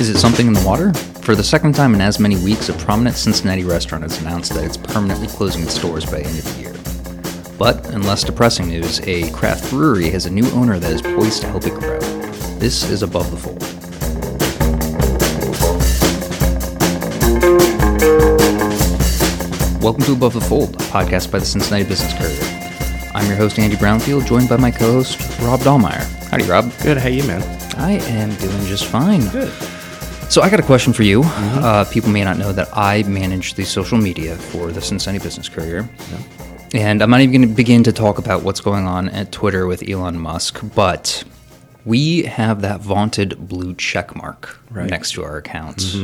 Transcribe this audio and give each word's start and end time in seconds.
Is 0.00 0.10
it 0.10 0.18
something 0.18 0.48
in 0.48 0.52
the 0.54 0.66
water? 0.66 0.92
For 1.22 1.36
the 1.36 1.44
second 1.44 1.76
time 1.76 1.94
in 1.94 2.00
as 2.00 2.18
many 2.18 2.36
weeks, 2.36 2.68
a 2.68 2.72
prominent 2.72 3.14
Cincinnati 3.14 3.62
restaurant 3.62 4.02
has 4.02 4.20
announced 4.20 4.52
that 4.54 4.64
it's 4.64 4.76
permanently 4.76 5.28
closing 5.28 5.62
its 5.62 5.80
doors 5.80 6.04
by 6.04 6.18
the 6.18 6.26
end 6.26 6.38
of 6.40 6.44
the 6.52 6.60
year. 6.60 6.74
But, 7.56 7.86
in 7.90 8.02
less 8.02 8.24
depressing 8.24 8.66
news, 8.66 9.00
a 9.06 9.30
craft 9.30 9.70
brewery 9.70 10.10
has 10.10 10.26
a 10.26 10.30
new 10.30 10.50
owner 10.50 10.80
that 10.80 10.90
is 10.90 11.00
poised 11.00 11.42
to 11.42 11.48
help 11.48 11.64
it 11.66 11.74
grow. 11.74 12.00
This 12.58 12.90
is 12.90 13.04
Above 13.04 13.30
the 13.30 13.36
Fold. 13.36 13.62
Welcome 19.80 20.02
to 20.06 20.12
Above 20.12 20.34
the 20.34 20.40
Fold, 20.40 20.74
a 20.74 20.78
podcast 20.78 21.30
by 21.30 21.38
the 21.38 21.46
Cincinnati 21.46 21.84
Business 21.84 22.12
Courier. 22.14 23.10
I'm 23.14 23.28
your 23.28 23.36
host, 23.36 23.60
Andy 23.60 23.76
Brownfield, 23.76 24.26
joined 24.26 24.48
by 24.48 24.56
my 24.56 24.72
co 24.72 24.90
host, 24.94 25.20
Rob 25.40 25.60
Daumeyer. 25.60 26.02
Howdy, 26.30 26.44
Rob. 26.44 26.72
Good. 26.82 26.98
How 26.98 27.08
you, 27.08 27.22
man? 27.28 27.42
I 27.78 27.92
am 27.92 28.34
doing 28.36 28.66
just 28.66 28.86
fine. 28.86 29.28
Good. 29.28 29.52
So 30.28 30.42
I 30.42 30.50
got 30.50 30.58
a 30.58 30.64
question 30.64 30.92
for 30.92 31.04
you. 31.04 31.22
Uh, 31.24 31.84
people 31.92 32.10
may 32.10 32.24
not 32.24 32.38
know 32.38 32.50
that 32.52 32.68
I 32.76 33.04
manage 33.04 33.54
the 33.54 33.64
social 33.64 33.98
media 33.98 34.34
for 34.36 34.72
the 34.72 34.80
Cincinnati 34.80 35.22
Business 35.22 35.48
Courier. 35.48 35.88
And 36.74 37.02
I'm 37.02 37.10
not 37.10 37.20
even 37.20 37.40
going 37.40 37.48
to 37.48 37.54
begin 37.54 37.84
to 37.84 37.92
talk 37.92 38.18
about 38.18 38.42
what's 38.42 38.60
going 38.60 38.84
on 38.86 39.08
at 39.10 39.30
Twitter 39.30 39.66
with 39.68 39.88
Elon 39.88 40.18
Musk, 40.18 40.60
but 40.74 41.22
we 41.84 42.22
have 42.22 42.62
that 42.62 42.80
vaunted 42.80 43.48
blue 43.48 43.74
check 43.76 44.16
mark 44.16 44.58
Right. 44.70 44.90
next 44.90 45.12
to 45.12 45.22
our 45.22 45.36
accounts. 45.36 45.96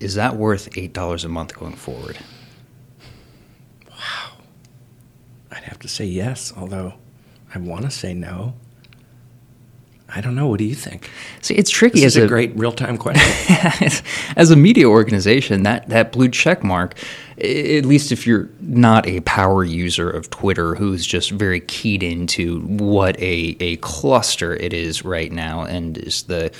Is 0.00 0.14
that 0.14 0.36
worth 0.36 0.70
$8 0.72 1.24
a 1.24 1.28
month 1.28 1.54
going 1.54 1.74
forward? 1.74 2.16
Wow. 3.90 4.38
I'd 5.50 5.64
have 5.64 5.78
to 5.80 5.88
say 5.88 6.06
yes, 6.06 6.54
although 6.56 6.94
I 7.54 7.58
want 7.58 7.84
to 7.84 7.90
say 7.90 8.14
no. 8.14 8.54
I 10.14 10.22
don't 10.22 10.34
know. 10.34 10.48
What 10.48 10.58
do 10.58 10.64
you 10.64 10.74
think? 10.74 11.10
See, 11.42 11.54
it's 11.54 11.70
tricky 11.70 12.00
This 12.00 12.06
as 12.06 12.16
is 12.16 12.24
a, 12.24 12.28
great 12.28 12.56
real-time 12.56 12.96
question. 12.96 14.02
as, 14.36 14.50
a 14.50 14.56
media 14.56 14.88
organization, 14.88 15.64
that, 15.64 15.88
that 15.90 16.12
blue 16.12 16.30
check 16.30 16.64
mark, 16.64 16.94
at 17.36 17.84
least 17.84 18.10
if 18.10 18.26
you're 18.26 18.48
not 18.60 19.06
a 19.06 19.20
power 19.20 19.64
user 19.64 20.08
of 20.08 20.30
Twitter 20.30 20.74
who's 20.76 21.04
just 21.04 21.30
very 21.30 21.60
keyed 21.60 22.02
into 22.02 22.60
what 22.60 23.18
a, 23.18 23.56
a 23.60 23.76
cluster 23.76 24.54
it 24.56 24.72
is 24.72 25.04
right 25.04 25.30
now 25.30 25.62
and 25.62 25.98
is 25.98 26.22
the 26.22 26.50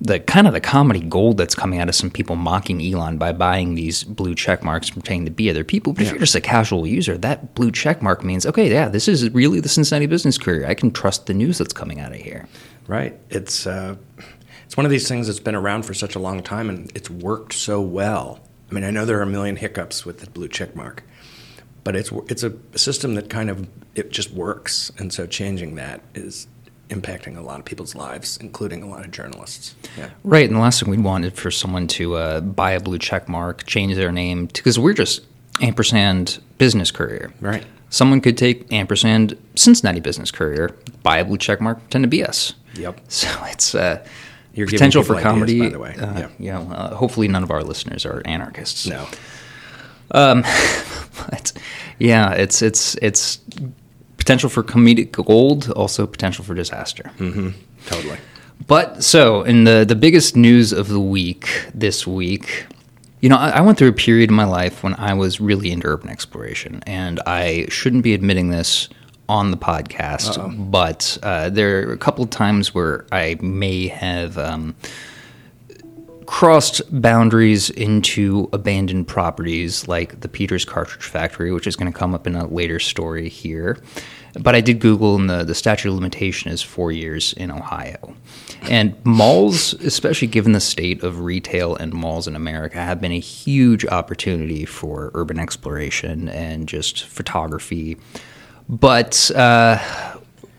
the 0.00 0.18
kind 0.18 0.46
of 0.46 0.54
the 0.54 0.60
comedy 0.60 1.00
gold 1.00 1.36
that's 1.36 1.54
coming 1.54 1.78
out 1.78 1.88
of 1.88 1.94
some 1.94 2.10
people 2.10 2.34
mocking 2.34 2.80
Elon 2.80 3.18
by 3.18 3.32
buying 3.32 3.74
these 3.74 4.02
blue 4.02 4.34
check 4.34 4.64
marks 4.64 4.88
pretending 4.88 5.26
to 5.26 5.30
be 5.30 5.50
other 5.50 5.62
people. 5.62 5.92
But 5.92 6.04
if 6.04 6.10
you're 6.10 6.20
just 6.20 6.34
a 6.34 6.40
casual 6.40 6.86
user, 6.86 7.18
that 7.18 7.54
blue 7.54 7.70
check 7.70 8.00
mark 8.00 8.24
means, 8.24 8.46
okay, 8.46 8.70
yeah, 8.70 8.88
this 8.88 9.08
is 9.08 9.28
really 9.30 9.60
the 9.60 9.68
Cincinnati 9.68 10.06
Business 10.06 10.38
Courier. 10.38 10.66
I 10.66 10.74
can 10.74 10.90
trust 10.90 11.26
the 11.26 11.34
news 11.34 11.58
that's 11.58 11.74
coming 11.74 12.00
out 12.00 12.12
of 12.12 12.18
here. 12.18 12.48
Right. 12.90 13.18
It's 13.30 13.66
uh, 13.66 13.96
it's 14.64 14.76
one 14.76 14.86
of 14.86 14.90
these 14.90 15.08
things 15.08 15.26
that's 15.26 15.40
been 15.40 15.54
around 15.54 15.84
for 15.84 15.94
such 15.94 16.14
a 16.14 16.18
long 16.18 16.42
time, 16.42 16.68
and 16.68 16.90
it's 16.94 17.10
worked 17.10 17.54
so 17.54 17.80
well. 17.80 18.40
I 18.70 18.74
mean, 18.74 18.84
I 18.84 18.90
know 18.90 19.04
there 19.04 19.18
are 19.18 19.22
a 19.22 19.26
million 19.26 19.56
hiccups 19.56 20.04
with 20.04 20.20
the 20.20 20.30
blue 20.30 20.48
check 20.48 20.76
mark, 20.76 21.02
but 21.84 21.96
it's 21.96 22.12
it's 22.28 22.42
a 22.42 22.52
system 22.76 23.14
that 23.14 23.30
kind 23.30 23.50
of 23.50 23.68
it 23.94 24.10
just 24.10 24.30
works, 24.32 24.92
and 24.98 25.12
so 25.12 25.26
changing 25.26 25.76
that 25.76 26.00
is 26.14 26.46
impacting 26.88 27.36
a 27.36 27.40
lot 27.40 27.60
of 27.60 27.64
people's 27.64 27.94
lives, 27.94 28.36
including 28.38 28.82
a 28.82 28.88
lot 28.88 29.04
of 29.04 29.12
journalists. 29.12 29.76
Yeah. 29.96 30.10
Right, 30.24 30.46
and 30.46 30.56
the 30.56 30.60
last 30.60 30.80
thing 30.80 30.90
we'd 30.90 31.04
want 31.04 31.24
is 31.24 31.32
for 31.32 31.50
someone 31.50 31.86
to 31.88 32.16
uh, 32.16 32.40
buy 32.40 32.72
a 32.72 32.80
blue 32.80 32.98
check 32.98 33.28
mark, 33.28 33.64
change 33.64 33.94
their 33.94 34.10
name, 34.10 34.46
because 34.46 34.78
we're 34.78 34.94
just 34.94 35.24
ampersand 35.62 36.40
business 36.58 36.90
courier. 36.90 37.32
Right. 37.40 37.64
Someone 37.90 38.20
could 38.20 38.36
take 38.36 38.72
ampersand 38.72 39.36
Cincinnati 39.56 40.00
business 40.00 40.30
courier, 40.30 40.76
buy 41.02 41.18
a 41.18 41.24
blue 41.24 41.38
check 41.38 41.60
mark, 41.60 41.78
pretend 41.78 42.04
to 42.04 42.08
be 42.08 42.24
us. 42.24 42.54
Yep. 42.74 43.00
So 43.08 43.28
it's 43.46 43.74
uh, 43.74 44.04
You're 44.54 44.66
potential 44.66 45.02
for 45.02 45.14
people 45.16 45.30
ideas, 45.32 45.32
comedy. 45.32 45.60
by 45.60 45.68
the 45.68 45.78
way. 45.78 45.94
Uh, 45.98 46.18
Yeah. 46.18 46.28
You 46.38 46.52
know, 46.52 46.72
uh, 46.74 46.94
hopefully 46.94 47.28
none 47.28 47.42
of 47.42 47.50
our 47.50 47.62
listeners 47.62 48.04
are 48.06 48.22
anarchists. 48.24 48.86
No. 48.86 49.06
But 50.12 51.52
yeah, 51.98 52.32
it's 52.32 52.62
it's 52.62 52.94
it's 53.02 53.40
potential 54.16 54.48
for 54.48 54.62
comedic 54.62 55.12
gold, 55.12 55.70
also 55.70 56.06
potential 56.06 56.44
for 56.44 56.54
disaster. 56.54 57.10
Totally. 57.86 58.18
But 58.66 59.02
so, 59.04 59.42
in 59.42 59.64
the 59.64 59.84
the 59.86 59.96
biggest 59.96 60.36
news 60.36 60.72
of 60.72 60.88
the 60.88 61.00
week 61.00 61.48
this 61.74 62.06
week, 62.06 62.66
you 63.20 63.28
know, 63.28 63.36
I, 63.36 63.50
I 63.50 63.60
went 63.60 63.78
through 63.78 63.88
a 63.88 63.92
period 63.92 64.30
in 64.30 64.36
my 64.36 64.44
life 64.44 64.82
when 64.82 64.94
I 64.94 65.14
was 65.14 65.40
really 65.40 65.70
into 65.70 65.86
urban 65.86 66.08
exploration, 66.10 66.82
and 66.86 67.20
I 67.26 67.66
shouldn't 67.68 68.02
be 68.02 68.14
admitting 68.14 68.50
this 68.50 68.88
on 69.30 69.52
the 69.52 69.56
podcast, 69.56 70.70
but 70.70 71.16
uh, 71.22 71.48
there 71.50 71.88
are 71.88 71.92
a 71.92 71.96
couple 71.96 72.24
of 72.24 72.30
times 72.30 72.74
where 72.74 73.06
I 73.12 73.36
may 73.40 73.86
have. 73.86 74.36
Um, 74.36 74.74
crossed 76.26 76.80
boundaries 77.02 77.70
into 77.70 78.48
abandoned 78.52 79.08
properties 79.08 79.88
like 79.88 80.20
the 80.20 80.28
Peters 80.28 80.64
Cartridge 80.64 81.04
Factory, 81.04 81.50
which 81.50 81.66
is 81.66 81.74
going 81.74 81.92
to 81.92 81.98
come 81.98 82.14
up 82.14 82.24
in 82.24 82.36
a 82.36 82.46
later 82.46 82.78
story 82.78 83.28
here. 83.28 83.76
But 84.40 84.54
I 84.54 84.60
did 84.60 84.78
Google, 84.78 85.16
and 85.16 85.28
the, 85.28 85.42
the 85.42 85.56
statute 85.56 85.88
of 85.88 85.96
limitation 85.96 86.52
is 86.52 86.62
four 86.62 86.92
years 86.92 87.32
in 87.32 87.50
Ohio. 87.50 88.14
And 88.62 88.94
malls, 89.04 89.74
especially 89.74 90.28
given 90.28 90.52
the 90.52 90.60
state 90.60 91.02
of 91.02 91.20
retail 91.20 91.74
and 91.74 91.92
malls 91.92 92.28
in 92.28 92.36
America, 92.36 92.78
have 92.78 93.00
been 93.00 93.10
a 93.10 93.18
huge 93.18 93.84
opportunity 93.86 94.64
for 94.64 95.10
urban 95.14 95.40
exploration 95.40 96.28
and 96.28 96.68
just 96.68 97.04
photography. 97.06 97.96
But 98.70 99.32
uh, 99.34 99.78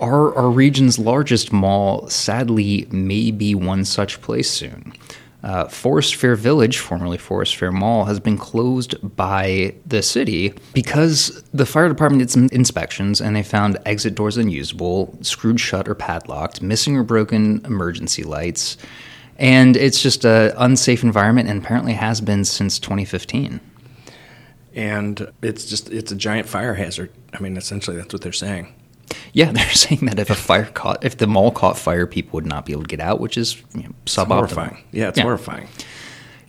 our, 0.02 0.36
our 0.36 0.50
region's 0.50 1.00
largest 1.00 1.54
mall, 1.54 2.10
sadly, 2.10 2.86
may 2.92 3.32
be 3.32 3.56
one 3.56 3.86
such 3.86 4.22
place 4.22 4.52
soon. 4.52 4.94
Uh, 5.44 5.68
Forest 5.70 6.16
Fair 6.16 6.36
Village, 6.36 6.78
formerly 6.78 7.18
Forest 7.18 7.56
Fair 7.56 7.72
Mall, 7.72 8.06
has 8.06 8.20
been 8.20 8.38
closed 8.38 8.96
by 9.16 9.74
the 9.88 10.04
city 10.04 10.54
because 10.74 11.42
the 11.54 11.66
fire 11.66 11.88
department 11.88 12.20
did 12.20 12.30
some 12.30 12.50
inspections 12.52 13.22
and 13.22 13.36
they 13.36 13.42
found 13.42 13.78
exit 13.86 14.14
doors 14.14 14.38
unusable, 14.38 15.18
screwed 15.22 15.60
shut 15.60 15.88
or 15.88 15.96
padlocked, 15.96 16.62
missing 16.62 16.96
or 16.98 17.04
broken 17.04 17.66
emergency 17.66 18.24
lights, 18.24 18.78
and 19.38 19.76
it's 19.78 20.04
just 20.04 20.26
an 20.26 20.54
unsafe 20.58 21.02
environment 21.02 21.50
and 21.50 21.64
apparently 21.64 21.94
has 21.94 22.22
been 22.22 22.44
since 22.46 22.78
2015. 22.78 23.62
And 24.76 25.32
it's 25.42 25.66
just 25.66 25.90
it's 25.92 26.12
a 26.12 26.16
giant 26.16 26.48
fire 26.48 26.74
hazard. 26.76 27.12
I 27.34 27.40
mean, 27.40 27.58
essentially, 27.58 27.98
that's 27.98 28.14
what 28.14 28.22
they're 28.22 28.32
saying. 28.32 28.74
Yeah, 29.34 29.52
they're 29.54 29.70
saying 29.72 30.06
that 30.06 30.20
if 30.20 30.30
a 30.30 30.36
fire 30.36 30.66
caught, 30.66 31.04
if 31.04 31.18
the 31.18 31.28
mall 31.28 31.52
caught 31.52 31.78
fire, 31.78 32.08
people 32.08 32.32
would 32.38 32.46
not 32.46 32.66
be 32.66 32.74
able 32.74 32.84
to 32.84 32.88
get 32.88 33.00
out, 33.00 33.20
which 33.20 33.38
is 33.38 33.62
you 33.74 33.84
know, 33.84 33.90
It's 34.04 34.16
suboptimal. 34.16 34.28
horrifying. 34.36 34.84
Yeah, 34.92 35.10
it's 35.10 35.20
horrifying. 35.20 35.68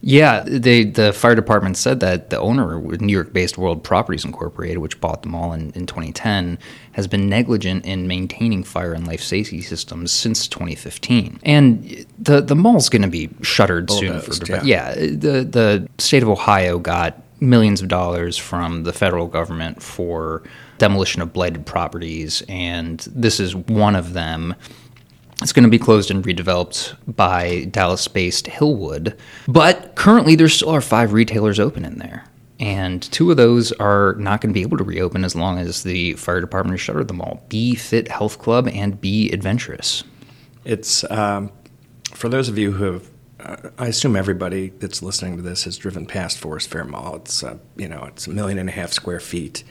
Yeah, 0.04 0.42
they 0.44 0.82
the 0.82 1.12
fire 1.12 1.36
department 1.36 1.76
said 1.76 2.00
that 2.00 2.30
the 2.30 2.40
owner, 2.40 2.80
New 2.80 3.12
York-based 3.12 3.56
World 3.56 3.84
Properties 3.84 4.24
Incorporated, 4.24 4.78
which 4.78 5.00
bought 5.00 5.22
the 5.22 5.28
mall 5.28 5.52
in, 5.52 5.70
in 5.76 5.86
2010, 5.86 6.58
has 6.92 7.06
been 7.06 7.28
negligent 7.28 7.86
in 7.86 8.08
maintaining 8.08 8.64
fire 8.64 8.94
and 8.94 9.06
life 9.06 9.20
safety 9.22 9.62
systems 9.62 10.10
since 10.10 10.48
2015. 10.48 11.38
And 11.44 12.04
the 12.18 12.40
the 12.40 12.56
mall's 12.56 12.88
going 12.88 13.02
to 13.02 13.08
be 13.08 13.30
shuttered 13.42 13.92
soon. 13.92 14.20
For 14.20 14.30
Bulldozed, 14.30 14.48
yeah. 14.48 14.62
yeah, 14.64 14.94
the 14.94 15.46
the 15.48 15.88
state 15.98 16.24
of 16.24 16.28
Ohio 16.28 16.80
got 16.80 17.22
millions 17.42 17.82
of 17.82 17.88
dollars 17.88 18.38
from 18.38 18.84
the 18.84 18.92
federal 18.92 19.26
government 19.26 19.82
for 19.82 20.42
demolition 20.78 21.20
of 21.20 21.32
blighted 21.32 21.66
properties, 21.66 22.42
and 22.48 23.00
this 23.14 23.40
is 23.40 23.54
one 23.54 23.96
of 23.96 24.14
them. 24.14 24.54
It's 25.42 25.52
going 25.52 25.64
to 25.64 25.70
be 25.70 25.78
closed 25.78 26.10
and 26.10 26.24
redeveloped 26.24 26.96
by 27.16 27.64
Dallas 27.64 28.06
based 28.06 28.46
Hillwood. 28.46 29.18
But 29.48 29.96
currently, 29.96 30.36
there 30.36 30.48
still 30.48 30.70
are 30.70 30.80
five 30.80 31.12
retailers 31.12 31.58
open 31.58 31.84
in 31.84 31.98
there. 31.98 32.24
And 32.60 33.02
two 33.02 33.28
of 33.32 33.36
those 33.36 33.72
are 33.72 34.14
not 34.20 34.40
going 34.40 34.50
to 34.50 34.54
be 34.54 34.62
able 34.62 34.78
to 34.78 34.84
reopen 34.84 35.24
as 35.24 35.34
long 35.34 35.58
as 35.58 35.82
the 35.82 36.12
fire 36.12 36.40
department 36.40 36.74
has 36.74 36.80
shuttered 36.80 37.08
them 37.08 37.20
all 37.20 37.44
Be 37.48 37.74
Fit 37.74 38.06
Health 38.06 38.38
Club 38.38 38.68
and 38.68 39.00
Be 39.00 39.32
Adventurous. 39.32 40.04
It's 40.64 41.02
um, 41.10 41.50
for 42.12 42.28
those 42.28 42.48
of 42.48 42.56
you 42.56 42.70
who 42.70 42.92
have. 42.92 43.11
Uh, 43.42 43.70
I 43.78 43.88
assume 43.88 44.16
everybody 44.16 44.68
that's 44.68 45.02
listening 45.02 45.36
to 45.36 45.42
this 45.42 45.64
has 45.64 45.76
driven 45.76 46.06
past 46.06 46.38
Forest 46.38 46.68
Fair 46.68 46.84
Mall. 46.84 47.16
It's 47.16 47.42
uh, 47.42 47.58
you 47.76 47.88
know 47.88 48.04
it's 48.04 48.26
a 48.26 48.30
million 48.30 48.58
and 48.58 48.68
a 48.68 48.72
half 48.72 48.92
square 48.92 49.20
feet. 49.20 49.64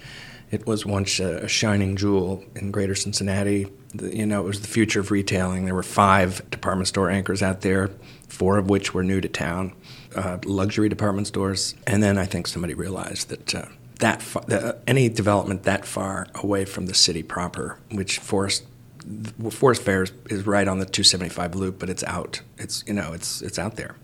It 0.50 0.68
was 0.68 0.86
once 0.86 1.20
a, 1.22 1.38
a 1.38 1.48
shining 1.48 1.96
jewel 1.96 2.44
in 2.56 2.72
Greater 2.72 2.96
Cincinnati. 2.96 3.68
The, 3.94 4.16
you 4.16 4.26
know 4.26 4.42
it 4.42 4.46
was 4.46 4.62
the 4.62 4.68
future 4.68 5.00
of 5.00 5.12
retailing. 5.12 5.66
There 5.66 5.76
were 5.76 5.84
five 5.84 6.50
department 6.50 6.90
store 6.90 7.10
anchors 7.10 7.42
out 7.42 7.62
there, 7.62 7.90
four 8.28 8.58
of 8.58 8.70
which 8.70 8.94
were 8.94 9.04
new 9.04 9.22
to 9.22 9.30
town, 9.30 9.74
uh, 10.16 10.40
luxury 10.46 10.90
department 10.90 11.28
stores. 11.28 11.76
And 11.88 12.04
then 12.04 12.18
I 12.18 12.26
think 12.26 12.48
somebody 12.48 12.74
realized 12.74 13.30
that. 13.30 13.56
Uh, 13.56 13.66
that 14.00 14.20
the, 14.48 14.80
any 14.88 15.10
development 15.10 15.62
that 15.62 15.86
far 15.86 16.26
away 16.34 16.66
from 16.66 16.88
the 16.88 16.94
city 16.96 17.22
proper, 17.22 17.78
which 17.92 18.18
Forest 18.18 18.66
Forest 19.50 19.82
Fair 19.84 20.04
is, 20.04 20.12
is 20.30 20.46
right 20.46 20.68
on 20.68 20.80
the 20.80 20.86
275 20.86 21.56
loop, 21.56 21.80
but 21.80 21.90
it's 21.90 22.04
out. 22.04 22.42
It's 22.58 22.84
you 22.88 22.94
know 22.94 23.14
it's 23.14 23.42
it's 23.42 23.58
out 23.60 23.76
there. 23.76 23.96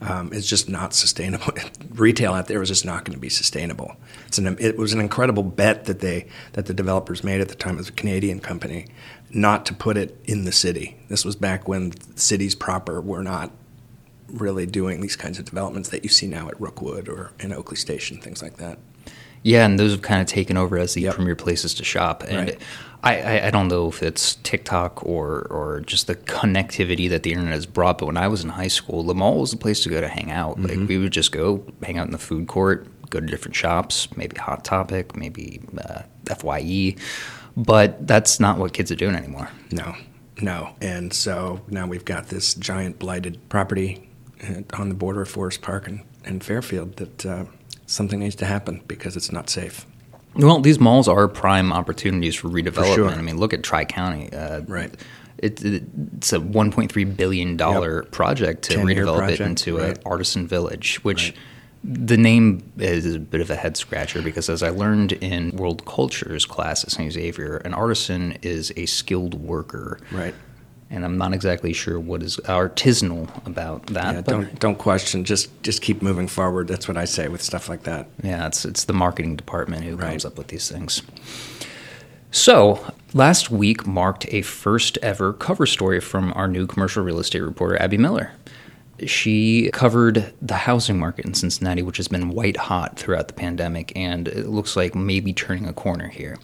Um, 0.00 0.32
it's 0.32 0.46
just 0.46 0.68
not 0.68 0.92
sustainable. 0.92 1.52
Retail 1.94 2.34
out 2.34 2.46
there 2.48 2.60
is 2.60 2.68
just 2.68 2.84
not 2.84 3.04
going 3.04 3.14
to 3.14 3.20
be 3.20 3.28
sustainable. 3.30 3.96
It's 4.26 4.38
an 4.38 4.56
it 4.60 4.76
was 4.76 4.92
an 4.92 5.00
incredible 5.00 5.42
bet 5.42 5.86
that 5.86 6.00
they 6.00 6.26
that 6.52 6.66
the 6.66 6.74
developers 6.74 7.24
made 7.24 7.40
at 7.40 7.48
the 7.48 7.54
time. 7.54 7.74
It 7.74 7.78
was 7.78 7.88
a 7.88 7.92
Canadian 7.92 8.40
company, 8.40 8.86
not 9.30 9.64
to 9.66 9.74
put 9.74 9.96
it 9.96 10.18
in 10.24 10.44
the 10.44 10.52
city. 10.52 10.96
This 11.08 11.24
was 11.24 11.36
back 11.36 11.66
when 11.68 11.92
cities 12.16 12.54
proper 12.54 13.00
were 13.00 13.22
not 13.22 13.50
really 14.28 14.66
doing 14.66 15.00
these 15.00 15.16
kinds 15.16 15.38
of 15.38 15.44
developments 15.44 15.90
that 15.90 16.02
you 16.02 16.08
see 16.10 16.26
now 16.26 16.48
at 16.48 16.60
Rookwood 16.60 17.08
or 17.08 17.32
in 17.38 17.52
Oakley 17.52 17.76
Station, 17.76 18.20
things 18.20 18.42
like 18.42 18.56
that. 18.56 18.78
Yeah, 19.42 19.66
and 19.66 19.78
those 19.78 19.92
have 19.92 20.00
kind 20.02 20.22
of 20.22 20.26
taken 20.26 20.56
over 20.56 20.78
as 20.78 20.94
the 20.94 21.02
Yep. 21.02 21.14
premier 21.16 21.36
places 21.36 21.74
to 21.74 21.84
shop. 21.84 22.24
And 22.26 22.48
Right. 22.48 22.60
I, 23.04 23.20
I, 23.20 23.46
I 23.46 23.50
don't 23.50 23.68
know 23.68 23.88
if 23.88 24.02
it's 24.02 24.36
TikTok 24.36 25.04
or, 25.04 25.46
or 25.50 25.80
just 25.80 26.06
the 26.06 26.16
connectivity 26.16 27.08
that 27.10 27.22
the 27.22 27.32
internet 27.32 27.52
has 27.52 27.66
brought, 27.66 27.98
but 27.98 28.06
when 28.06 28.16
I 28.16 28.28
was 28.28 28.42
in 28.42 28.48
high 28.48 28.68
school, 28.68 29.02
the 29.02 29.14
mall 29.14 29.40
was 29.40 29.50
the 29.50 29.58
place 29.58 29.82
to 29.82 29.90
go 29.90 30.00
to 30.00 30.08
hang 30.08 30.30
out. 30.30 30.56
Mm-hmm. 30.56 30.80
Like 30.80 30.88
we 30.88 30.96
would 30.96 31.12
just 31.12 31.30
go 31.30 31.64
hang 31.82 31.98
out 31.98 32.06
in 32.06 32.12
the 32.12 32.18
food 32.18 32.48
court, 32.48 32.88
go 33.10 33.20
to 33.20 33.26
different 33.26 33.54
shops, 33.54 34.08
maybe 34.16 34.38
Hot 34.38 34.64
Topic, 34.64 35.14
maybe 35.14 35.60
uh, 35.76 36.02
Fye. 36.34 36.96
But 37.56 38.06
that's 38.06 38.40
not 38.40 38.58
what 38.58 38.72
kids 38.72 38.90
are 38.90 38.96
doing 38.96 39.14
anymore. 39.14 39.50
No, 39.70 39.94
no. 40.40 40.74
And 40.80 41.12
so 41.12 41.60
now 41.68 41.86
we've 41.86 42.06
got 42.06 42.28
this 42.28 42.54
giant 42.54 42.98
blighted 42.98 43.48
property 43.50 44.08
uh, 44.42 44.62
on 44.72 44.88
the 44.88 44.94
border 44.94 45.22
of 45.22 45.28
Forest 45.28 45.60
Park 45.60 45.86
and, 45.86 46.00
and 46.24 46.42
Fairfield 46.42 46.96
that 46.96 47.26
uh, 47.26 47.44
something 47.86 48.18
needs 48.18 48.34
to 48.36 48.46
happen 48.46 48.82
because 48.88 49.14
it's 49.14 49.30
not 49.30 49.50
safe. 49.50 49.86
Well, 50.36 50.60
these 50.60 50.80
malls 50.80 51.08
are 51.08 51.28
prime 51.28 51.72
opportunities 51.72 52.34
for 52.34 52.48
redevelopment. 52.48 52.94
sure. 52.94 53.10
I 53.10 53.20
mean, 53.22 53.38
look 53.38 53.52
at 53.52 53.62
Tri 53.62 53.84
County. 53.84 54.32
Uh, 54.32 54.62
Right. 54.66 54.94
It, 55.38 55.62
it's 55.62 56.32
a 56.32 56.38
1.3 56.38 57.16
billion 57.16 57.56
dollar 57.56 58.04
project 58.04 58.62
to 58.64 58.78
redevelop 58.78 59.18
project, 59.18 59.40
it 59.40 59.44
into 59.44 59.78
right. 59.78 59.96
an 59.98 60.02
artisan 60.06 60.46
village, 60.46 61.02
which 61.04 61.30
Right. 61.30 61.36
the 62.06 62.16
name 62.16 62.72
is 62.78 63.14
a 63.14 63.18
bit 63.18 63.40
of 63.40 63.50
a 63.50 63.56
head 63.56 63.76
scratcher 63.76 64.22
because, 64.22 64.48
as 64.48 64.62
I 64.62 64.70
learned 64.70 65.12
in 65.12 65.50
world 65.56 65.84
cultures 65.84 66.46
class 66.46 66.84
at 66.84 66.92
St. 66.92 67.12
Xavier, 67.12 67.56
an 67.58 67.74
artisan 67.74 68.38
is 68.42 68.72
a 68.76 68.86
skilled 68.86 69.34
worker. 69.34 69.98
Right. 70.12 70.34
And 70.90 71.04
I'm 71.04 71.18
not 71.18 71.32
exactly 71.32 71.72
sure 71.72 71.98
what 71.98 72.22
is 72.22 72.36
artisanal 72.44 73.28
about 73.46 73.86
that. 73.88 74.14
Yeah, 74.14 74.20
but 74.20 74.30
don't 74.30 74.60
don't 74.60 74.78
question. 74.78 75.24
Just 75.24 75.50
just 75.62 75.82
keep 75.82 76.02
moving 76.02 76.28
forward. 76.28 76.68
That's 76.68 76.86
what 76.86 76.96
I 76.96 77.04
say 77.04 77.28
with 77.28 77.42
stuff 77.42 77.68
like 77.68 77.82
that. 77.84 78.06
Yeah, 78.22 78.46
it's 78.46 78.64
it's 78.64 78.84
the 78.84 78.92
marketing 78.92 79.34
department 79.36 79.82
who 79.84 79.96
Right. 79.96 80.10
comes 80.10 80.24
up 80.24 80.38
with 80.38 80.48
these 80.48 80.70
things. 80.70 81.02
So 82.30 82.84
last 83.12 83.50
week 83.50 83.86
marked 83.86 84.26
a 84.32 84.42
first 84.42 84.98
ever 85.02 85.32
cover 85.32 85.66
story 85.66 86.00
from 86.00 86.32
our 86.34 86.48
new 86.48 86.66
commercial 86.66 87.02
real 87.04 87.18
estate 87.20 87.40
reporter 87.40 87.80
Abby 87.80 87.96
Miller. 87.98 88.32
She 89.06 89.70
covered 89.72 90.32
the 90.40 90.54
housing 90.54 90.98
market 90.98 91.24
in 91.24 91.34
Cincinnati, 91.34 91.82
which 91.82 91.96
has 91.96 92.06
been 92.08 92.28
white 92.28 92.56
hot 92.56 92.96
throughout 92.98 93.26
the 93.28 93.34
pandemic, 93.34 93.92
and 93.96 94.28
it 94.28 94.46
looks 94.48 94.76
like 94.76 94.94
maybe 94.94 95.32
turning 95.32 95.66
a 95.66 95.72
corner 95.72 96.08
here. 96.08 96.38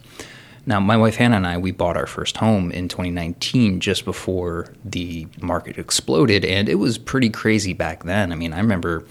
Now, 0.65 0.79
my 0.79 0.95
wife 0.95 1.15
Hannah 1.15 1.37
and 1.37 1.47
I, 1.47 1.57
we 1.57 1.71
bought 1.71 1.97
our 1.97 2.05
first 2.07 2.37
home 2.37 2.71
in 2.71 2.87
2019 2.87 3.79
just 3.79 4.05
before 4.05 4.71
the 4.85 5.27
market 5.41 5.77
exploded, 5.77 6.45
and 6.45 6.69
it 6.69 6.75
was 6.75 6.97
pretty 6.97 7.29
crazy 7.29 7.73
back 7.73 8.03
then. 8.03 8.31
I 8.31 8.35
mean, 8.35 8.53
I 8.53 8.59
remember 8.59 9.03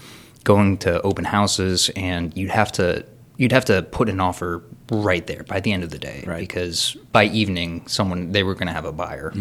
going 0.43 0.77
to 0.79 1.01
open 1.01 1.25
houses, 1.25 1.89
and 1.95 2.35
you'd 2.37 2.51
have 2.51 2.71
to 2.73 3.05
you'd 3.37 3.51
have 3.51 3.65
to 3.65 3.81
put 3.81 4.07
an 4.07 4.19
offer 4.19 4.61
right 4.91 5.25
there 5.25 5.43
by 5.43 5.59
the 5.59 5.71
end 5.71 5.83
of 5.83 5.89
the 5.89 5.97
day 5.97 6.23
Right. 6.27 6.39
because 6.41 6.95
by 7.11 7.25
evening, 7.25 7.87
someone 7.87 8.31
they 8.33 8.43
were 8.43 8.53
going 8.53 8.67
to 8.67 8.73
have 8.73 8.85
a 8.85 8.91
buyer. 8.91 9.31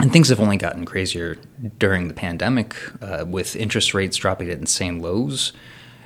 And 0.00 0.12
things 0.12 0.28
have 0.28 0.38
only 0.40 0.56
gotten 0.56 0.84
crazier 0.86 1.38
during 1.78 2.06
the 2.08 2.14
pandemic, 2.14 2.76
uh, 3.02 3.24
with 3.26 3.56
interest 3.56 3.94
rates 3.94 4.16
dropping 4.16 4.48
at 4.48 4.58
insane 4.58 5.00
lows. 5.00 5.52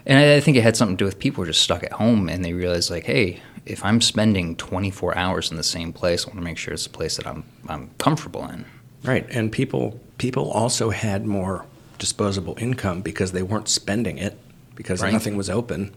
And 0.07 0.19
I 0.19 0.37
I 0.37 0.41
think 0.41 0.57
it 0.57 0.63
had 0.63 0.77
something 0.77 0.97
to 0.97 1.03
do 1.03 1.07
with 1.07 1.19
people 1.19 1.43
were 1.43 1.47
just 1.47 1.61
stuck 1.63 1.83
at 1.85 1.93
home 1.93 2.29
and 2.29 2.45
they 2.45 2.53
realized, 2.53 2.91
like, 2.91 3.05
hey, 3.05 3.41
if 3.67 3.85
I'm 3.85 4.01
spending 4.01 4.57
24 4.57 5.17
hours 5.17 5.51
in 5.51 5.57
the 5.57 5.63
same 5.63 5.93
place, 5.93 6.25
I 6.25 6.29
want 6.29 6.39
to 6.41 6.45
make 6.45 6.59
sure 6.59 6.75
it's 6.75 6.87
a 6.87 6.91
place 6.91 7.17
that 7.17 7.27
I'm 7.27 7.45
I'm 7.69 7.91
comfortable 7.99 8.45
in. 8.49 8.65
Right. 9.05 9.27
And 9.31 9.51
people 9.53 10.01
people 10.19 10.51
also 10.51 10.91
had 10.91 11.27
more 11.27 11.65
disposable 11.99 12.57
income 12.59 13.01
because 13.03 13.33
they 13.33 13.43
weren't 13.43 13.69
spending 13.69 14.19
it 14.19 14.37
because 14.75 15.03
Right. 15.03 15.13
nothing 15.13 15.37
was 15.37 15.49
open, 15.51 15.95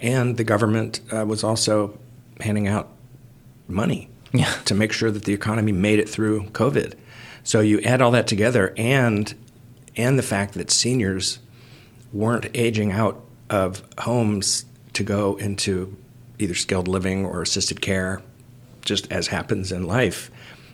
and 0.00 0.36
the 0.36 0.44
government 0.44 1.00
uh, 1.12 1.24
was 1.26 1.44
also 1.44 1.98
handing 2.40 2.66
out 2.68 2.88
money 3.68 4.08
Yeah. 4.32 4.52
to 4.66 4.74
make 4.74 4.92
sure 4.92 5.10
that 5.10 5.24
the 5.24 5.32
economy 5.34 5.72
made 5.72 5.98
it 5.98 6.08
through 6.08 6.44
COVID. 6.52 6.94
So 7.42 7.60
you 7.60 7.80
add 7.80 8.00
all 8.00 8.10
that 8.12 8.26
together, 8.26 8.72
and 8.78 9.34
and 9.96 10.18
the 10.18 10.22
fact 10.22 10.54
that 10.54 10.70
seniors 10.70 11.38
weren't 12.12 12.46
aging 12.54 12.92
out 12.92 13.20
of 13.54 13.82
homes 13.98 14.64
to 14.94 15.04
go 15.04 15.36
into 15.36 15.96
either 16.38 16.54
skilled 16.54 16.88
living 16.88 17.24
or 17.24 17.40
assisted 17.40 17.80
care, 17.80 18.20
just 18.82 19.10
as 19.12 19.28
happens 19.28 19.70
in 19.70 19.86
life. 19.86 20.30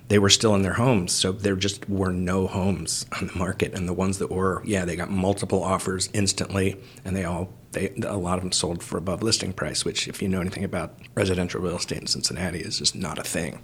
They 0.09 0.19
were 0.19 0.31
still 0.31 0.55
in 0.57 0.63
their 0.63 0.73
homes, 0.73 1.13
so 1.13 1.31
there 1.31 1.55
just 1.55 1.89
were 1.89 2.11
no 2.13 2.47
homes 2.47 3.07
on 3.21 3.29
the 3.29 3.39
market. 3.39 3.75
And 3.75 3.89
the 3.89 3.93
ones 3.93 4.19
that 4.19 4.31
were, 4.31 4.63
yeah, 4.65 4.85
they 4.85 4.97
got 4.97 5.11
multiple 5.11 5.63
offers 5.63 6.09
instantly, 6.13 6.77
and 7.05 7.15
they 7.15 7.25
all, 7.25 7.53
they 7.73 7.93
a 8.03 8.17
lot 8.17 8.39
of 8.39 8.43
them 8.43 8.53
sold 8.53 8.83
for 8.83 8.97
above 8.97 9.23
listing 9.23 9.53
price. 9.53 9.85
Which, 9.85 10.09
if 10.09 10.21
you 10.21 10.29
know 10.29 10.41
anything 10.41 10.65
about 10.65 10.95
residential 11.15 11.61
real 11.61 11.77
estate 11.77 12.01
in 12.01 12.07
Cincinnati, 12.07 12.61
is 12.61 12.79
just 12.79 12.97
not 12.97 13.19
a 13.19 13.23
thing 13.23 13.61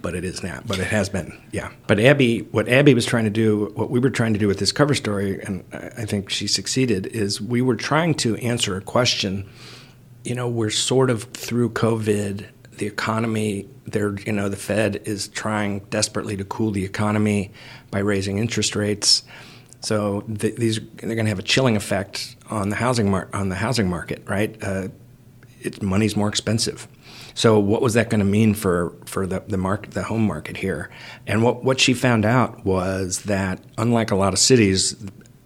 but 0.00 0.14
it 0.14 0.24
is 0.24 0.42
now. 0.42 0.60
But 0.66 0.78
it 0.78 0.86
has 0.86 1.08
been, 1.08 1.38
yeah. 1.52 1.70
But 1.86 2.00
Abby, 2.00 2.40
what 2.40 2.68
Abby 2.68 2.94
was 2.94 3.04
trying 3.04 3.24
to 3.24 3.30
do, 3.30 3.72
what 3.74 3.90
we 3.90 4.00
were 4.00 4.10
trying 4.10 4.32
to 4.32 4.38
do 4.38 4.48
with 4.48 4.58
this 4.58 4.72
cover 4.72 4.94
story, 4.94 5.40
and 5.42 5.64
I 5.72 6.04
think 6.04 6.30
she 6.30 6.46
succeeded, 6.46 7.06
is 7.06 7.40
we 7.40 7.60
were 7.60 7.76
trying 7.76 8.14
to 8.16 8.36
answer 8.36 8.76
a 8.76 8.80
question. 8.80 9.48
You 10.24 10.34
know, 10.34 10.48
we're 10.48 10.70
sort 10.70 11.10
of 11.10 11.24
through 11.24 11.70
COVID. 11.70 12.46
The 12.76 12.86
economy, 12.86 13.68
there, 13.86 14.14
you 14.20 14.32
know, 14.32 14.48
the 14.48 14.56
Fed 14.56 15.02
is 15.04 15.28
trying 15.28 15.80
desperately 15.90 16.36
to 16.36 16.44
cool 16.44 16.70
the 16.70 16.84
economy 16.84 17.50
by 17.90 17.98
raising 17.98 18.38
interest 18.38 18.76
rates. 18.76 19.24
So 19.80 20.22
th- 20.22 20.56
these 20.56 20.80
they're 20.96 21.14
going 21.14 21.26
to 21.26 21.30
have 21.30 21.38
a 21.38 21.42
chilling 21.42 21.76
effect 21.76 22.36
on 22.50 22.68
the 22.68 22.76
housing 22.76 23.10
mar- 23.10 23.28
on 23.32 23.48
the 23.48 23.56
housing 23.56 23.88
market, 23.88 24.22
right? 24.26 24.56
Uh, 24.62 24.88
money's 25.82 26.16
more 26.16 26.28
expensive. 26.28 26.88
So 27.38 27.56
what 27.60 27.82
was 27.82 27.94
that 27.94 28.10
going 28.10 28.18
to 28.18 28.26
mean 28.26 28.52
for 28.52 28.92
for 29.04 29.24
the 29.24 29.38
the 29.46 29.56
market, 29.56 29.92
the 29.92 30.02
home 30.02 30.26
market 30.26 30.56
here? 30.56 30.90
And 31.24 31.44
what 31.44 31.62
what 31.62 31.78
she 31.78 31.94
found 31.94 32.24
out 32.24 32.64
was 32.64 33.22
that 33.22 33.60
unlike 33.78 34.10
a 34.10 34.16
lot 34.16 34.32
of 34.32 34.40
cities, 34.40 34.96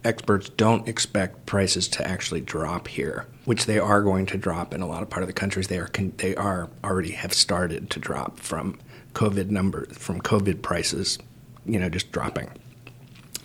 experts 0.03 0.49
don't 0.49 0.87
expect 0.87 1.45
prices 1.45 1.87
to 1.89 2.07
actually 2.07 2.41
drop 2.41 2.87
here, 2.87 3.27
which 3.45 3.67
they 3.67 3.77
are 3.77 4.01
going 4.01 4.25
to 4.25 4.39
drop 4.39 4.73
in 4.73 4.81
a 4.81 4.87
lot 4.87 5.03
of 5.03 5.11
part 5.11 5.21
of 5.21 5.27
the 5.27 5.33
countries. 5.33 5.67
They 5.67 5.77
are 5.77 5.89
they 6.17 6.35
are 6.35 6.67
already 6.83 7.11
have 7.11 7.31
started 7.31 7.91
to 7.91 7.99
drop 7.99 8.39
from 8.39 8.79
COVID 9.13 9.51
numbers 9.51 9.95
from 9.95 10.19
COVID 10.19 10.63
prices, 10.63 11.19
you 11.63 11.77
know, 11.79 11.89
just 11.89 12.11
dropping. 12.11 12.49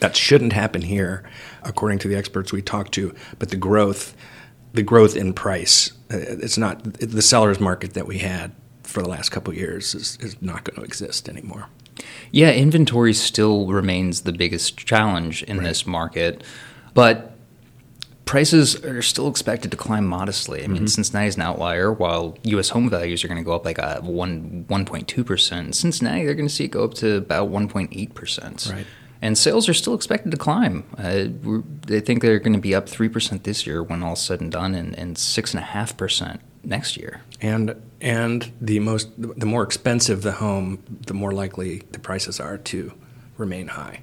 That 0.00 0.16
shouldn't 0.16 0.54
happen 0.54 0.80
here, 0.80 1.28
according 1.64 1.98
to 1.98 2.08
the 2.08 2.16
experts 2.16 2.50
we 2.50 2.62
talked 2.62 2.92
to. 2.94 3.14
But 3.38 3.50
the 3.50 3.56
growth, 3.56 4.14
the 4.72 4.82
growth 4.82 5.16
in 5.16 5.32
price, 5.32 5.92
uh, 6.12 6.16
it's 6.18 6.58
not 6.58 6.82
the 6.84 7.22
seller's 7.22 7.60
market 7.60 7.94
that 7.94 8.06
we 8.06 8.18
had 8.18 8.52
for 8.82 9.02
the 9.02 9.08
last 9.08 9.30
couple 9.30 9.52
of 9.52 9.58
years 9.58 9.94
is, 9.94 10.16
is 10.20 10.40
not 10.40 10.64
going 10.64 10.76
to 10.76 10.82
exist 10.82 11.28
anymore. 11.28 11.68
Yeah, 12.30 12.52
inventory 12.52 13.12
still 13.12 13.66
remains 13.66 14.22
the 14.22 14.32
biggest 14.32 14.76
challenge 14.78 15.42
in 15.42 15.62
this 15.62 15.86
market, 15.86 16.44
but 16.94 17.34
prices 18.24 18.84
are 18.84 19.02
still 19.02 19.26
expected 19.28 19.70
to 19.70 19.76
climb 19.76 20.06
modestly. 20.06 20.62
I 20.62 20.68
mean, 20.68 20.86
Cincinnati's 20.86 21.36
an 21.36 21.42
outlier, 21.42 21.92
while 21.92 22.36
U.S. 22.44 22.68
home 22.68 22.88
values 22.88 23.24
are 23.24 23.28
going 23.28 23.38
to 23.38 23.44
go 23.44 23.52
up 23.52 23.64
like 23.64 23.78
a 23.78 24.00
one 24.02 24.64
one 24.68 24.84
point 24.84 25.08
two 25.08 25.24
percent. 25.24 25.74
Cincinnati, 25.74 26.24
they're 26.24 26.34
going 26.34 26.48
to 26.48 26.54
see 26.54 26.64
it 26.64 26.70
go 26.70 26.84
up 26.84 26.94
to 26.94 27.16
about 27.16 27.48
one 27.48 27.68
point 27.68 27.90
eight 27.92 28.14
percent. 28.14 28.70
Right. 28.72 28.86
And 29.20 29.36
sales 29.36 29.68
are 29.68 29.74
still 29.74 29.94
expected 29.94 30.30
to 30.30 30.36
climb. 30.36 30.84
Uh, 30.96 31.26
we're- 31.42 31.62
they 31.86 32.00
think 32.00 32.22
they're 32.22 32.38
going 32.38 32.52
to 32.52 32.60
be 32.60 32.74
up 32.74 32.88
three 32.88 33.08
percent 33.08 33.44
this 33.44 33.66
year 33.66 33.82
when 33.82 34.02
all's 34.02 34.22
said 34.22 34.40
and 34.40 34.50
done, 34.52 34.74
and 34.74 34.96
and 34.98 35.18
six 35.18 35.52
and 35.52 35.60
a 35.60 35.66
half 35.66 35.96
percent 35.96 36.40
next 36.62 36.96
year. 36.96 37.22
And 37.40 37.74
and 38.00 38.52
the 38.60 38.78
most 38.78 39.08
the 39.18 39.46
more 39.46 39.62
expensive 39.64 40.22
the 40.22 40.32
home, 40.32 40.78
the 41.06 41.14
more 41.14 41.32
likely 41.32 41.82
the 41.90 41.98
prices 41.98 42.38
are 42.38 42.58
to 42.58 42.92
remain 43.36 43.68
high. 43.68 44.00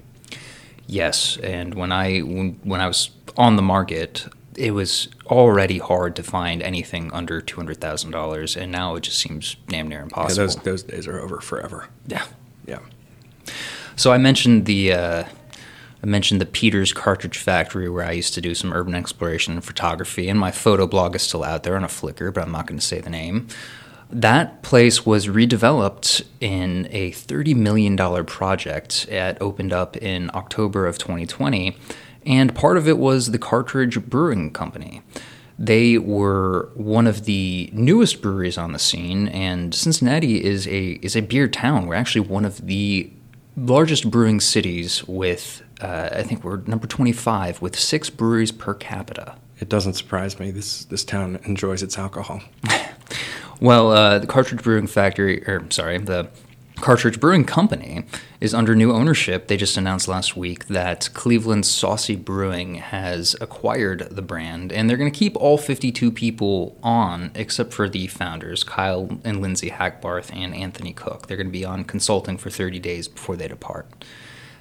Yes, 0.86 1.38
and 1.42 1.74
when 1.74 1.92
I 1.92 2.20
when, 2.20 2.60
when 2.62 2.80
I 2.80 2.86
was 2.86 3.10
on 3.38 3.56
the 3.56 3.62
market, 3.62 4.26
it 4.54 4.72
was 4.72 5.08
already 5.26 5.78
hard 5.78 6.14
to 6.16 6.22
find 6.22 6.62
anything 6.62 7.10
under 7.12 7.40
two 7.40 7.56
hundred 7.56 7.80
thousand 7.80 8.10
dollars, 8.10 8.54
and 8.56 8.70
now 8.70 8.94
it 8.96 9.02
just 9.04 9.18
seems 9.18 9.56
damn 9.68 9.88
near 9.88 9.98
Yeah, 10.00 10.04
impossible. 10.04 10.46
those 10.46 10.56
those 10.56 10.82
days 10.82 11.06
are 11.08 11.18
over 11.20 11.40
forever. 11.40 11.88
yeah. 12.06 12.24
Yeah. 12.66 12.80
So 13.96 14.12
I 14.12 14.18
mentioned 14.18 14.66
the 14.66 14.92
uh, 14.92 15.24
I 16.02 16.06
mentioned 16.06 16.40
the 16.40 16.46
Peters 16.46 16.92
Cartridge 16.92 17.38
Factory 17.38 17.88
where 17.88 18.04
I 18.04 18.12
used 18.12 18.34
to 18.34 18.42
do 18.42 18.54
some 18.54 18.72
urban 18.72 18.94
exploration 18.94 19.54
and 19.54 19.64
photography, 19.64 20.28
and 20.28 20.38
my 20.38 20.50
photo 20.50 20.86
blog 20.86 21.16
is 21.16 21.22
still 21.22 21.42
out 21.42 21.62
there 21.62 21.76
on 21.76 21.82
a 21.82 21.88
Flickr, 21.88 22.32
but 22.32 22.44
I'm 22.44 22.52
not 22.52 22.66
going 22.66 22.78
to 22.78 22.84
say 22.84 23.00
the 23.00 23.10
name. 23.10 23.48
That 24.10 24.62
place 24.62 25.04
was 25.04 25.26
redeveloped 25.26 26.24
in 26.40 26.86
a 26.92 27.10
$30 27.10 27.56
million 27.56 27.96
project. 28.26 29.08
It 29.08 29.38
opened 29.40 29.72
up 29.72 29.96
in 29.96 30.30
October 30.32 30.86
of 30.86 30.98
2020, 30.98 31.76
and 32.24 32.54
part 32.54 32.76
of 32.76 32.86
it 32.86 32.98
was 32.98 33.32
the 33.32 33.38
Cartridge 33.38 34.00
Brewing 34.06 34.52
Company. 34.52 35.02
They 35.58 35.96
were 35.96 36.68
one 36.74 37.06
of 37.06 37.24
the 37.24 37.70
newest 37.72 38.20
breweries 38.20 38.58
on 38.58 38.72
the 38.72 38.78
scene, 38.78 39.28
and 39.28 39.74
Cincinnati 39.74 40.44
is 40.44 40.68
a 40.68 41.00
is 41.02 41.16
a 41.16 41.22
beer 41.22 41.48
town. 41.48 41.86
We're 41.86 41.94
actually 41.94 42.28
one 42.28 42.44
of 42.44 42.66
the 42.66 43.10
largest 43.56 44.10
brewing 44.10 44.40
cities 44.40 45.04
with 45.06 45.62
Uh, 45.78 46.08
I 46.10 46.22
think 46.22 46.42
we're 46.42 46.62
number 46.66 46.86
25 46.86 47.60
with 47.60 47.78
six 47.78 48.08
breweries 48.08 48.50
per 48.50 48.72
capita. 48.72 49.34
It 49.60 49.68
doesn't 49.68 49.92
surprise 49.92 50.38
me. 50.40 50.50
This 50.50 50.86
this 50.86 51.04
town 51.04 51.38
enjoys 51.44 51.82
its 51.82 51.98
alcohol. 51.98 52.40
Well, 53.60 53.90
uh, 53.90 54.18
the 54.18 54.26
Cartridge 54.26 54.62
Brewing 54.62 54.86
Factory, 54.86 55.42
or 55.48 55.64
sorry, 55.70 55.96
the 55.96 56.28
Cartridge 56.80 57.18
Brewing 57.18 57.44
Company 57.44 58.04
is 58.40 58.52
under 58.54 58.76
new 58.76 58.92
ownership. 58.92 59.48
They 59.48 59.56
just 59.56 59.76
announced 59.76 60.08
last 60.08 60.36
week 60.36 60.66
that 60.66 61.08
Cleveland 61.14 61.64
Saucy 61.64 62.16
Brewing 62.16 62.76
has 62.76 63.34
acquired 63.40 64.08
the 64.10 64.22
brand, 64.22 64.72
and 64.72 64.88
they're 64.88 64.98
going 64.98 65.10
to 65.10 65.18
keep 65.18 65.36
all 65.36 65.58
52 65.58 66.12
people 66.12 66.78
on, 66.82 67.32
except 67.34 67.72
for 67.72 67.88
the 67.88 68.06
founders, 68.06 68.62
Kyle 68.62 69.18
and 69.24 69.40
Lindsay 69.40 69.70
Hackbarth 69.70 70.30
and 70.34 70.54
Anthony 70.54 70.92
Cook. 70.92 71.26
They're 71.26 71.38
going 71.38 71.48
to 71.48 71.52
be 71.52 71.64
on 71.64 71.84
consulting 71.84 72.36
for 72.36 72.50
30 72.50 72.78
days 72.78 73.08
before 73.08 73.36
they 73.36 73.48
depart. 73.48 73.86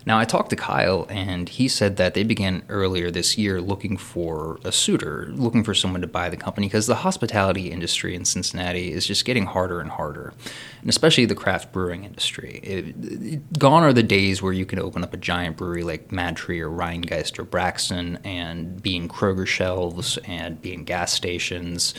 Now, 0.05 0.19
I 0.19 0.25
talked 0.25 0.51
to 0.51 0.55
Kyle, 0.55 1.07
and 1.09 1.49
he 1.49 1.67
said 1.67 1.97
that 1.97 2.13
they 2.13 2.23
began 2.23 2.61
earlier 2.69 3.09
this 3.09 3.39
year 3.39 3.59
looking 3.59 3.97
for 3.97 4.59
a 4.63 4.71
suitor, 4.71 5.29
looking 5.31 5.63
for 5.63 5.73
someone 5.73 6.01
to 6.01 6.07
buy 6.07 6.29
the 6.29 6.37
company, 6.37 6.67
because 6.67 6.85
the 6.85 6.95
hospitality 6.95 7.71
industry 7.71 8.13
in 8.13 8.23
Cincinnati 8.23 8.91
is 8.91 9.07
just 9.07 9.25
getting 9.25 9.47
harder 9.47 9.81
and 9.81 9.89
harder, 9.89 10.33
and 10.81 10.89
especially 10.89 11.25
the 11.25 11.33
craft 11.33 11.71
brewing 11.71 12.03
industry. 12.03 12.59
It, 12.61 12.95
it, 12.99 13.59
gone 13.59 13.83
are 13.83 13.93
the 13.93 14.03
days 14.03 14.43
where 14.43 14.53
you 14.53 14.65
can 14.65 14.77
open 14.77 15.03
up 15.03 15.13
a 15.13 15.17
giant 15.17 15.57
brewery 15.57 15.83
like 15.83 16.09
MadTree 16.09 16.61
or 16.61 16.69
Rhinegeist 16.69 17.39
or 17.39 17.43
Braxton 17.43 18.19
and 18.23 18.81
be 18.83 18.95
in 18.95 19.09
Kroger 19.09 19.47
shelves 19.47 20.19
and 20.25 20.61
be 20.61 20.73
in 20.73 20.83
gas 20.83 21.13
stations. 21.13 21.95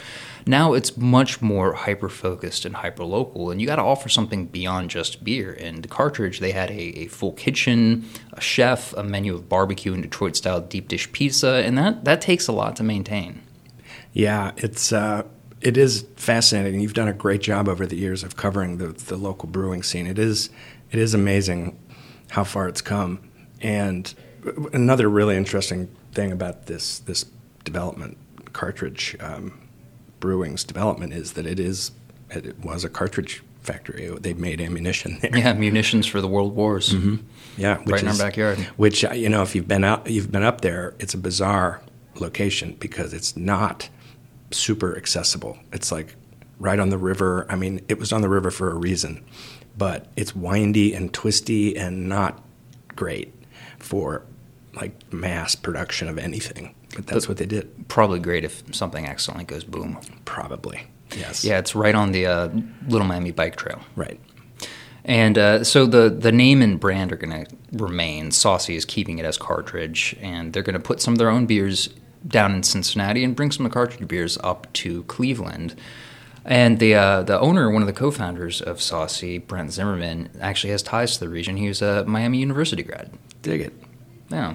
Now 0.48 0.74
it's 0.74 0.96
much 0.96 1.42
more 1.42 1.72
hyper 1.72 2.08
focused 2.08 2.64
and 2.64 2.76
hyper 2.76 3.04
local, 3.04 3.50
and 3.50 3.60
you 3.60 3.66
got 3.66 3.76
to 3.76 3.82
offer 3.82 4.08
something 4.08 4.46
beyond 4.46 4.90
just 4.90 5.24
beer. 5.24 5.56
And 5.58 5.82
the 5.82 5.88
Cartridge, 5.88 6.38
they 6.38 6.52
had 6.52 6.70
a, 6.70 7.00
a 7.00 7.06
full 7.08 7.32
kitchen, 7.32 8.08
a 8.32 8.40
chef, 8.40 8.92
a 8.92 9.02
menu 9.02 9.34
of 9.34 9.48
barbecue 9.48 9.92
and 9.92 10.02
Detroit 10.02 10.36
style 10.36 10.60
deep 10.60 10.86
dish 10.86 11.10
pizza, 11.10 11.64
and 11.64 11.76
that, 11.76 12.04
that 12.04 12.20
takes 12.20 12.46
a 12.46 12.52
lot 12.52 12.76
to 12.76 12.84
maintain. 12.84 13.42
Yeah, 14.12 14.52
it's 14.56 14.92
uh, 14.92 15.24
it 15.60 15.76
is 15.76 16.06
fascinating. 16.16 16.80
You've 16.80 16.94
done 16.94 17.08
a 17.08 17.12
great 17.12 17.42
job 17.42 17.68
over 17.68 17.84
the 17.84 17.96
years 17.96 18.22
of 18.22 18.36
covering 18.36 18.78
the, 18.78 18.88
the 18.88 19.16
local 19.16 19.48
brewing 19.48 19.82
scene. 19.82 20.06
It 20.06 20.18
is 20.18 20.48
it 20.92 20.98
is 20.98 21.12
amazing 21.12 21.78
how 22.30 22.44
far 22.44 22.68
it's 22.68 22.80
come. 22.80 23.30
And 23.60 24.14
another 24.72 25.08
really 25.08 25.36
interesting 25.36 25.88
thing 26.12 26.30
about 26.30 26.66
this 26.66 27.00
this 27.00 27.24
development 27.64 28.16
cartridge 28.52 29.16
um, 29.20 29.65
brewing's 30.26 30.64
development 30.64 31.12
is 31.12 31.34
that 31.34 31.46
it 31.46 31.60
is 31.60 31.92
it 32.30 32.58
was 32.58 32.82
a 32.82 32.88
cartridge 32.88 33.44
factory. 33.62 34.08
They 34.18 34.34
made 34.34 34.60
ammunition 34.60 35.18
there. 35.20 35.36
Yeah, 35.38 35.52
munitions 35.52 36.04
for 36.04 36.20
the 36.20 36.26
world 36.26 36.56
wars. 36.56 36.92
Mm-hmm. 36.92 37.16
Yeah, 37.56 37.76
right 37.86 38.02
in 38.02 38.08
is, 38.08 38.20
our 38.20 38.26
backyard. 38.26 38.58
Which 38.76 39.04
uh, 39.04 39.12
you 39.12 39.28
know, 39.28 39.42
if 39.42 39.54
you've 39.54 39.68
been 39.68 39.84
out, 39.84 40.10
you've 40.10 40.32
been 40.32 40.42
up 40.42 40.62
there. 40.62 40.96
It's 40.98 41.14
a 41.14 41.18
bizarre 41.18 41.80
location 42.18 42.76
because 42.80 43.14
it's 43.14 43.36
not 43.36 43.88
super 44.50 44.96
accessible. 44.96 45.58
It's 45.72 45.92
like 45.92 46.16
right 46.58 46.80
on 46.80 46.88
the 46.90 46.98
river. 46.98 47.46
I 47.48 47.54
mean, 47.54 47.80
it 47.88 48.00
was 48.00 48.12
on 48.12 48.20
the 48.20 48.28
river 48.28 48.50
for 48.50 48.72
a 48.72 48.74
reason, 48.74 49.24
but 49.78 50.08
it's 50.16 50.34
windy 50.34 50.92
and 50.92 51.14
twisty 51.14 51.76
and 51.76 52.08
not 52.08 52.42
great 52.96 53.32
for 53.78 54.24
like 54.74 55.12
mass 55.12 55.54
production 55.54 56.08
of 56.08 56.18
anything. 56.18 56.74
But 56.96 57.06
that's 57.06 57.26
but 57.26 57.30
what 57.30 57.36
they 57.38 57.46
did. 57.46 57.88
Probably 57.88 58.18
great 58.18 58.44
if 58.44 58.62
something 58.74 59.06
accidentally 59.06 59.44
goes 59.44 59.64
boom. 59.64 59.98
Probably. 60.24 60.82
Yes. 61.16 61.44
Yeah, 61.44 61.58
it's 61.58 61.74
right 61.74 61.94
on 61.94 62.12
the 62.12 62.26
uh, 62.26 62.48
Little 62.88 63.06
Miami 63.06 63.30
Bike 63.30 63.56
Trail. 63.56 63.80
Right. 63.94 64.18
And 65.04 65.38
uh, 65.38 65.62
so 65.62 65.86
the 65.86 66.08
the 66.10 66.32
name 66.32 66.62
and 66.62 66.80
brand 66.80 67.12
are 67.12 67.16
going 67.16 67.44
to 67.44 67.56
remain. 67.72 68.32
Saucy 68.32 68.74
is 68.74 68.84
keeping 68.84 69.18
it 69.18 69.24
as 69.24 69.38
Cartridge, 69.38 70.16
and 70.20 70.52
they're 70.52 70.64
going 70.64 70.74
to 70.74 70.80
put 70.80 71.00
some 71.00 71.14
of 71.14 71.18
their 71.18 71.30
own 71.30 71.46
beers 71.46 71.90
down 72.26 72.54
in 72.54 72.62
Cincinnati 72.64 73.22
and 73.22 73.36
bring 73.36 73.52
some 73.52 73.64
of 73.64 73.70
the 73.70 73.74
Cartridge 73.74 74.08
beers 74.08 74.36
up 74.42 74.72
to 74.72 75.04
Cleveland. 75.04 75.76
And 76.44 76.80
the 76.80 76.94
uh, 76.94 77.22
the 77.22 77.38
owner, 77.38 77.70
one 77.70 77.82
of 77.82 77.86
the 77.86 77.92
co-founders 77.92 78.60
of 78.60 78.80
Saucy, 78.80 79.38
Brent 79.38 79.72
Zimmerman, 79.72 80.30
actually 80.40 80.70
has 80.70 80.82
ties 80.82 81.14
to 81.14 81.20
the 81.20 81.28
region. 81.28 81.56
He 81.56 81.68
was 81.68 81.82
a 81.82 82.04
Miami 82.04 82.38
University 82.38 82.82
grad. 82.82 83.12
Dig 83.42 83.60
it. 83.60 83.74
Yeah. 84.28 84.54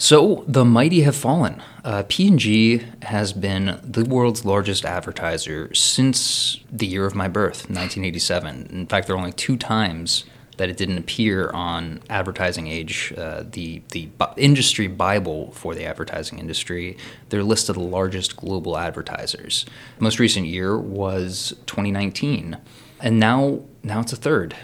So 0.00 0.44
the 0.46 0.64
mighty 0.64 1.00
have 1.02 1.16
fallen. 1.16 1.60
Uh, 1.84 2.04
P&G 2.08 2.84
has 3.02 3.32
been 3.32 3.80
the 3.82 4.04
world's 4.04 4.44
largest 4.44 4.84
advertiser 4.84 5.74
since 5.74 6.60
the 6.70 6.86
year 6.86 7.04
of 7.04 7.16
my 7.16 7.26
birth, 7.26 7.68
1987. 7.68 8.68
In 8.70 8.86
fact, 8.86 9.08
there 9.08 9.16
are 9.16 9.18
only 9.18 9.32
two 9.32 9.56
times 9.56 10.24
that 10.56 10.68
it 10.68 10.76
didn't 10.76 10.98
appear 10.98 11.50
on 11.50 12.00
Advertising 12.08 12.68
Age, 12.68 13.12
uh, 13.16 13.42
the 13.50 13.82
the 13.90 14.08
industry 14.36 14.86
bible 14.86 15.50
for 15.52 15.74
the 15.74 15.84
advertising 15.84 16.38
industry. 16.38 16.96
They're 17.28 17.44
listed 17.44 17.76
the 17.76 17.80
largest 17.80 18.36
global 18.36 18.76
advertisers. 18.76 19.64
The 19.98 20.04
most 20.04 20.18
recent 20.18 20.46
year 20.46 20.76
was 20.78 21.54
2019, 21.66 22.56
and 23.00 23.20
now 23.20 23.60
now 23.82 24.00
it's 24.00 24.12
a 24.12 24.16
third. 24.16 24.56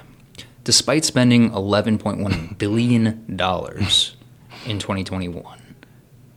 Despite 0.64 1.04
spending 1.04 1.50
11.1 1.50 2.58
billion 2.58 3.36
dollars 3.36 4.16
in 4.66 4.78
2021. 4.78 5.60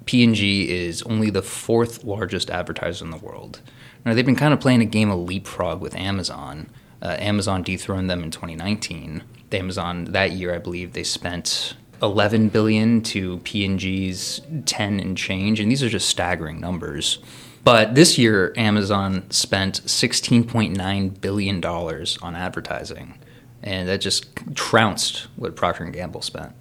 P&G 0.05 0.69
is 0.69 1.01
only 1.03 1.29
the 1.29 1.41
fourth 1.41 2.03
largest 2.03 2.49
advertiser 2.49 3.03
in 3.03 3.11
the 3.11 3.17
world. 3.17 3.61
Now 4.05 4.13
they've 4.13 4.25
been 4.25 4.35
kind 4.35 4.53
of 4.53 4.59
playing 4.59 4.81
a 4.81 4.85
game 4.85 5.11
of 5.11 5.19
leapfrog 5.19 5.81
with 5.81 5.95
Amazon. 5.95 6.69
Uh, 7.01 7.17
Amazon 7.19 7.61
dethroned 7.61 8.09
them 8.09 8.23
in 8.23 8.31
2019. 8.31 9.23
The 9.49 9.59
Amazon 9.59 10.05
that 10.05 10.31
year, 10.31 10.55
I 10.55 10.59
believe, 10.59 10.93
they 10.93 11.03
spent 11.03 11.75
11 12.01 12.49
billion 12.49 13.01
to 13.01 13.39
P&G's 13.39 14.41
10 14.65 14.99
and 14.99 15.17
change, 15.17 15.59
and 15.59 15.69
these 15.69 15.83
are 15.83 15.89
just 15.89 16.07
staggering 16.09 16.59
numbers. 16.59 17.19
But 17.63 17.95
this 17.95 18.17
year, 18.17 18.53
Amazon 18.55 19.29
spent 19.29 19.81
16.9 19.83 21.21
billion 21.21 21.59
dollars 21.59 22.17
on 22.21 22.35
advertising, 22.35 23.19
and 23.61 23.89
that 23.89 23.99
just 23.99 24.27
trounced 24.55 25.27
what 25.35 25.55
Procter 25.55 25.83
and 25.83 25.93
Gamble 25.93 26.21
spent. 26.21 26.53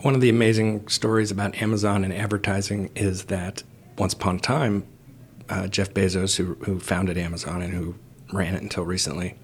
One 0.00 0.14
of 0.14 0.20
the 0.20 0.28
amazing 0.28 0.86
stories 0.88 1.30
about 1.30 1.60
Amazon 1.60 2.04
and 2.04 2.12
advertising 2.12 2.90
is 2.94 3.24
that 3.24 3.64
once 3.96 4.12
upon 4.12 4.36
a 4.36 4.40
time, 4.40 4.86
uh, 5.48 5.66
Jeff 5.66 5.92
Bezos, 5.92 6.36
who, 6.36 6.54
who 6.64 6.78
founded 6.78 7.18
Amazon 7.18 7.62
and 7.62 7.72
who 7.74 7.96
ran 8.32 8.54
it 8.54 8.62
until 8.62 8.84
recently, 8.84 9.34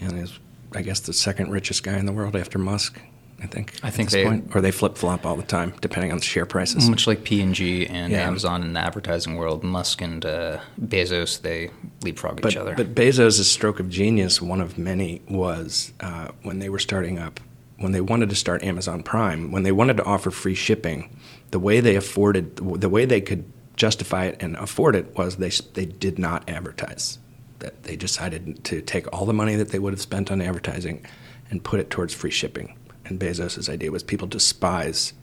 and 0.00 0.18
is, 0.18 0.38
I 0.74 0.82
guess, 0.82 1.00
the 1.00 1.12
second 1.12 1.50
richest 1.50 1.82
guy 1.82 1.98
in 1.98 2.06
the 2.06 2.12
world 2.12 2.36
after 2.36 2.58
Musk. 2.58 3.00
I 3.40 3.46
think. 3.46 3.74
I 3.84 3.90
think 3.90 4.10
they 4.10 4.24
point. 4.24 4.50
or 4.54 4.60
they 4.60 4.72
flip 4.72 4.96
flop 4.96 5.24
all 5.24 5.36
the 5.36 5.44
time 5.44 5.72
depending 5.80 6.10
on 6.10 6.18
the 6.18 6.24
share 6.24 6.44
prices. 6.44 6.90
Much 6.90 7.06
like 7.06 7.22
P 7.22 7.40
and 7.40 7.54
G 7.54 7.86
and. 7.86 8.12
Amazon 8.12 8.64
in 8.64 8.72
the 8.72 8.80
advertising 8.80 9.36
world, 9.36 9.62
Musk 9.62 10.02
and 10.02 10.26
uh, 10.26 10.58
Bezos 10.80 11.40
they 11.40 11.70
leapfrog 12.02 12.42
but, 12.42 12.50
each 12.50 12.56
other. 12.56 12.74
But 12.74 12.96
Bezos' 12.96 13.44
stroke 13.44 13.78
of 13.78 13.88
genius, 13.88 14.42
one 14.42 14.60
of 14.60 14.76
many, 14.76 15.22
was 15.28 15.92
uh, 16.00 16.32
when 16.42 16.58
they 16.58 16.68
were 16.68 16.80
starting 16.80 17.20
up 17.20 17.38
when 17.78 17.92
they 17.92 18.00
wanted 18.00 18.28
to 18.28 18.34
start 18.34 18.62
Amazon 18.62 19.02
Prime, 19.02 19.50
when 19.50 19.62
they 19.62 19.72
wanted 19.72 19.96
to 19.96 20.04
offer 20.04 20.30
free 20.30 20.54
shipping, 20.54 21.16
the 21.50 21.58
way 21.58 21.80
they 21.80 21.96
afforded, 21.96 22.56
the 22.56 22.88
way 22.88 23.04
they 23.04 23.20
could 23.20 23.44
justify 23.76 24.24
it 24.24 24.36
and 24.40 24.56
afford 24.56 24.96
it 24.96 25.16
was 25.16 25.36
they 25.36 25.50
they 25.74 25.86
did 25.86 26.18
not 26.18 26.48
advertise. 26.48 27.18
That 27.60 27.84
they 27.84 27.96
decided 27.96 28.64
to 28.64 28.82
take 28.82 29.12
all 29.12 29.26
the 29.26 29.32
money 29.32 29.56
that 29.56 29.70
they 29.70 29.78
would 29.78 29.92
have 29.92 30.00
spent 30.00 30.30
on 30.30 30.40
advertising 30.40 31.04
and 31.50 31.64
put 31.64 31.80
it 31.80 31.90
towards 31.90 32.14
free 32.14 32.30
shipping. 32.30 32.76
And 33.04 33.18
Bezos' 33.18 33.68
idea 33.68 33.90
was 33.90 34.02
people 34.02 34.28
despise 34.28 35.14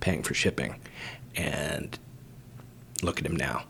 paying 0.00 0.22
for 0.22 0.34
shipping, 0.34 0.74
and 1.36 1.98
look 3.02 3.20
at 3.20 3.26
him 3.26 3.36
now. 3.36 3.64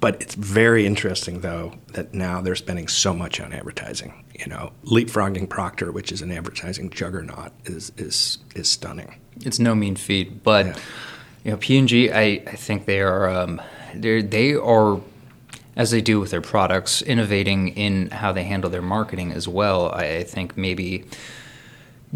But 0.00 0.20
it's 0.20 0.34
very 0.34 0.84
interesting, 0.84 1.40
though, 1.40 1.78
that 1.92 2.12
now 2.12 2.40
they're 2.40 2.56
spending 2.56 2.88
so 2.88 3.14
much 3.14 3.40
on 3.40 3.52
advertising 3.52 4.23
you 4.34 4.46
know, 4.46 4.72
leapfrogging 4.84 5.48
Procter, 5.48 5.92
which 5.92 6.10
is 6.10 6.22
an 6.22 6.30
advertising 6.30 6.90
juggernaut, 6.90 7.52
is 7.64 7.92
is 7.96 8.38
is 8.54 8.68
stunning. 8.68 9.20
It's 9.40 9.58
no 9.58 9.74
mean 9.74 9.96
feat, 9.96 10.42
but 10.42 10.66
yeah. 10.66 10.78
you 11.44 11.50
know, 11.52 11.56
P 11.56 11.78
and 11.78 11.88
G, 11.88 12.10
I 12.10 12.42
I 12.46 12.56
think 12.56 12.86
they 12.86 13.00
are 13.00 13.28
um, 13.28 13.62
they 13.94 14.22
they 14.22 14.54
are 14.54 15.00
as 15.76 15.90
they 15.90 16.00
do 16.00 16.20
with 16.20 16.30
their 16.30 16.40
products, 16.40 17.02
innovating 17.02 17.68
in 17.68 18.10
how 18.10 18.32
they 18.32 18.44
handle 18.44 18.70
their 18.70 18.82
marketing 18.82 19.32
as 19.32 19.48
well. 19.48 19.90
I, 19.92 20.18
I 20.18 20.24
think 20.24 20.56
maybe 20.56 21.04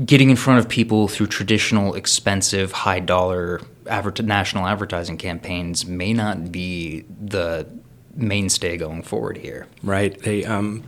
getting 0.04 0.30
in 0.30 0.37
front 0.37 0.60
of 0.60 0.68
people 0.68 1.08
through 1.08 1.26
traditional, 1.26 1.94
expensive, 1.94 2.70
high 2.72 3.00
dollar 3.00 3.60
adver- 3.88 4.22
national 4.22 4.66
advertising 4.66 5.18
campaigns 5.18 5.87
may 5.87 6.12
not 6.12 6.52
be 6.52 7.04
the 7.20 7.66
mainstay 8.14 8.76
going 8.76 9.02
forward 9.02 9.37
here. 9.37 9.66
Right. 9.82 10.18
They 10.20 10.44
um, 10.44 10.84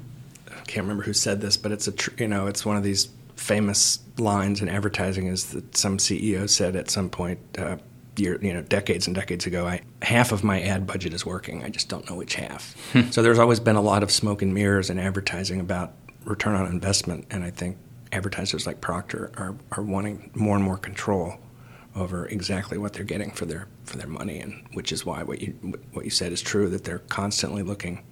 can't 0.71 0.85
remember 0.85 1.03
who 1.03 1.13
said 1.13 1.41
this, 1.41 1.57
but 1.57 1.73
it's 1.73 1.89
a 1.89 1.93
tr- 1.93 2.11
you 2.19 2.29
know 2.29 2.47
it's 2.47 2.65
one 2.65 2.77
of 2.77 2.83
these 2.83 3.09
famous 3.35 3.99
lines 4.19 4.61
in 4.61 4.69
advertising 4.69 5.27
is 5.27 5.51
that 5.53 5.77
some 5.77 5.99
CEO 5.99 6.49
said 6.49 6.77
at 6.77 6.91
some 6.91 7.11
point. 7.11 7.41
Uh, 7.59 7.77
year, 8.17 8.39
you 8.43 8.53
know, 8.53 8.61
decades 8.61 9.07
and 9.07 9.15
decades 9.17 9.47
ago, 9.47 9.67
I, 9.67 9.81
half 10.03 10.31
of 10.31 10.45
my 10.45 10.61
ad 10.61 10.87
budget 10.87 11.15
is 11.15 11.25
working. 11.25 11.65
I 11.65 11.71
just 11.71 11.89
don't 11.89 12.09
know 12.11 12.17
which 12.17 12.35
half. 12.35 12.77
Hmm. 12.93 13.09
so 13.11 13.23
there's 13.23 13.39
always 13.39 13.61
been 13.61 13.77
a 13.77 13.81
lot 13.81 14.03
of 14.03 14.11
smoke 14.11 14.43
and 14.43 14.53
mirrors 14.53 14.91
in 14.91 14.99
advertising 14.99 15.59
about 15.59 15.95
return 16.25 16.55
on 16.55 16.67
investment, 16.67 17.27
and 17.31 17.45
I 17.45 17.51
think 17.51 17.79
advertisers 18.13 18.67
like 18.67 18.81
Procter 18.81 19.31
are, 19.37 19.55
are 19.73 19.83
wanting 19.83 20.31
more 20.35 20.57
and 20.57 20.65
more 20.65 20.77
control 20.77 21.37
over 21.97 22.27
exactly 22.27 22.79
what 22.79 22.93
they're 22.93 23.05
getting 23.05 23.31
for 23.31 23.47
their 23.47 23.69
for 23.85 23.97
their 23.97 24.07
money, 24.07 24.39
and 24.39 24.67
which 24.75 24.93
is 24.93 25.07
why 25.07 25.23
what 25.23 25.41
you 25.41 25.53
what 25.93 26.05
you 26.05 26.11
said 26.11 26.33
is 26.33 26.43
true 26.43 26.69
that 26.69 26.85
they're 26.85 26.99
constantly 26.99 27.63
looking 27.63 28.05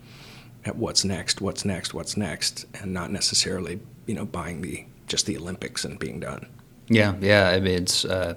at 0.64 0.76
what's 0.76 1.04
next, 1.04 1.40
what's 1.40 1.64
next, 1.64 1.94
what's 1.94 2.16
next, 2.16 2.66
and 2.80 2.92
not 2.92 3.10
necessarily 3.10 3.80
you 4.06 4.14
know 4.14 4.24
buying 4.24 4.60
the 4.62 4.84
just 5.06 5.26
the 5.26 5.36
Olympics 5.36 5.84
and 5.84 5.98
being 5.98 6.20
done. 6.20 6.46
Yeah, 6.88 7.14
yeah. 7.20 7.48
I 7.50 7.60
mean, 7.60 7.82
it's 7.82 8.04
uh, 8.04 8.34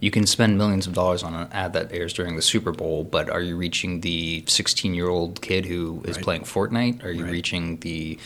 you 0.00 0.10
can 0.10 0.26
spend 0.26 0.58
millions 0.58 0.86
of 0.86 0.92
dollars 0.92 1.22
on 1.22 1.34
an 1.34 1.48
ad 1.52 1.72
that 1.74 1.92
airs 1.92 2.12
during 2.12 2.34
the 2.36 2.42
Super 2.42 2.72
Bowl, 2.72 3.04
but 3.04 3.30
are 3.30 3.40
you 3.40 3.56
reaching 3.56 4.00
the 4.00 4.44
16 4.48 4.94
year 4.94 5.08
old 5.08 5.40
kid 5.42 5.64
who 5.66 6.02
is 6.04 6.16
Right. 6.16 6.24
playing 6.24 6.42
Fortnite? 6.42 7.04
Are 7.04 7.10
you 7.12 7.24
Right. 7.24 7.32
reaching 7.32 7.76
the 7.78 8.18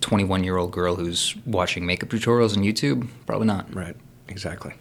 21 0.00 0.44
year 0.44 0.56
old 0.56 0.70
girl 0.72 0.94
who's 0.96 1.34
watching 1.44 1.84
makeup 1.86 2.08
tutorials 2.10 2.56
on 2.56 2.62
YouTube? 2.62 3.08
Probably 3.26 3.46
not. 3.46 3.72
Right. 3.74 3.96
Exactly. 4.28 4.74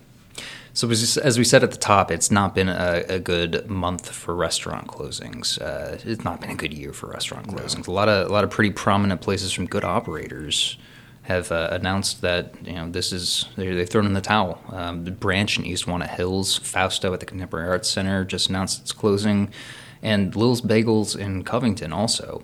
So, 0.76 0.90
as 0.92 1.18
as 1.18 1.38
we 1.38 1.46
said 1.46 1.64
at 1.64 1.72
the 1.72 1.78
top, 1.78 2.12
it's 2.12 2.30
not 2.30 2.54
been 2.54 2.68
a, 2.68 3.06
a 3.08 3.18
good 3.18 3.70
month 3.70 4.12
for 4.12 4.36
restaurant 4.36 4.88
closings. 4.88 5.60
Uh, 5.62 5.98
it's 6.04 6.26
not 6.26 6.42
been 6.42 6.50
a 6.50 6.56
good 6.56 6.74
year 6.74 6.92
for 6.92 7.08
restaurant 7.08 7.48
closings. 7.48 7.88
A 7.88 7.92
lot 7.92 8.10
of 8.10 8.30
a 8.30 8.34
lot 8.34 8.44
of 8.44 8.50
pretty 8.50 8.72
prominent 8.72 9.22
places 9.22 9.54
from 9.54 9.68
good 9.68 9.86
operators 9.86 10.78
have 11.22 11.50
uh, 11.50 11.70
announced 11.72 12.20
that 12.22 12.54
you 12.66 12.74
know 12.74 12.90
this 12.90 13.14
is 13.14 13.46
they're, 13.56 13.74
they've 13.74 13.90
thrown 13.90 14.06
in 14.06 14.12
the 14.12 14.20
towel. 14.20 14.62
Um, 14.68 15.06
the 15.06 15.12
branch 15.12 15.58
in 15.58 15.66
East 15.66 15.88
Walnut 15.88 16.10
Hills, 16.10 16.58
Fausto 16.58 17.14
at 17.14 17.22
the 17.22 17.26
Contemporary 17.26 17.70
Arts 17.70 17.90
Center 17.90 18.26
just 18.26 18.50
announced 18.50 18.82
its 18.82 18.92
closing, 18.92 19.54
and 20.02 20.36
Lil's 20.36 20.62
Bagels 20.62 21.18
in 21.18 21.46
Covington 21.46 21.94
also. 21.94 22.44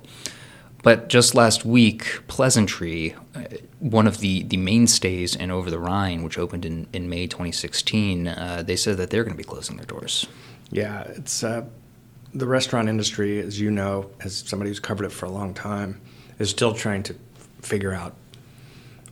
But 0.83 1.09
just 1.09 1.35
last 1.35 1.65
week, 1.65 2.21
Pleasantry, 2.27 3.13
uh, 3.35 3.41
one 3.81 4.05
of 4.05 4.19
the, 4.19 4.43
the 4.43 4.57
mainstays 4.57 5.35
in 5.35 5.50
Over 5.50 5.71
the 5.71 5.79
Rhine, 5.79 6.21
which 6.21 6.38
opened 6.38 6.65
in, 6.65 6.88
in 6.93 7.09
May 7.09 7.25
2016, 7.25 8.27
uh, 8.27 8.63
they 8.65 8.75
said 8.75 8.97
that 8.97 9.09
they're 9.09 9.23
going 9.23 9.35
to 9.35 9.38
be 9.38 9.43
closing 9.43 9.75
their 9.75 9.88
doors. 9.88 10.27
Yeah, 10.69 11.01
it's 11.01 11.43
uh, 11.43 11.65
the 12.31 12.45
restaurant 12.45 12.89
industry, 12.89 13.39
as 13.39 13.59
you 13.59 13.71
know, 13.71 14.11
as 14.19 14.38
somebody 14.38 14.69
who's 14.69 14.79
covered 14.79 15.05
it 15.05 15.11
for 15.11 15.25
a 15.25 15.31
long 15.31 15.55
time, 15.55 16.00
is 16.38 16.51
still 16.51 16.75
trying 16.75 17.01
to 17.03 17.15
figure 17.61 17.91
out 17.91 18.15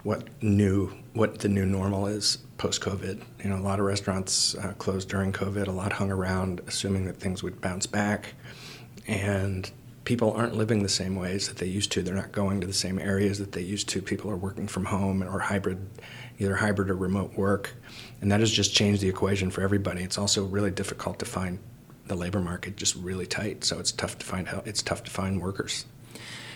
what 0.03 0.27
new 0.41 0.93
what 1.13 1.39
the 1.39 1.49
new 1.49 1.65
normal 1.65 2.05
is 2.05 2.37
post 2.57 2.79
COVID. 2.81 3.21
You 3.43 3.49
know, 3.49 3.57
a 3.57 3.65
lot 3.65 3.79
of 3.79 3.85
restaurants 3.85 4.53
uh, 4.55 4.73
closed 4.77 5.09
during 5.09 5.33
COVID. 5.33 5.67
A 5.67 5.71
lot 5.71 5.93
hung 5.93 6.11
around, 6.11 6.61
assuming 6.67 7.05
that 7.05 7.17
things 7.17 7.41
would 7.41 7.59
bounce 7.59 7.87
back, 7.87 8.35
and 9.07 9.69
people 10.09 10.33
aren't 10.33 10.55
living 10.55 10.81
the 10.81 10.89
same 10.89 11.15
ways 11.15 11.49
that 11.49 11.57
they 11.57 11.67
used 11.67 11.91
to. 11.91 12.01
They're 12.01 12.15
not 12.15 12.31
going 12.31 12.61
to 12.61 12.65
the 12.65 12.73
same 12.73 12.97
areas 12.97 13.37
that 13.37 13.51
they 13.51 13.61
used 13.61 13.87
to. 13.89 14.01
People 14.01 14.31
are 14.31 14.35
working 14.35 14.67
from 14.67 14.85
home 14.85 15.21
or 15.21 15.37
hybrid, 15.37 15.77
either 16.39 16.55
hybrid 16.55 16.89
or 16.89 16.95
remote 16.95 17.37
work, 17.37 17.75
and 18.19 18.31
that 18.31 18.39
has 18.39 18.49
just 18.49 18.73
changed 18.73 19.03
the 19.03 19.07
equation 19.07 19.51
for 19.51 19.61
everybody. 19.61 20.01
It's 20.01 20.17
also 20.17 20.45
really 20.45 20.71
difficult 20.71 21.19
to 21.19 21.25
find 21.25 21.59
the 22.07 22.15
labor 22.15 22.39
market 22.39 22.75
just 22.75 22.95
really 22.95 23.27
tight, 23.27 23.63
so 23.63 23.77
it's 23.77 23.91
tough 23.91 24.17
to 24.17 24.25
find 24.25 24.47
help. 24.47 24.65
It's 24.67 24.81
tough 24.81 25.03
to 25.03 25.11
find 25.11 25.39
workers. 25.39 25.85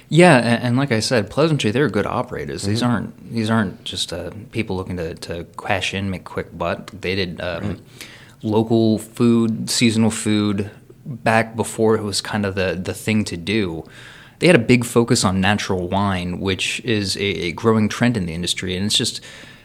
Yeah, 0.09 0.37
and, 0.37 0.63
and 0.63 0.75
like 0.77 0.91
I 0.91 0.99
said, 0.99 1.29
Pleasantry, 1.29 1.69
they're 1.69 1.89
good 1.89 2.07
operators. 2.07 2.63
These 2.63 2.81
aren't 2.81 3.31
these 3.31 3.51
aren't 3.51 3.83
just 3.83 4.11
uh, 4.11 4.31
people 4.51 4.77
looking 4.77 4.97
to, 4.97 5.13
to 5.13 5.45
cash 5.63 5.93
in, 5.93 6.09
make 6.09 6.23
quick 6.23 6.57
butt. 6.57 6.87
They 6.87 7.13
did 7.13 7.39
um, 7.39 7.83
local 8.41 8.97
food, 8.97 9.69
seasonal 9.69 10.09
food 10.09 10.71
back 11.05 11.55
before 11.55 11.95
it 11.95 12.03
was 12.03 12.21
kind 12.21 12.45
of 12.45 12.55
the, 12.55 12.79
the 12.81 12.93
thing 12.93 13.23
to 13.25 13.37
do. 13.37 13.85
They 14.39 14.47
had 14.47 14.55
a 14.55 14.59
big 14.59 14.85
focus 14.85 15.23
on 15.23 15.39
natural 15.39 15.87
wine, 15.87 16.39
which 16.39 16.79
is 16.81 17.15
a, 17.15 17.21
a 17.21 17.51
growing 17.51 17.87
trend 17.89 18.17
in 18.17 18.25
the 18.25 18.33
industry, 18.33 18.75
and 18.75 18.85
it's 18.85 18.97
just 18.97 19.21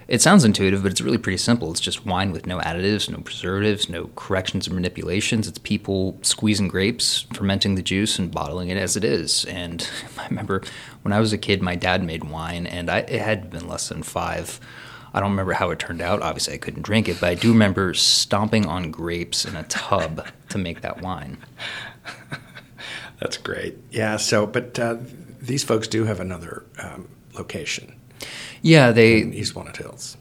it 0.09 0.23
sounds 0.23 0.43
intuitive, 0.43 0.83
but 0.83 0.91
it's 0.91 1.03
really 1.03 1.19
pretty 1.19 1.37
simple. 1.37 1.71
It's 1.71 1.81
just 1.81 2.07
wine 2.07 2.33
with 2.33 2.47
no 2.47 2.59
additives, 2.61 3.11
no 3.11 3.19
preservatives, 3.19 3.91
no 3.91 4.09
corrections 4.17 4.67
or 4.67 4.73
manipulations. 4.73 5.47
It's 5.47 5.59
people 5.59 6.19
squeezing 6.23 6.69
grapes, 6.69 7.27
fermenting 7.35 7.75
the 7.75 7.83
juice, 7.83 8.19
and 8.19 8.33
bottling 8.33 8.71
it 8.71 8.79
as 8.79 8.97
it 8.97 9.05
is. 9.05 9.45
And 9.45 9.87
I 10.19 10.27
remember 10.29 10.63
when 11.03 11.13
I 11.13 11.21
was 11.21 11.35
a 11.35 11.39
kid, 11.39 11.61
my 11.61 11.77
dad 11.77 12.03
made 12.03 12.25
wine, 12.25 12.67
and 12.67 12.89
I, 12.89 13.01
it 13.01 13.21
had 13.21 13.51
been 13.51 13.69
less 13.69 13.91
than 13.91 14.03
five. 14.03 14.59
I 15.15 15.21
don't 15.21 15.31
remember 15.31 15.53
how 15.53 15.71
it 15.71 15.79
turned 15.79 16.01
out. 16.01 16.23
Obviously, 16.23 16.55
I 16.55 16.59
couldn't 16.59 16.83
drink 16.83 17.09
it, 17.09 17.21
but 17.21 17.31
I 17.31 17.35
do 17.35 17.53
remember 17.53 17.95
stomping 17.95 18.67
on 18.67 18.91
grapes 18.91 19.45
in 19.45 19.57
a 19.57 19.63
tub 19.65 20.27
to 20.51 20.59
make 20.59 20.83
that 20.83 21.01
wine. 21.01 21.39
That's 23.21 23.37
great. 23.37 23.79
Yeah. 23.91 24.17
So, 24.17 24.47
but 24.47 24.79
uh, 24.79 24.97
these 25.41 25.65
folks 25.65 25.89
do 25.89 26.05
have 26.05 26.21
another 26.21 26.65
um, 26.79 27.09
location 27.35 27.95
Yeah, 28.63 28.93
they 28.93 29.17
East 29.23 29.55
Walnut 29.55 29.77
Hills. 29.77 30.17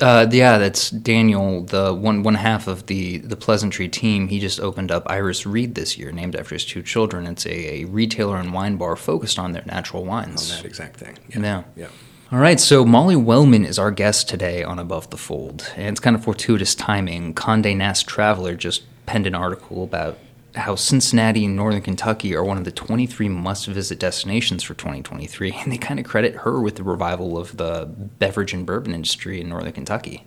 Uh, 0.00 0.26
yeah, 0.32 0.58
that's 0.58 0.90
Daniel, 0.90 1.62
the 1.62 1.94
one 1.94 2.24
one 2.24 2.34
half 2.34 2.66
of 2.66 2.86
the 2.86 3.18
the 3.18 3.36
Pleasantry 3.36 3.88
team. 3.88 4.26
He 4.26 4.40
just 4.40 4.58
opened 4.58 4.90
up 4.90 5.04
Iris 5.06 5.46
Reed 5.46 5.76
this 5.76 5.96
year, 5.96 6.10
named 6.10 6.34
after 6.34 6.56
his 6.56 6.64
two 6.64 6.82
children. 6.82 7.26
It's 7.26 7.46
a, 7.46 7.82
a 7.82 7.84
retailer 7.84 8.36
and 8.38 8.52
wine 8.52 8.76
bar 8.76 8.96
focused 8.96 9.38
on 9.38 9.52
their 9.52 9.62
natural 9.66 10.04
wines. 10.04 10.50
On 10.50 10.56
that 10.56 10.66
exact 10.66 10.96
thing. 10.96 11.16
Yeah. 11.28 11.62
Yeah. 11.76 11.88
All 12.34 12.40
right, 12.40 12.58
so 12.58 12.84
Molly 12.84 13.14
Wellmann 13.14 13.64
is 13.64 13.78
our 13.78 13.92
guest 13.92 14.28
today 14.28 14.64
on 14.64 14.80
Above 14.80 15.10
the 15.10 15.16
Fold, 15.16 15.72
and 15.76 15.90
it's 15.90 16.00
kind 16.00 16.16
of 16.16 16.24
fortuitous 16.24 16.74
timing. 16.74 17.32
Condé 17.32 17.76
Nast 17.76 18.08
Traveler 18.08 18.56
just 18.56 18.82
penned 19.06 19.28
an 19.28 19.36
article 19.36 19.84
about 19.84 20.18
how 20.56 20.74
Cincinnati 20.74 21.44
and 21.44 21.54
Northern 21.54 21.80
Kentucky 21.80 22.34
are 22.34 22.42
one 22.42 22.58
of 22.58 22.64
the 22.64 22.72
23 22.72 23.28
must-visit 23.28 24.00
destinations 24.00 24.64
for 24.64 24.74
2023, 24.74 25.52
and 25.52 25.70
they 25.70 25.78
kind 25.78 26.00
of 26.00 26.06
credit 26.06 26.34
her 26.38 26.60
with 26.60 26.74
the 26.74 26.82
revival 26.82 27.38
of 27.38 27.56
the 27.56 27.88
beverage 28.18 28.52
and 28.52 28.66
bourbon 28.66 28.92
industry 28.92 29.40
in 29.40 29.48
Northern 29.48 29.72
Kentucky. 29.72 30.26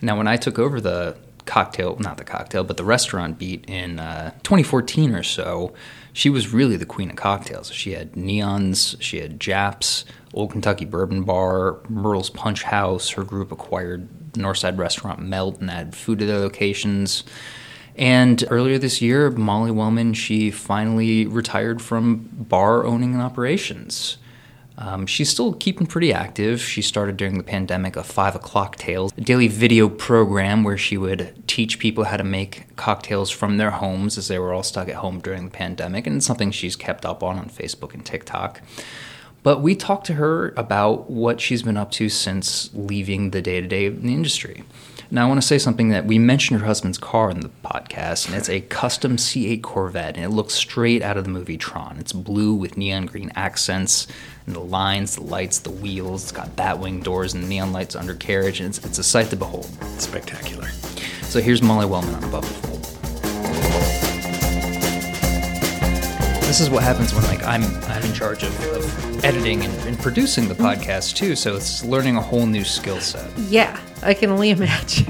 Now, 0.00 0.16
when 0.16 0.28
I 0.28 0.38
took 0.38 0.58
over 0.58 0.80
the 0.80 1.18
cocktail, 1.44 1.96
not 1.98 2.16
the 2.16 2.24
cocktail, 2.24 2.64
but 2.64 2.78
the 2.78 2.84
restaurant 2.84 3.38
beat 3.38 3.64
in 3.68 3.98
uh, 3.98 4.30
2014 4.42 5.14
or 5.14 5.22
so, 5.22 5.74
she 6.14 6.30
was 6.30 6.52
really 6.52 6.76
the 6.76 6.86
queen 6.86 7.10
of 7.10 7.16
cocktails. 7.16 7.70
She 7.70 7.92
had 7.92 8.12
neons, 8.12 8.96
she 9.00 9.20
had 9.20 9.38
Japp's, 9.38 10.06
Old 10.36 10.52
Kentucky 10.52 10.84
Bourbon 10.84 11.24
Bar, 11.24 11.80
Myrtle's 11.88 12.30
Punch 12.30 12.62
House. 12.62 13.10
Her 13.10 13.24
group 13.24 13.50
acquired 13.50 14.08
Northside 14.32 14.78
Restaurant 14.78 15.20
Melt 15.20 15.60
and 15.60 15.70
added 15.70 15.96
food 15.96 16.18
to 16.18 16.26
their 16.26 16.38
locations. 16.38 17.24
And 17.96 18.44
earlier 18.50 18.76
this 18.76 19.00
year, 19.00 19.30
Molly 19.30 19.70
Wellmann, 19.70 20.14
she 20.14 20.50
finally 20.50 21.26
retired 21.26 21.80
from 21.80 22.28
bar 22.32 22.84
owning 22.84 23.14
and 23.14 23.22
operations. 23.22 24.18
Um, 24.78 25.06
she's 25.06 25.30
still 25.30 25.54
keeping 25.54 25.86
pretty 25.86 26.12
active. 26.12 26.60
She 26.60 26.82
started 26.82 27.16
during 27.16 27.38
the 27.38 27.42
pandemic 27.42 27.96
a 27.96 28.04
five 28.04 28.34
o'clock 28.34 28.76
tales, 28.76 29.12
a 29.16 29.22
daily 29.22 29.48
video 29.48 29.88
program 29.88 30.64
where 30.64 30.76
she 30.76 30.98
would 30.98 31.44
teach 31.46 31.78
people 31.78 32.04
how 32.04 32.18
to 32.18 32.24
make 32.24 32.76
cocktails 32.76 33.30
from 33.30 33.56
their 33.56 33.70
homes 33.70 34.18
as 34.18 34.28
they 34.28 34.38
were 34.38 34.52
all 34.52 34.62
stuck 34.62 34.90
at 34.90 34.96
home 34.96 35.20
during 35.20 35.46
the 35.46 35.50
pandemic. 35.50 36.06
And 36.06 36.16
it's 36.16 36.26
something 36.26 36.50
she's 36.50 36.76
kept 36.76 37.06
up 37.06 37.22
on 37.22 37.38
on 37.38 37.48
Facebook 37.48 37.94
and 37.94 38.04
TikTok. 38.04 38.60
But 39.46 39.62
we 39.62 39.76
talked 39.76 40.06
to 40.06 40.14
her 40.14 40.52
about 40.56 41.08
what 41.08 41.40
she's 41.40 41.62
been 41.62 41.76
up 41.76 41.92
to 41.92 42.08
since 42.08 42.68
leaving 42.74 43.30
the 43.30 43.40
day 43.40 43.60
to 43.60 43.68
day 43.68 43.86
in 43.86 44.04
the 44.04 44.12
industry. 44.12 44.64
Now, 45.08 45.24
I 45.24 45.28
want 45.28 45.40
to 45.40 45.46
say 45.46 45.56
something 45.56 45.90
that 45.90 46.04
we 46.04 46.18
mentioned 46.18 46.58
her 46.58 46.66
husband's 46.66 46.98
car 46.98 47.30
in 47.30 47.38
the 47.38 47.50
podcast, 47.64 48.26
and 48.26 48.34
it's 48.34 48.48
a 48.48 48.60
custom 48.62 49.16
C8 49.16 49.62
Corvette, 49.62 50.16
and 50.16 50.24
it 50.24 50.30
looks 50.30 50.54
straight 50.54 51.00
out 51.00 51.16
of 51.16 51.22
the 51.22 51.30
movie 51.30 51.56
Tron. 51.56 51.96
It's 52.00 52.12
blue 52.12 52.54
with 52.54 52.76
neon 52.76 53.06
green 53.06 53.30
accents, 53.36 54.08
and 54.46 54.56
the 54.56 54.58
lines, 54.58 55.14
the 55.14 55.22
lights, 55.22 55.60
the 55.60 55.70
wheels. 55.70 56.24
It's 56.24 56.32
got 56.32 56.56
batwing 56.56 57.04
doors 57.04 57.32
and 57.34 57.48
neon 57.48 57.72
lights 57.72 57.94
undercarriage, 57.94 58.58
and 58.58 58.70
it's, 58.70 58.84
it's 58.84 58.98
a 58.98 59.04
sight 59.04 59.30
to 59.30 59.36
behold. 59.36 59.66
Spectacular. 60.00 60.70
So 61.22 61.40
here's 61.40 61.62
Molly 61.62 61.86
Wellmann 61.86 62.16
on 62.16 62.24
Above 62.24 62.48
the 62.48 62.66
Fold. 62.66 62.82
This 66.46 66.60
is 66.60 66.68
what 66.68 66.82
happens 66.82 67.14
when 67.14 67.22
like 67.24 67.44
I'm 67.44 67.62
I'm 67.88 68.02
in 68.02 68.12
charge 68.12 68.42
of, 68.42 68.64
of 68.74 69.24
editing 69.24 69.64
and, 69.64 69.74
and 69.86 69.98
producing 69.98 70.48
the 70.48 70.54
podcast 70.54 71.14
too. 71.16 71.36
So 71.36 71.56
it's 71.56 71.84
learning 71.84 72.16
a 72.16 72.20
whole 72.20 72.46
new 72.46 72.64
skill 72.64 73.00
set. 73.00 73.30
Yeah, 73.38 73.78
I 74.02 74.14
can 74.14 74.30
only 74.30 74.50
imagine. 74.50 75.06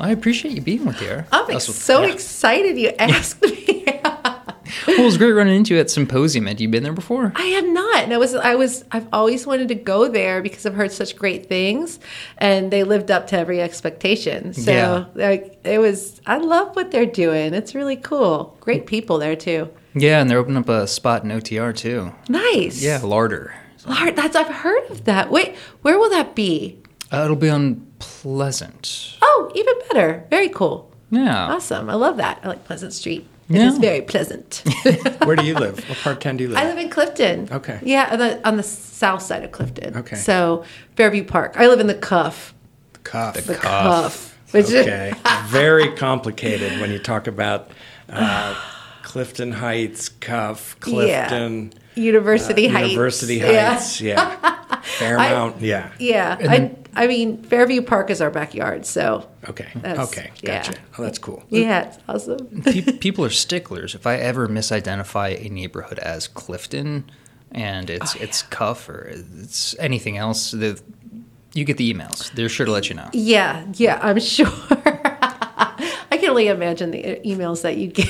I 0.00 0.10
appreciate 0.10 0.54
you 0.54 0.60
being 0.60 0.84
with 0.84 0.98
here. 0.98 1.26
I'm 1.32 1.50
ex- 1.50 1.66
so 1.66 2.02
excited 2.02 2.76
you 2.76 2.90
asked 2.98 3.42
me. 3.42 3.84
Well, 4.86 5.00
it 5.00 5.04
was 5.04 5.16
great 5.18 5.32
running 5.32 5.56
into 5.56 5.74
you 5.74 5.80
at 5.80 5.90
Symposium. 5.90 6.46
Had 6.46 6.60
you 6.60 6.68
been 6.68 6.82
there 6.82 6.92
before? 6.92 7.32
I 7.36 7.42
have 7.46 7.64
not, 7.66 8.04
and 8.04 8.12
I 8.12 8.18
was, 8.18 8.34
I 8.34 8.54
was, 8.54 8.84
I've 8.92 9.06
always 9.12 9.46
wanted 9.46 9.68
to 9.68 9.74
go 9.74 10.08
there 10.08 10.42
because 10.42 10.66
I've 10.66 10.74
heard 10.74 10.92
such 10.92 11.16
great 11.16 11.46
things, 11.46 11.98
and 12.38 12.70
they 12.70 12.84
lived 12.84 13.10
up 13.10 13.26
to 13.28 13.38
every 13.38 13.60
expectation. 13.60 14.52
So, 14.52 14.70
Yeah. 14.72 15.04
like, 15.14 15.58
it 15.64 15.78
was, 15.78 16.20
I 16.26 16.38
love 16.38 16.76
what 16.76 16.90
they're 16.90 17.06
doing. 17.06 17.54
It's 17.54 17.74
really 17.74 17.96
cool. 17.96 18.56
Great 18.60 18.86
people 18.86 19.18
there 19.18 19.36
too. 19.36 19.70
Yeah, 19.94 20.20
and 20.20 20.28
they're 20.28 20.38
opening 20.38 20.58
up 20.58 20.68
a 20.68 20.86
spot 20.86 21.22
in 21.24 21.30
OTR 21.30 21.74
too. 21.76 22.12
Nice. 22.28 22.82
Yeah, 22.82 23.00
Larder. 23.02 23.54
Lord, 23.86 24.16
that's 24.16 24.34
I've 24.34 24.48
heard 24.48 24.90
of 24.90 25.04
that. 25.04 25.30
Wait, 25.30 25.54
where 25.82 25.98
will 25.98 26.10
that 26.10 26.34
be? 26.34 26.78
Uh, 27.12 27.24
it'll 27.24 27.36
be 27.36 27.50
on 27.50 27.86
Pleasant. 27.98 29.16
Oh, 29.22 29.50
even 29.54 29.74
better. 29.88 30.24
Very 30.30 30.48
cool. 30.48 30.90
Yeah. 31.10 31.46
Awesome. 31.54 31.88
I 31.90 31.94
love 31.94 32.16
that. 32.16 32.40
I 32.42 32.48
like 32.48 32.64
Pleasant 32.64 32.92
Street. 32.92 33.26
It 33.48 33.56
is 33.56 33.74
Yeah. 33.74 33.80
very 33.80 34.00
pleasant. 34.02 34.62
Where 35.24 35.36
do 35.36 35.44
you 35.44 35.54
live? 35.54 35.86
What 35.88 35.98
part 35.98 36.16
of 36.16 36.20
town 36.20 36.36
do 36.38 36.44
you 36.44 36.48
live? 36.50 36.58
I 36.58 36.64
live 36.66 36.78
in 36.78 36.88
Clifton. 36.88 37.48
Okay. 37.52 37.78
Yeah, 37.82 38.08
on 38.12 38.18
the, 38.18 38.48
on 38.48 38.56
the 38.56 38.62
south 38.62 39.22
side 39.22 39.42
of 39.44 39.52
Clifton. 39.52 39.96
Okay. 39.96 40.16
So 40.16 40.64
Fairview 40.96 41.24
Park. 41.24 41.54
I 41.56 41.66
live 41.68 41.80
in 41.80 41.86
the 41.86 41.94
CUF. 41.94 42.54
CUF. 43.02 43.34
The 43.34 43.54
CUF. 43.54 43.60
CUF. 43.62 44.38
Which 44.52 44.66
Okay. 44.66 45.12
Very 45.46 45.94
complicated 45.96 46.80
when 46.80 46.90
you 46.90 46.98
talk 46.98 47.26
about 47.26 47.70
uh, 48.08 48.54
Clifton 49.02 49.52
Heights, 49.52 50.08
CUF, 50.08 50.78
Clifton, 50.80 51.72
University 51.96 52.68
uh, 52.68 52.72
Heights. 52.72 52.90
University 52.92 53.34
Yeah. 53.36 53.70
Heights. 53.74 54.00
Yeah. 54.00 54.60
Fairmount. 54.98 55.60
yeah. 55.60 55.90
Yeah. 55.98 56.36
And 56.40 56.86
I, 56.94 57.04
I 57.04 57.06
mean, 57.06 57.42
Fairview 57.42 57.82
Park 57.82 58.10
is 58.10 58.20
our 58.20 58.30
backyard. 58.30 58.86
So, 58.86 59.28
Okay. 59.48 59.68
That's- 59.76 60.08
okay. 60.08 60.30
yeah. 60.42 60.62
Gotcha. 60.64 60.78
Oh, 60.98 61.02
that's 61.02 61.18
cool. 61.18 61.42
yeah, 61.50 61.88
it's 61.88 61.98
awesome. 62.08 62.62
People 63.00 63.24
are 63.24 63.30
sticklers. 63.30 63.94
If 63.94 64.06
I 64.06 64.16
ever 64.16 64.48
misidentify 64.48 65.44
a 65.44 65.48
neighborhood 65.48 65.98
as 65.98 66.28
Clifton, 66.28 67.10
and 67.52 67.90
Oh, 67.90 67.94
it's 67.94 68.14
it's 68.16 68.42
CUF 68.42 68.88
or 68.88 69.04
it's 69.12 69.76
anything 69.78 70.16
else, 70.16 70.50
the, 70.52 70.80
you 71.52 71.64
get 71.64 71.76
the 71.76 71.92
emails. 71.92 72.32
They're 72.32 72.48
sure 72.48 72.66
to 72.66 72.72
let 72.72 72.88
you 72.88 72.96
know. 72.96 73.08
Yeah, 73.12 73.64
yeah, 73.74 73.98
I'm 74.02 74.18
sure. 74.34 74.48
I 76.10 76.16
can 76.18 76.30
only 76.30 76.48
imagine 76.48 76.90
the 76.90 77.28
e- 77.28 77.34
emails 77.34 77.62
that 77.62 77.76
you 77.76 77.88
get. 77.88 78.08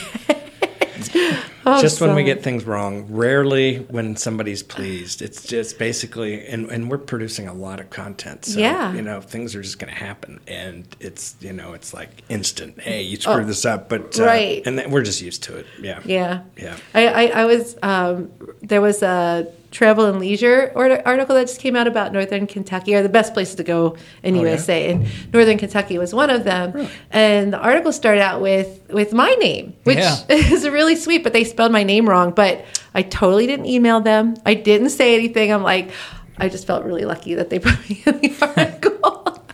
Oh, 1.66 1.80
just 1.80 1.98
when 1.98 2.14
we 2.14 2.24
get 2.24 2.42
things 2.42 2.64
wrong, 2.66 3.06
rarely 3.08 3.78
when 3.88 4.16
somebody's 4.16 4.62
pleased. 4.62 5.22
It's 5.22 5.42
just 5.42 5.78
basically, 5.78 6.46
and, 6.46 6.70
and 6.70 6.90
we're 6.90 6.98
producing 6.98 7.48
a 7.48 7.54
lot 7.54 7.80
of 7.80 7.88
content. 7.88 8.44
So, 8.44 8.60
Yeah. 8.60 8.92
you 8.92 9.00
know, 9.00 9.22
things 9.22 9.54
are 9.56 9.62
just 9.62 9.78
going 9.78 9.90
to 9.90 9.98
happen. 9.98 10.40
And 10.46 10.84
it's, 11.00 11.36
you 11.40 11.54
know, 11.54 11.72
it's 11.72 11.94
like 11.94 12.10
instant. 12.28 12.78
Hey, 12.82 13.00
you 13.00 13.16
screwed 13.16 13.46
this 13.46 13.64
up. 13.64 13.88
But, 13.88 14.20
uh, 14.20 14.24
Oh, 14.24 14.26
Right. 14.26 14.62
And 14.66 14.78
then 14.78 14.90
we're 14.90 15.04
just 15.04 15.22
used 15.22 15.42
to 15.44 15.56
it. 15.56 15.66
Yeah. 15.80 16.00
Yeah. 16.04 16.42
Yeah. 16.58 16.76
I, 16.92 17.06
I, 17.08 17.26
I 17.28 17.44
was, 17.46 17.78
um, 17.82 18.30
there 18.60 18.82
was 18.82 19.02
a 19.02 19.46
travel 19.74 20.06
and 20.06 20.18
leisure 20.20 20.72
or- 20.74 21.06
article 21.06 21.34
that 21.34 21.48
just 21.48 21.60
came 21.60 21.74
out 21.76 21.86
about 21.86 22.12
Northern 22.12 22.46
Kentucky, 22.46 22.94
are 22.94 23.02
the 23.02 23.08
best 23.08 23.34
places 23.34 23.56
to 23.56 23.64
go 23.64 23.96
in 24.22 24.36
Oh, 24.36 24.42
yeah? 24.42 24.50
USA. 24.50 24.90
And 24.92 25.06
Northern 25.32 25.58
Kentucky 25.58 25.98
was 25.98 26.14
one 26.14 26.30
of 26.30 26.44
them. 26.44 26.88
And 27.10 27.52
the 27.52 27.58
article 27.58 27.92
started 27.92 28.22
out 28.22 28.40
with, 28.40 28.80
with 28.88 29.12
my 29.12 29.34
name, 29.34 29.74
which 29.82 29.98
Yeah. 29.98 30.16
is 30.30 30.66
really 30.68 30.96
sweet, 30.96 31.24
but 31.24 31.32
they 31.32 31.44
spelled 31.44 31.72
my 31.72 31.82
name 31.82 32.08
wrong. 32.08 32.30
But 32.30 32.64
I 32.94 33.02
totally 33.02 33.46
didn't 33.46 33.66
email 33.66 34.00
them. 34.00 34.34
I 34.46 34.54
didn't 34.54 34.90
say 34.90 35.14
anything. 35.16 35.52
I'm 35.52 35.62
like, 35.64 35.90
I 36.38 36.48
just 36.48 36.66
felt 36.66 36.84
really 36.84 37.04
lucky 37.04 37.34
that 37.34 37.50
they 37.50 37.58
put 37.66 37.78
me 37.90 38.02
in 38.06 38.20
the 38.20 38.36
article. 38.56 39.00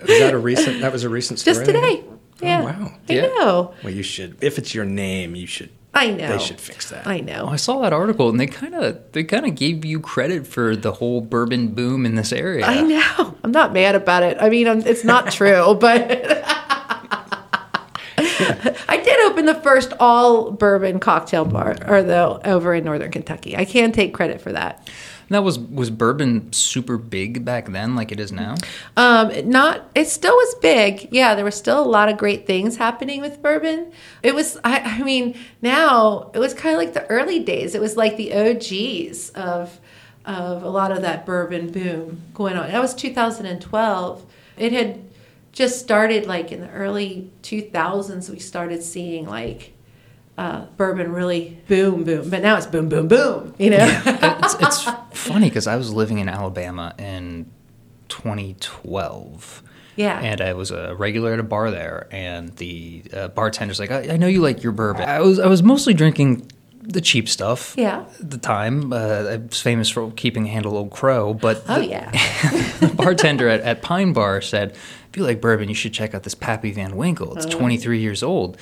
Was 0.00 0.18
that 0.20 0.33
a 0.35 0.38
recent, 0.38 0.80
that 0.83 0.92
was 0.92 1.02
a 1.04 1.09
recent 1.09 1.38
story? 1.38 1.54
just 1.56 1.66
today. 1.66 2.04
Oh, 2.06 2.18
yeah. 2.42 2.61
Oh, 2.61 2.64
wow. 2.64 2.92
I 3.09 3.12
Yeah. 3.12 3.22
know. 3.26 3.74
Well, 3.83 3.92
you 3.92 4.02
should, 4.02 4.42
if 4.44 4.59
it's 4.59 4.74
your 4.74 4.85
name, 4.85 5.35
you 5.35 5.46
should, 5.46 5.70
I 5.92 6.11
know. 6.11 6.29
they 6.29 6.38
should 6.38 6.61
fix 6.61 6.90
that. 6.90 7.07
I 7.07 7.18
know. 7.20 7.46
Oh, 7.48 7.50
I 7.50 7.57
saw 7.57 7.81
that 7.81 7.92
article, 7.92 8.29
and 8.29 8.38
they 8.38 8.46
kind 8.46 8.74
of 8.74 9.00
they 9.12 9.24
kind 9.24 9.44
of 9.44 9.55
gave 9.57 9.85
you 9.85 9.98
credit 10.00 10.46
for 10.46 10.76
the 10.76 10.92
whole 10.92 11.20
bourbon 11.20 11.68
boom 11.68 12.07
in 12.07 12.14
this 12.14 12.33
area. 12.33 12.64
I 12.64 12.81
know. 12.83 13.37
I'm 13.42 13.50
not 13.50 13.72
mad 13.72 13.94
about 13.96 14.22
it. 14.22 14.37
I 14.40 14.48
mean, 14.50 14.68
I'm, 14.68 14.81
it's 14.87 15.05
not 15.05 15.33
true, 15.33 15.74
but 15.81 16.42
I 18.88 19.00
did 19.03 19.20
open 19.31 19.46
the 19.46 19.55
first 19.62 19.92
all 19.98 20.50
bourbon 20.53 21.00
cocktail 21.00 21.44
bar, 21.44 21.76
or 21.87 22.03
the 22.03 22.40
over 22.48 22.74
in 22.74 22.85
Northern 22.85 23.11
Kentucky. 23.11 23.57
I 23.57 23.64
can 23.64 23.92
take 23.92 24.14
credit 24.14 24.40
for 24.40 24.53
that. 24.53 24.88
That 25.30 25.44
was 25.44 25.60
was 25.60 25.90
bourbon 25.90 26.52
super 26.52 26.98
big 26.98 27.44
back 27.44 27.68
then, 27.68 27.94
like 27.94 28.10
it 28.10 28.18
is 28.18 28.32
now. 28.32 28.56
Um, 28.96 29.48
not. 29.48 29.88
It 29.94 30.08
still 30.08 30.34
was 30.34 30.56
big. 30.56 31.08
Yeah, 31.12 31.36
there 31.36 31.44
were 31.44 31.52
still 31.52 31.80
a 31.80 31.86
lot 31.86 32.08
of 32.08 32.18
great 32.18 32.48
things 32.48 32.76
happening 32.76 33.20
with 33.20 33.40
bourbon. 33.40 33.92
It 34.24 34.34
was. 34.34 34.58
I, 34.64 34.80
I 34.80 35.02
mean, 35.04 35.38
now 35.62 36.32
it 36.34 36.40
was 36.40 36.52
kind 36.52 36.74
of 36.74 36.80
like 36.80 36.94
the 36.94 37.06
early 37.08 37.38
days. 37.38 37.76
It 37.76 37.80
was 37.80 37.96
like 37.96 38.16
the 38.16 38.34
OGs 38.34 39.30
of 39.30 39.78
of 40.24 40.64
a 40.64 40.68
lot 40.68 40.90
of 40.90 41.02
that 41.02 41.24
bourbon 41.24 41.70
boom 41.70 42.22
going 42.34 42.56
on. 42.56 42.68
That 42.68 42.82
was 42.82 42.92
2012. 42.94 44.26
It 44.56 44.72
had 44.72 45.00
just 45.52 45.78
started 45.78 46.26
like 46.26 46.50
in 46.50 46.60
the 46.60 46.70
early 46.70 47.30
2000s. 47.44 48.28
We 48.28 48.40
started 48.40 48.82
seeing 48.82 49.26
like. 49.26 49.74
Uh, 50.40 50.64
bourbon 50.79 51.12
really 51.12 51.59
boom 51.68 52.03
boom, 52.03 52.31
but 52.31 52.40
now 52.40 52.57
it's 52.57 52.64
boom 52.64 52.88
boom 52.88 53.07
boom. 53.07 53.55
You 53.59 53.68
know, 53.68 54.03
it's, 54.07 54.55
it's 54.55 54.85
funny 55.12 55.50
because 55.50 55.66
I 55.66 55.76
was 55.76 55.92
living 55.92 56.16
in 56.16 56.31
Alabama 56.31 56.94
in 56.98 57.44
2012. 58.09 59.62
Yeah. 59.96 60.18
And 60.18 60.40
I 60.40 60.55
was 60.55 60.70
a 60.70 60.94
regular 60.96 61.35
at 61.35 61.40
a 61.40 61.42
bar 61.42 61.70
there, 61.70 62.09
and 62.11 62.57
the 62.57 63.03
uh, 63.12 63.29
bartender's 63.29 63.79
like, 63.79 63.90
I, 63.90 64.14
"I 64.14 64.16
know 64.16 64.29
you 64.29 64.40
like 64.40 64.62
your 64.62 64.72
bourbon." 64.72 65.07
I 65.07 65.20
was 65.20 65.38
I 65.38 65.46
was 65.46 65.62
mostly 65.62 65.92
drinking 65.92 66.50
the 66.81 67.03
cheap 67.03 67.29
stuff. 67.29 67.74
Yeah. 67.76 68.07
At 68.18 68.31
the 68.31 68.38
time, 68.38 68.94
uh, 68.94 68.96
I 68.96 69.37
was 69.37 69.61
famous 69.61 69.90
for 69.90 70.11
keeping 70.12 70.46
handle 70.46 70.74
Old 70.74 70.90
Crow, 70.90 71.35
but 71.35 71.62
oh 71.68 71.81
the, 71.81 71.87
yeah, 71.87 72.11
the 72.81 72.90
bartender 72.96 73.46
at, 73.46 73.61
at 73.61 73.83
Pine 73.83 74.14
Bar 74.14 74.40
said, 74.40 74.70
"If 74.70 75.18
you 75.18 75.22
like 75.22 75.42
bourbon, 75.42 75.68
you 75.68 75.74
should 75.74 75.92
check 75.92 76.14
out 76.14 76.22
this 76.22 76.35
Pappy 76.35 76.72
Van 76.72 76.96
Winkle. 76.96 77.33
Oh. 77.33 77.37
It's 77.37 77.44
23 77.44 78.00
years 78.00 78.22
old." 78.22 78.57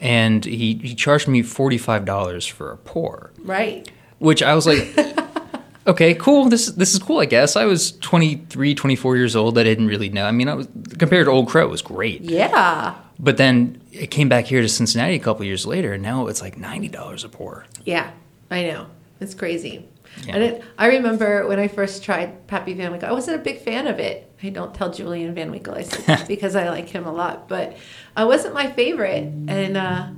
And 0.00 0.44
he, 0.44 0.74
he 0.82 0.94
charged 0.94 1.28
me 1.28 1.42
$45 1.42 2.50
for 2.50 2.72
a 2.72 2.76
pour 2.78 3.32
right. 3.44 3.90
which 4.18 4.42
I 4.42 4.54
was 4.54 4.66
like, 4.66 4.96
okay, 5.86 6.14
cool. 6.14 6.48
This 6.48 6.66
this 6.72 6.92
is 6.94 6.98
cool, 6.98 7.18
I 7.18 7.26
guess. 7.26 7.56
I 7.56 7.64
was 7.64 7.92
23, 7.98 8.74
24 8.74 9.16
years 9.16 9.36
old. 9.36 9.58
I 9.58 9.62
didn't 9.64 9.88
really 9.88 10.08
know. 10.08 10.24
I 10.24 10.30
mean, 10.30 10.48
I 10.48 10.54
was 10.54 10.68
compared 10.98 11.26
to 11.26 11.30
Old 11.30 11.48
Crow, 11.48 11.64
it 11.64 11.70
was 11.70 11.82
great. 11.82 12.22
Yeah. 12.22 12.94
But 13.18 13.36
then 13.36 13.82
it 13.92 14.10
came 14.10 14.28
back 14.28 14.46
here 14.46 14.62
to 14.62 14.68
Cincinnati 14.68 15.14
a 15.16 15.18
couple 15.18 15.44
years 15.44 15.66
later, 15.66 15.92
and 15.92 16.02
now 16.02 16.26
it's 16.28 16.40
like 16.40 16.56
ninety 16.56 16.88
dollars 16.88 17.24
a 17.24 17.28
pour. 17.28 17.66
Yeah, 17.84 18.10
I 18.50 18.62
know. 18.64 18.86
It's 19.20 19.34
crazy. 19.34 19.86
Yeah. 20.24 20.34
And 20.34 20.42
it, 20.42 20.64
I 20.78 20.86
remember 20.86 21.46
when 21.46 21.58
I 21.58 21.68
first 21.68 22.02
tried 22.02 22.46
Pappy 22.46 22.72
Van 22.74 22.90
Winkle, 22.90 23.08
I 23.08 23.12
wasn't 23.12 23.36
a 23.38 23.44
big 23.44 23.60
fan 23.60 23.86
of 23.86 23.98
it. 23.98 24.29
I 24.42 24.48
don't 24.50 24.74
tell 24.74 24.90
Julian 24.90 25.34
Van 25.34 25.50
Winkle 25.50 25.74
I 25.74 25.82
said 25.82 26.04
that 26.06 26.28
because 26.34 26.56
I 26.56 26.68
like 26.68 26.88
him 26.88 27.06
a 27.06 27.12
lot, 27.12 27.48
but 27.48 27.76
I 28.16 28.24
wasn't 28.24 28.54
my 28.54 28.70
favorite. 28.70 29.24
And 29.48 29.74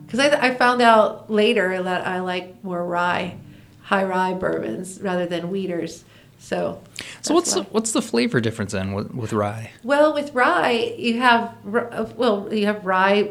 because 0.07 0.21
I, 0.21 0.49
I 0.49 0.55
found 0.55 0.81
out 0.83 1.31
later 1.31 1.83
that 1.83 2.07
I 2.07 2.21
like 2.21 2.63
more 2.63 2.85
rye, 2.85 3.37
high 3.83 4.05
rye 4.05 4.35
bourbons 4.35 5.01
rather 5.01 5.27
than 5.27 5.51
wheaters. 5.51 6.05
So, 6.39 6.83
So 7.21 7.35
what's 7.35 7.55
the, 7.55 7.63
what's 7.65 7.93
the 7.93 8.03
flavor 8.03 8.41
difference 8.41 8.73
then 8.73 8.93
with, 8.95 9.13
with 9.15 9.33
rye? 9.33 9.71
Well, 9.85 10.13
with 10.13 10.35
rye, 10.35 10.95
you 10.99 11.21
have 11.21 11.55
r- 11.73 11.93
uh, 11.93 12.11
well, 12.17 12.53
you 12.53 12.67
have 12.67 12.85
rye 12.85 13.31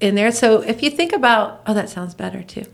in 0.00 0.14
there. 0.14 0.30
So 0.32 0.60
if 0.62 0.82
you 0.82 0.90
think 0.90 1.12
about, 1.14 1.62
oh, 1.66 1.72
that 1.74 1.88
sounds 1.88 2.14
better 2.14 2.42
too. 2.42 2.64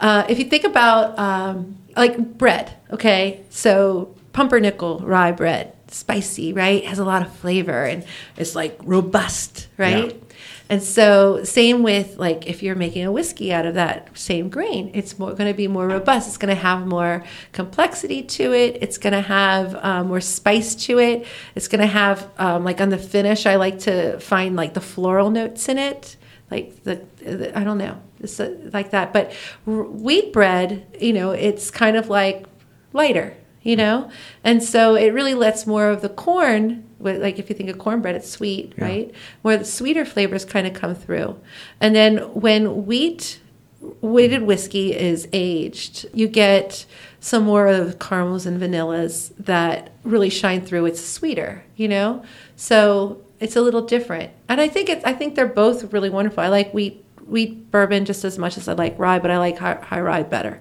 Uh, 0.00 0.24
if 0.28 0.38
you 0.38 0.44
think 0.44 0.62
about 0.64 1.18
um, 1.18 1.76
like 1.96 2.38
bread, 2.38 2.72
okay, 2.92 3.42
so 3.50 4.14
pumpernickel 4.32 5.00
rye 5.00 5.32
bread, 5.32 5.72
spicy, 5.92 6.52
right, 6.52 6.84
has 6.84 6.98
a 6.98 7.04
lot 7.04 7.22
of 7.22 7.32
flavor 7.36 7.84
and 7.84 8.04
it's 8.36 8.54
like 8.54 8.78
robust, 8.82 9.68
right. 9.78 10.12
Yeah. 10.12 10.18
And 10.68 10.82
so, 10.82 11.44
same 11.44 11.82
with 11.82 12.16
like 12.16 12.46
if 12.46 12.62
you're 12.62 12.74
making 12.74 13.04
a 13.04 13.12
whiskey 13.12 13.52
out 13.52 13.66
of 13.66 13.74
that 13.74 14.16
same 14.16 14.48
grain, 14.48 14.90
it's 14.94 15.18
more 15.18 15.34
going 15.34 15.50
to 15.50 15.56
be 15.56 15.68
more 15.68 15.86
robust. 15.86 16.28
It's 16.28 16.38
going 16.38 16.54
to 16.54 16.62
have 16.62 16.86
more 16.86 17.24
complexity 17.52 18.22
to 18.22 18.54
it. 18.54 18.78
It's 18.80 18.96
going 18.96 19.12
to 19.12 19.20
have 19.20 19.74
um, 19.84 20.08
more 20.08 20.22
spice 20.22 20.74
to 20.86 20.98
it. 20.98 21.26
It's 21.54 21.68
going 21.68 21.82
to 21.82 21.86
have 21.86 22.30
um, 22.38 22.64
like 22.64 22.80
on 22.80 22.88
the 22.88 22.96
finish. 22.96 23.44
I 23.44 23.56
like 23.56 23.80
to 23.80 24.18
find 24.20 24.56
like 24.56 24.72
the 24.72 24.80
floral 24.80 25.30
notes 25.30 25.68
in 25.68 25.76
it, 25.76 26.16
like 26.50 26.84
the, 26.84 27.04
the 27.18 27.58
I 27.58 27.64
don't 27.64 27.78
know, 27.78 28.00
it's 28.20 28.40
uh, 28.40 28.56
like 28.72 28.92
that. 28.92 29.12
But 29.12 29.32
r- 29.66 29.82
wheat 29.82 30.32
bread, 30.32 30.86
you 30.98 31.12
know, 31.12 31.32
it's 31.32 31.70
kind 31.70 31.98
of 31.98 32.08
like 32.08 32.46
lighter, 32.94 33.36
you 33.62 33.76
know, 33.76 34.10
and 34.44 34.62
so 34.62 34.94
it 34.94 35.10
really 35.12 35.34
lets 35.34 35.66
more 35.66 35.88
of 35.88 36.02
the 36.02 36.08
corn. 36.08 36.84
Like 37.00 37.38
if 37.38 37.48
you 37.50 37.56
think 37.56 37.68
of 37.70 37.78
cornbread, 37.78 38.14
it's 38.14 38.28
sweet, 38.30 38.72
Yeah. 38.78 38.84
right? 38.84 39.14
Where 39.42 39.56
the 39.56 39.64
sweeter 39.64 40.04
flavors 40.04 40.44
kind 40.44 40.66
of 40.66 40.74
come 40.74 40.94
through, 40.94 41.38
and 41.80 41.94
then 41.94 42.18
when 42.34 42.86
wheat 42.86 43.38
weighted 44.00 44.42
whiskey 44.42 44.94
is 44.96 45.26
aged, 45.32 46.06
you 46.14 46.28
get 46.28 46.86
some 47.18 47.42
more 47.44 47.66
of 47.66 47.98
caramels 47.98 48.46
and 48.46 48.60
vanillas 48.60 49.32
that 49.38 49.90
really 50.04 50.30
shine 50.30 50.60
through. 50.60 50.86
It's 50.86 51.04
sweeter, 51.04 51.64
you 51.76 51.88
know, 51.88 52.22
so 52.56 53.20
it's 53.40 53.56
a 53.56 53.60
little 53.60 53.82
different. 53.82 54.30
And 54.48 54.60
I 54.60 54.68
think 54.68 54.88
it's 54.88 55.04
I 55.04 55.12
think 55.12 55.34
they're 55.34 55.46
both 55.46 55.92
really 55.92 56.10
wonderful. 56.10 56.42
I 56.42 56.48
like 56.48 56.72
wheat 56.72 57.04
wheat 57.26 57.70
bourbon 57.72 58.04
just 58.04 58.24
as 58.24 58.38
much 58.38 58.56
as 58.56 58.68
I 58.68 58.74
like 58.74 58.96
rye, 58.98 59.18
but 59.18 59.30
I 59.32 59.38
like 59.38 59.58
high, 59.58 59.78
high 59.82 60.00
rye 60.00 60.22
better, 60.22 60.60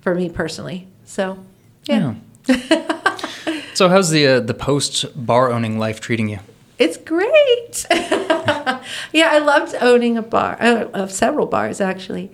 for 0.00 0.14
me 0.14 0.28
personally. 0.28 0.86
So, 1.04 1.38
yeah. 1.84 2.14
so 3.74 3.88
how's 3.88 4.10
the 4.10 4.26
uh, 4.26 4.40
the 4.40 4.54
post 4.54 5.06
bar 5.14 5.50
owning 5.50 5.78
life 5.78 6.00
treating 6.00 6.28
you? 6.28 6.40
It's 6.78 6.96
great. 6.96 7.86
yeah, 7.90 9.28
I 9.30 9.38
loved 9.38 9.76
owning 9.80 10.16
a 10.16 10.22
bar, 10.22 10.56
uh, 10.60 10.86
of 10.92 11.12
several 11.12 11.46
bars 11.46 11.80
actually. 11.80 12.32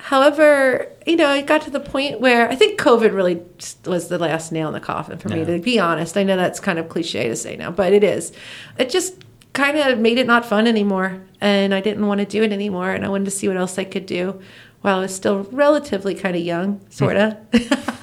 However, 0.00 0.88
you 1.06 1.16
know, 1.16 1.34
it 1.34 1.46
got 1.46 1.62
to 1.62 1.70
the 1.70 1.80
point 1.80 2.20
where 2.20 2.48
I 2.48 2.54
think 2.54 2.78
COVID 2.80 3.12
really 3.12 3.42
was 3.84 4.08
the 4.08 4.18
last 4.18 4.52
nail 4.52 4.68
in 4.68 4.74
the 4.74 4.80
coffin 4.80 5.18
for 5.18 5.28
me. 5.28 5.44
To 5.44 5.58
be 5.58 5.80
honest, 5.80 6.16
I 6.16 6.22
know 6.22 6.36
that's 6.36 6.60
kind 6.60 6.78
of 6.78 6.88
cliche 6.88 7.28
to 7.28 7.34
say 7.34 7.56
now, 7.56 7.72
but 7.72 7.92
it 7.92 8.04
is. 8.04 8.32
It 8.78 8.90
just 8.90 9.24
kind 9.54 9.76
of 9.76 9.98
made 9.98 10.18
it 10.18 10.26
not 10.26 10.46
fun 10.46 10.68
anymore. 10.68 11.20
And 11.40 11.74
I 11.74 11.80
didn't 11.80 12.06
want 12.06 12.20
to 12.20 12.26
do 12.26 12.44
it 12.44 12.52
anymore. 12.52 12.92
And 12.92 13.04
I 13.04 13.08
wanted 13.08 13.24
to 13.24 13.30
see 13.32 13.48
what 13.48 13.56
else 13.56 13.76
I 13.78 13.84
could 13.84 14.06
do 14.06 14.40
while 14.82 14.98
I 14.98 15.00
was 15.00 15.14
still 15.14 15.42
relatively 15.50 16.14
kind 16.14 16.36
of 16.36 16.42
young, 16.42 16.80
sort 16.90 17.16
of. 17.16 17.36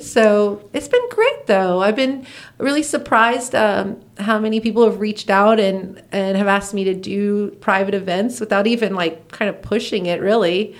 so 0.00 0.68
it's 0.72 0.88
been 0.88 1.08
great 1.10 1.46
though. 1.46 1.82
I've 1.82 1.96
been 1.96 2.26
really 2.58 2.82
surprised 2.82 3.54
um, 3.54 4.00
how 4.18 4.38
many 4.38 4.60
people 4.60 4.84
have 4.84 5.00
reached 5.00 5.30
out 5.30 5.60
and, 5.60 6.02
and 6.12 6.36
have 6.36 6.46
asked 6.48 6.74
me 6.74 6.84
to 6.84 6.94
do 6.94 7.50
private 7.60 7.94
events 7.94 8.40
without 8.40 8.66
even 8.66 8.94
like 8.94 9.28
kind 9.28 9.48
of 9.48 9.60
pushing 9.62 10.06
it 10.06 10.20
really. 10.20 10.74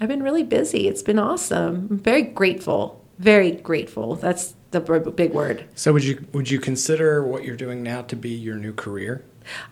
I've 0.00 0.08
been 0.08 0.22
really 0.22 0.44
busy. 0.44 0.88
It's 0.88 1.02
been 1.02 1.18
awesome. 1.18 1.88
I'm 1.90 1.98
very 1.98 2.22
grateful. 2.22 3.04
Very 3.18 3.52
grateful. 3.52 4.14
That's 4.16 4.54
the 4.70 4.80
big 4.80 5.32
word. 5.32 5.64
So 5.74 5.92
would 5.92 6.04
you 6.04 6.26
would 6.32 6.50
you 6.50 6.58
consider 6.58 7.22
what 7.22 7.44
you're 7.44 7.56
doing 7.56 7.82
now 7.82 8.02
to 8.02 8.16
be 8.16 8.30
your 8.30 8.56
new 8.56 8.72
career? 8.72 9.24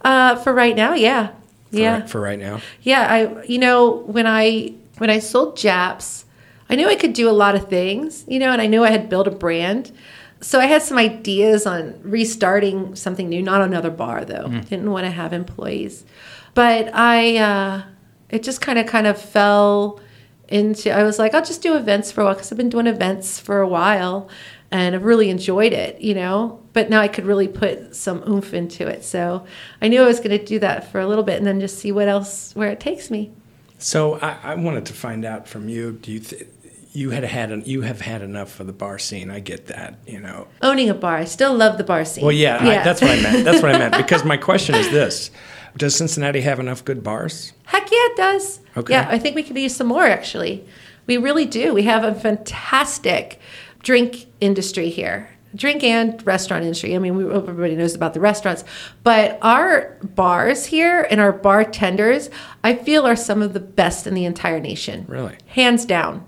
Uh, 0.02 0.36
for 0.36 0.52
right 0.52 0.74
now, 0.76 0.94
yeah, 0.94 1.28
For 1.70 1.76
yeah, 1.76 2.00
right, 2.00 2.10
for 2.10 2.20
right 2.20 2.38
now. 2.38 2.60
yeah. 2.82 3.06
I, 3.08 3.42
you 3.44 3.58
know, 3.58 3.90
when 4.06 4.26
I 4.26 4.74
when 4.98 5.08
I 5.08 5.20
sold 5.20 5.56
Japp's, 5.56 6.24
I 6.70 6.76
knew 6.76 6.88
I 6.88 6.96
could 6.96 7.12
do 7.14 7.28
a 7.28 7.32
lot 7.32 7.54
of 7.54 7.68
things, 7.68 8.24
you 8.28 8.38
know, 8.38 8.50
and 8.52 8.60
I 8.60 8.66
knew 8.66 8.84
I 8.84 8.90
had 8.90 9.08
built 9.08 9.26
a 9.26 9.30
brand. 9.30 9.90
So 10.40 10.60
I 10.60 10.66
had 10.66 10.82
some 10.82 10.98
ideas 10.98 11.66
on 11.66 11.98
restarting 12.02 12.94
something 12.94 13.28
new, 13.28 13.42
not 13.42 13.60
another 13.62 13.90
bar 13.90 14.24
though. 14.24 14.48
Didn't 14.68 14.90
want 14.90 15.04
to 15.06 15.10
have 15.10 15.32
employees, 15.32 16.04
but 16.54 16.94
I, 16.94 17.36
uh, 17.38 17.82
it 18.30 18.42
just 18.42 18.60
kind 18.60 18.78
of 18.78 18.86
kind 18.86 19.06
of 19.06 19.20
fell 19.20 20.00
into. 20.48 20.92
I 20.92 21.02
was 21.02 21.18
like, 21.18 21.34
I'll 21.34 21.44
just 21.44 21.62
do 21.62 21.76
events 21.76 22.12
for 22.12 22.20
a 22.20 22.24
while 22.24 22.34
because 22.34 22.52
I've 22.52 22.58
been 22.58 22.68
doing 22.68 22.86
events 22.86 23.40
for 23.40 23.60
a 23.60 23.68
while, 23.68 24.28
and 24.70 24.94
I've 24.94 25.04
really 25.04 25.28
enjoyed 25.30 25.72
it, 25.72 26.00
you 26.00 26.14
know. 26.14 26.60
But 26.72 26.88
now 26.90 27.00
I 27.00 27.08
could 27.08 27.26
really 27.26 27.48
put 27.48 27.96
some 27.96 28.22
oomph 28.28 28.54
into 28.54 28.86
it. 28.86 29.04
So 29.04 29.44
I 29.82 29.88
knew 29.88 30.02
I 30.02 30.06
was 30.06 30.20
going 30.20 30.38
to 30.38 30.44
do 30.44 30.58
that 30.60 30.90
for 30.92 31.00
a 31.00 31.06
little 31.06 31.24
bit, 31.24 31.38
and 31.38 31.46
then 31.46 31.58
just 31.58 31.78
see 31.78 31.90
what 31.90 32.06
else 32.06 32.54
where 32.54 32.70
it 32.70 32.78
takes 32.78 33.10
me. 33.10 33.32
So 33.78 34.18
I, 34.20 34.36
I 34.42 34.54
wanted 34.54 34.86
to 34.86 34.92
find 34.92 35.24
out 35.24 35.48
from 35.48 35.68
you. 35.68 35.92
Do 35.92 36.12
you 36.12 36.20
th- 36.20 36.46
you 36.98 37.10
had 37.10 37.22
had 37.22 37.52
an, 37.52 37.62
you 37.64 37.82
have 37.82 38.00
had 38.00 38.22
enough 38.22 38.58
of 38.58 38.66
the 38.66 38.72
bar 38.72 38.98
scene? 38.98 39.30
I 39.30 39.38
get 39.38 39.66
that. 39.66 39.98
You 40.06 40.18
know. 40.18 40.48
Owning 40.62 40.90
a 40.90 40.94
bar, 40.94 41.16
I 41.16 41.24
still 41.24 41.54
love 41.54 41.78
the 41.78 41.84
bar 41.84 42.04
scene. 42.04 42.24
Well, 42.24 42.32
yeah, 42.32 42.58
I, 42.60 42.84
that's 42.84 43.00
what 43.00 43.12
I 43.12 43.22
meant. 43.22 43.44
That's 43.48 43.62
what 43.62 43.74
I 43.74 43.78
meant. 43.78 43.96
Because 43.96 44.24
my 44.24 44.36
question 44.36 44.74
is 44.74 44.90
this: 44.90 45.30
Does 45.76 45.94
Cincinnati 45.94 46.40
have 46.40 46.58
enough 46.58 46.84
good 46.84 47.04
bars? 47.04 47.52
Heck 47.64 47.90
yeah, 47.90 47.98
it 47.98 48.16
does. 48.16 48.60
Okay. 48.76 48.92
Yeah, 48.94 49.06
I 49.08 49.18
think 49.18 49.36
we 49.36 49.44
could 49.44 49.56
use 49.56 49.76
some 49.76 49.86
more 49.86 50.04
actually. 50.04 50.66
We 51.06 51.16
really 51.16 51.46
do. 51.46 51.72
We 51.72 51.84
have 51.84 52.04
a 52.04 52.14
fantastic 52.14 53.40
drink 53.82 54.26
industry 54.40 54.90
here. 54.90 55.30
Drink 55.54 55.82
and 55.82 56.24
restaurant 56.26 56.64
industry. 56.64 56.94
I 56.94 56.98
mean, 56.98 57.16
we, 57.16 57.24
everybody 57.32 57.74
knows 57.74 57.94
about 57.94 58.12
the 58.12 58.20
restaurants, 58.20 58.64
but 59.02 59.38
our 59.40 59.96
bars 60.02 60.66
here 60.66 61.06
and 61.10 61.20
our 61.20 61.32
bartenders, 61.32 62.28
I 62.62 62.74
feel, 62.74 63.06
are 63.06 63.16
some 63.16 63.40
of 63.40 63.54
the 63.54 63.60
best 63.60 64.06
in 64.06 64.12
the 64.12 64.26
entire 64.26 64.60
nation. 64.60 65.06
Really? 65.08 65.36
hands 65.46 65.86
down. 65.86 66.27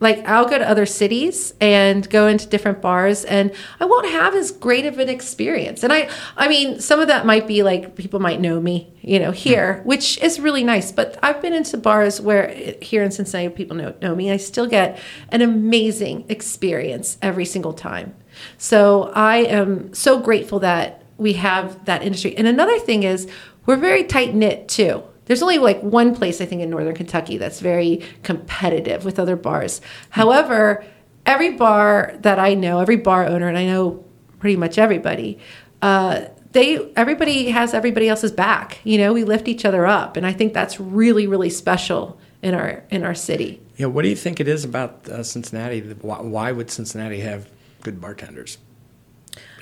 Like 0.00 0.26
I'll 0.26 0.48
go 0.48 0.58
to 0.58 0.68
other 0.68 0.86
cities 0.86 1.52
and 1.60 2.08
go 2.08 2.26
into 2.26 2.46
different 2.46 2.80
bars 2.80 3.24
and 3.24 3.52
I 3.78 3.84
won't 3.84 4.08
have 4.08 4.34
as 4.34 4.50
great 4.50 4.86
of 4.86 4.98
an 4.98 5.10
experience. 5.10 5.82
And 5.82 5.92
I 5.92 6.08
I 6.36 6.48
mean 6.48 6.80
some 6.80 7.00
of 7.00 7.08
that 7.08 7.26
might 7.26 7.46
be 7.46 7.62
like 7.62 7.96
people 7.96 8.18
might 8.18 8.40
know 8.40 8.60
me, 8.60 8.92
you 9.02 9.18
know, 9.18 9.30
here, 9.30 9.80
hmm. 9.80 9.88
which 9.88 10.18
is 10.18 10.40
really 10.40 10.64
nice, 10.64 10.90
but 10.90 11.18
I've 11.22 11.42
been 11.42 11.52
into 11.52 11.76
bars 11.76 12.20
where 12.20 12.48
here 12.80 13.02
in 13.02 13.10
Cincinnati 13.10 13.54
people 13.54 13.76
know 13.76 13.94
know 14.00 14.14
me. 14.14 14.30
I 14.30 14.38
still 14.38 14.66
get 14.66 14.98
an 15.28 15.42
amazing 15.42 16.24
experience 16.30 17.18
every 17.20 17.44
single 17.44 17.74
time. 17.74 18.14
So 18.56 19.12
I 19.14 19.38
am 19.38 19.92
so 19.92 20.18
grateful 20.18 20.60
that 20.60 21.04
we 21.18 21.34
have 21.34 21.84
that 21.84 22.02
industry. 22.02 22.34
And 22.36 22.46
another 22.46 22.78
thing 22.78 23.02
is 23.02 23.30
we're 23.66 23.76
very 23.76 24.04
tight 24.04 24.34
knit 24.34 24.68
too. 24.68 25.02
There's 25.30 25.42
only 25.42 25.58
like 25.58 25.80
one 25.80 26.12
place 26.12 26.40
I 26.40 26.44
think 26.44 26.60
in 26.60 26.70
northern 26.70 26.96
Kentucky 26.96 27.38
that's 27.38 27.60
very 27.60 28.02
competitive 28.24 29.04
with 29.04 29.16
other 29.20 29.36
bars. 29.36 29.80
However, 30.08 30.84
every 31.24 31.52
bar 31.52 32.16
that 32.22 32.40
I 32.40 32.54
know, 32.54 32.80
every 32.80 32.96
bar 32.96 33.26
owner, 33.26 33.46
and 33.46 33.56
I 33.56 33.64
know 33.64 34.04
pretty 34.40 34.56
much 34.56 34.76
everybody, 34.76 35.38
uh, 35.82 36.22
they 36.50 36.92
everybody 36.96 37.50
has 37.50 37.74
everybody 37.74 38.08
else's 38.08 38.32
back. 38.32 38.80
You 38.82 38.98
know, 38.98 39.12
we 39.12 39.22
lift 39.22 39.46
each 39.46 39.64
other 39.64 39.86
up, 39.86 40.16
and 40.16 40.26
I 40.26 40.32
think 40.32 40.52
that's 40.52 40.80
really 40.80 41.28
really 41.28 41.48
special 41.48 42.18
in 42.42 42.52
our 42.52 42.82
in 42.90 43.04
our 43.04 43.14
city. 43.14 43.62
Yeah. 43.76 43.86
What 43.86 44.02
do 44.02 44.08
you 44.08 44.16
think 44.16 44.40
it 44.40 44.48
is 44.48 44.64
about 44.64 45.08
uh, 45.08 45.22
Cincinnati? 45.22 45.80
Why, 46.00 46.22
why 46.22 46.50
would 46.50 46.72
Cincinnati 46.72 47.20
have 47.20 47.48
good 47.82 48.00
bartenders? 48.00 48.58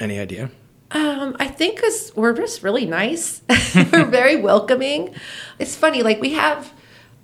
Any 0.01 0.19
idea? 0.19 0.51
Um, 0.91 1.37
I 1.39 1.49
think 1.49 1.77
because 1.77 2.13
we're 2.17 2.33
just 2.33 2.63
really 2.63 2.87
nice. 2.87 3.43
we're 3.75 4.05
very 4.11 4.37
welcoming. 4.37 5.15
It's 5.59 5.77
funny, 5.77 6.03
like 6.03 6.21
we 6.21 6.33
have. 6.33 6.73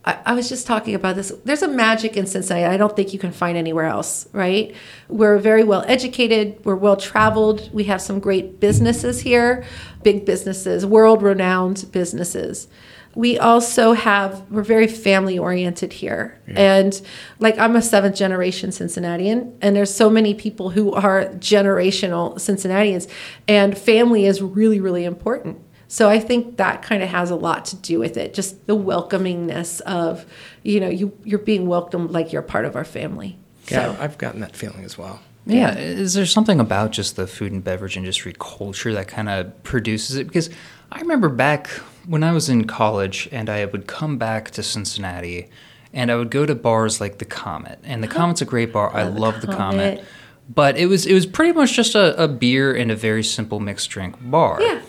I, 0.05 0.19
I 0.27 0.35
was 0.35 0.51
just 0.51 0.67
talking 0.67 0.95
about 0.95 1.17
this. 1.17 1.33
There's 1.45 1.63
a 1.63 1.69
magic 1.69 2.17
in 2.17 2.27
Cincinnati 2.27 2.67
I 2.67 2.77
don't 2.77 2.95
think 2.95 3.15
you 3.15 3.19
can 3.19 3.33
find 3.33 3.57
anywhere 3.57 3.87
else, 3.87 4.29
right? 4.33 4.75
We're 5.09 5.39
very 5.39 5.65
well 5.65 5.83
educated. 5.89 6.63
We're 6.65 6.75
well 6.77 6.97
traveled. 6.97 7.73
We 7.73 7.85
have 7.85 8.03
some 8.03 8.21
great 8.21 8.61
businesses 8.61 9.21
here, 9.21 9.65
big 10.03 10.27
businesses, 10.27 10.85
world 10.85 11.23
renowned 11.23 11.87
businesses. 11.91 12.69
We 13.15 13.39
also 13.39 13.93
have, 13.93 14.51
we're 14.51 14.63
very 14.63 14.87
family 14.89 15.39
oriented 15.39 15.93
here. 15.93 16.39
And 16.49 17.01
like 17.39 17.59
I'm 17.59 17.77
a 17.77 17.83
seventh 17.83 18.17
generation 18.17 18.73
Cincinnatian, 18.73 19.57
and 19.63 19.77
there's 19.77 19.95
so 19.95 20.11
many 20.11 20.35
people 20.35 20.71
who 20.71 20.93
are 20.93 21.27
generational 21.35 22.41
Cincinnatians, 22.41 23.09
and 23.47 23.77
family 23.79 24.27
is 24.27 24.43
really, 24.43 24.81
really 24.81 25.05
important. 25.05 25.59
So 25.87 26.09
I 26.09 26.19
think 26.19 26.57
that 26.57 26.83
kind 26.83 27.03
of 27.03 27.09
has 27.09 27.31
a 27.31 27.37
lot 27.37 27.67
to 27.67 27.77
do 27.77 28.01
with 28.01 28.17
it, 28.17 28.35
just 28.35 28.67
the 28.67 28.77
welcomingness 28.77 29.81
of, 29.83 30.27
you 30.63 30.81
know, 30.81 30.89
you 30.89 31.17
you're 31.25 31.39
being 31.39 31.69
welcomed 31.69 32.11
like 32.11 32.33
you're 32.33 32.43
part 32.43 32.65
of 32.65 32.75
our 32.75 32.85
family. 32.85 33.39
Yeah, 33.69 33.95
So 33.95 34.03
I've 34.03 34.19
gotten 34.19 34.41
that 34.41 34.57
feeling 34.57 34.85
as 34.85 34.99
well. 34.99 35.21
Yeah. 35.47 35.77
Is 35.77 36.15
there 36.15 36.27
something 36.27 36.59
about 36.59 36.91
just 36.91 37.17
the 37.17 37.27
food 37.27 37.53
and 37.53 37.63
beverage 37.63 37.97
industry 37.97 38.35
culture 38.39 38.93
that 38.95 39.09
kind 39.09 39.29
of 39.29 39.63
produces 39.63 40.17
it? 40.17 40.27
Because 40.27 40.51
I 40.91 41.01
remember 41.01 41.29
back 41.29 41.69
when 42.07 42.23
I 42.23 42.33
was 42.33 42.49
in 42.49 42.67
college 42.67 43.29
and 43.33 43.49
I 43.49 43.65
would 43.65 43.87
come 43.87 44.19
back 44.19 44.51
to 44.53 44.63
Cincinnati 44.63 45.49
and 45.93 46.11
I 46.11 46.17
would 46.17 46.31
go 46.31 46.45
to 46.47 46.55
bars 46.55 47.01
like 47.01 47.19
the 47.19 47.25
Comet. 47.25 47.79
And 47.85 48.03
the 48.03 48.09
Comet's 48.09 48.43
a 48.43 48.45
great 48.45 48.73
bar. 48.73 48.91
I 48.95 49.05
Love 49.05 49.15
the 49.15 49.21
love 49.21 49.41
the 49.43 49.47
Comet. 49.49 49.97
Comet. 49.99 50.05
But 50.53 50.77
it 50.77 50.87
was 50.87 51.07
it 51.07 51.15
was 51.15 51.25
pretty 51.27 51.53
much 51.53 51.73
just 51.75 51.95
a, 51.95 52.23
a 52.23 52.29
beer 52.29 52.75
and 52.75 52.91
a 52.91 52.97
very 52.97 53.23
simple 53.25 53.61
mixed 53.61 53.89
drink 53.91 54.17
bar. 54.21 54.61
Yeah. 54.61 54.83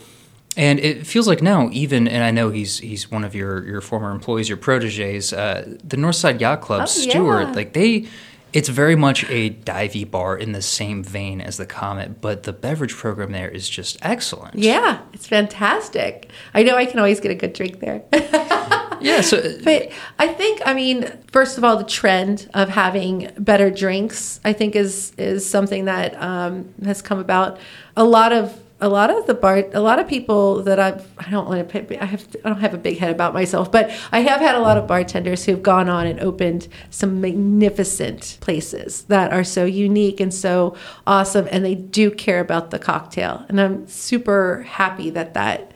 And 0.58 0.80
it 0.80 1.06
feels 1.06 1.28
like 1.28 1.42
now, 1.42 1.70
even, 1.74 2.08
and 2.08 2.24
I 2.24 2.32
know 2.32 2.50
he's 2.50 2.80
he's 2.80 3.12
one 3.12 3.24
of 3.26 3.36
your, 3.36 3.66
your 3.66 3.82
former 3.82 4.12
employees, 4.12 4.48
your 4.50 4.58
proteges, 4.58 5.34
uh, 5.34 5.66
the 5.84 5.98
Northside 5.98 6.40
Yacht 6.40 6.62
Club, 6.62 6.82
Oh, 6.84 6.86
Stewart, 6.86 7.48
yeah. 7.50 7.54
like 7.54 7.74
they, 7.74 8.08
it's 8.56 8.70
very 8.70 8.96
much 8.96 9.26
a 9.30 9.50
divey 9.50 10.10
bar 10.10 10.38
in 10.38 10.54
the 10.54 10.62
same 10.62 11.04
vein 11.04 11.42
as 11.42 11.58
the 11.58 11.66
Comet, 11.66 12.22
but 12.22 12.44
the 12.44 12.54
beverage 12.54 12.94
program 12.96 13.34
there 13.34 13.50
is 13.50 13.68
just 13.68 13.98
excellent. 14.02 14.56
yeah, 14.56 15.02
it's 15.12 15.28
fantastic. 15.28 16.30
I 16.54 16.64
know 16.64 16.78
I 16.78 16.86
can 16.86 16.98
always 16.98 17.20
get 17.20 17.32
a 17.32 17.36
good 17.36 17.52
drink 17.52 17.82
there. 17.82 18.04
Yeah. 19.02 19.22
So, 19.22 19.60
But 19.64 19.92
I 20.18 20.28
think, 20.30 20.62
I 20.66 20.74
mean, 20.74 21.12
first 21.32 21.58
of 21.58 21.64
all, 21.64 21.78
the 21.78 21.84
trend 21.84 22.50
of 22.54 22.70
having 22.70 23.30
better 23.38 23.70
drinks, 23.70 24.40
I 24.44 24.54
think, 24.54 24.76
is 24.76 25.12
is 25.18 25.48
something 25.48 25.86
that 25.86 26.20
um, 26.20 26.74
has 26.84 27.02
come 27.02 27.20
about. 27.20 27.60
A 27.98 28.04
lot 28.04 28.32
of 28.32 28.58
a 28.82 28.90
lot 28.90 29.10
of 29.10 29.26
the 29.26 29.34
bar, 29.34 29.64
a 29.74 29.80
lot 29.80 30.00
of 30.00 30.08
people 30.08 30.62
that 30.64 30.80
I've, 30.80 31.08
I 31.18 31.30
don't 31.32 31.48
want 31.48 31.60
to, 31.60 31.64
pick- 31.82 32.02
I 32.02 32.06
have, 32.06 32.28
I 32.44 32.50
don't 32.50 32.60
have 32.60 32.74
a 32.74 32.78
big 32.78 32.98
head 32.98 33.10
about 33.10 33.34
myself, 33.34 33.72
but 33.72 33.90
I 34.12 34.20
have 34.20 34.42
had 34.42 34.56
a 34.56 34.60
lot 34.60 34.78
of 34.78 34.86
bartenders 34.86 35.46
who've 35.46 35.64
gone 35.64 35.88
on 35.88 36.06
and 36.08 36.20
opened 36.20 36.68
some 36.90 37.22
magnificent 37.22 38.38
places 38.42 39.04
that 39.04 39.32
are 39.32 39.46
so 39.46 39.64
unique 39.64 40.20
and 40.20 40.34
so 40.34 40.76
awesome, 41.08 41.48
and 41.52 41.64
they 41.64 41.76
do 41.76 42.12
care 42.12 42.42
about 42.42 42.72
the 42.72 42.80
cocktail, 42.80 43.46
and 43.48 43.62
I'm 43.62 43.88
super 43.88 44.64
happy 44.64 45.10
that 45.12 45.34
that 45.36 45.72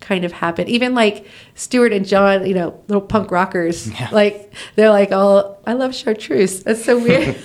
kind 0.00 0.24
of 0.24 0.32
happened. 0.32 0.68
Even 0.68 0.94
like 0.94 1.26
Stuart 1.54 1.92
and 1.92 2.06
John, 2.06 2.44
you 2.46 2.54
know, 2.54 2.78
little 2.88 3.00
punk 3.00 3.30
rockers, 3.30 3.88
like 4.12 4.52
they're 4.74 4.90
like, 4.90 5.10
"Oh, 5.12 5.56
I 5.66 5.72
love 5.74 5.94
chartreuse." 5.94 6.64
That's 6.64 6.84
so 6.84 6.98
weird. 6.98 7.36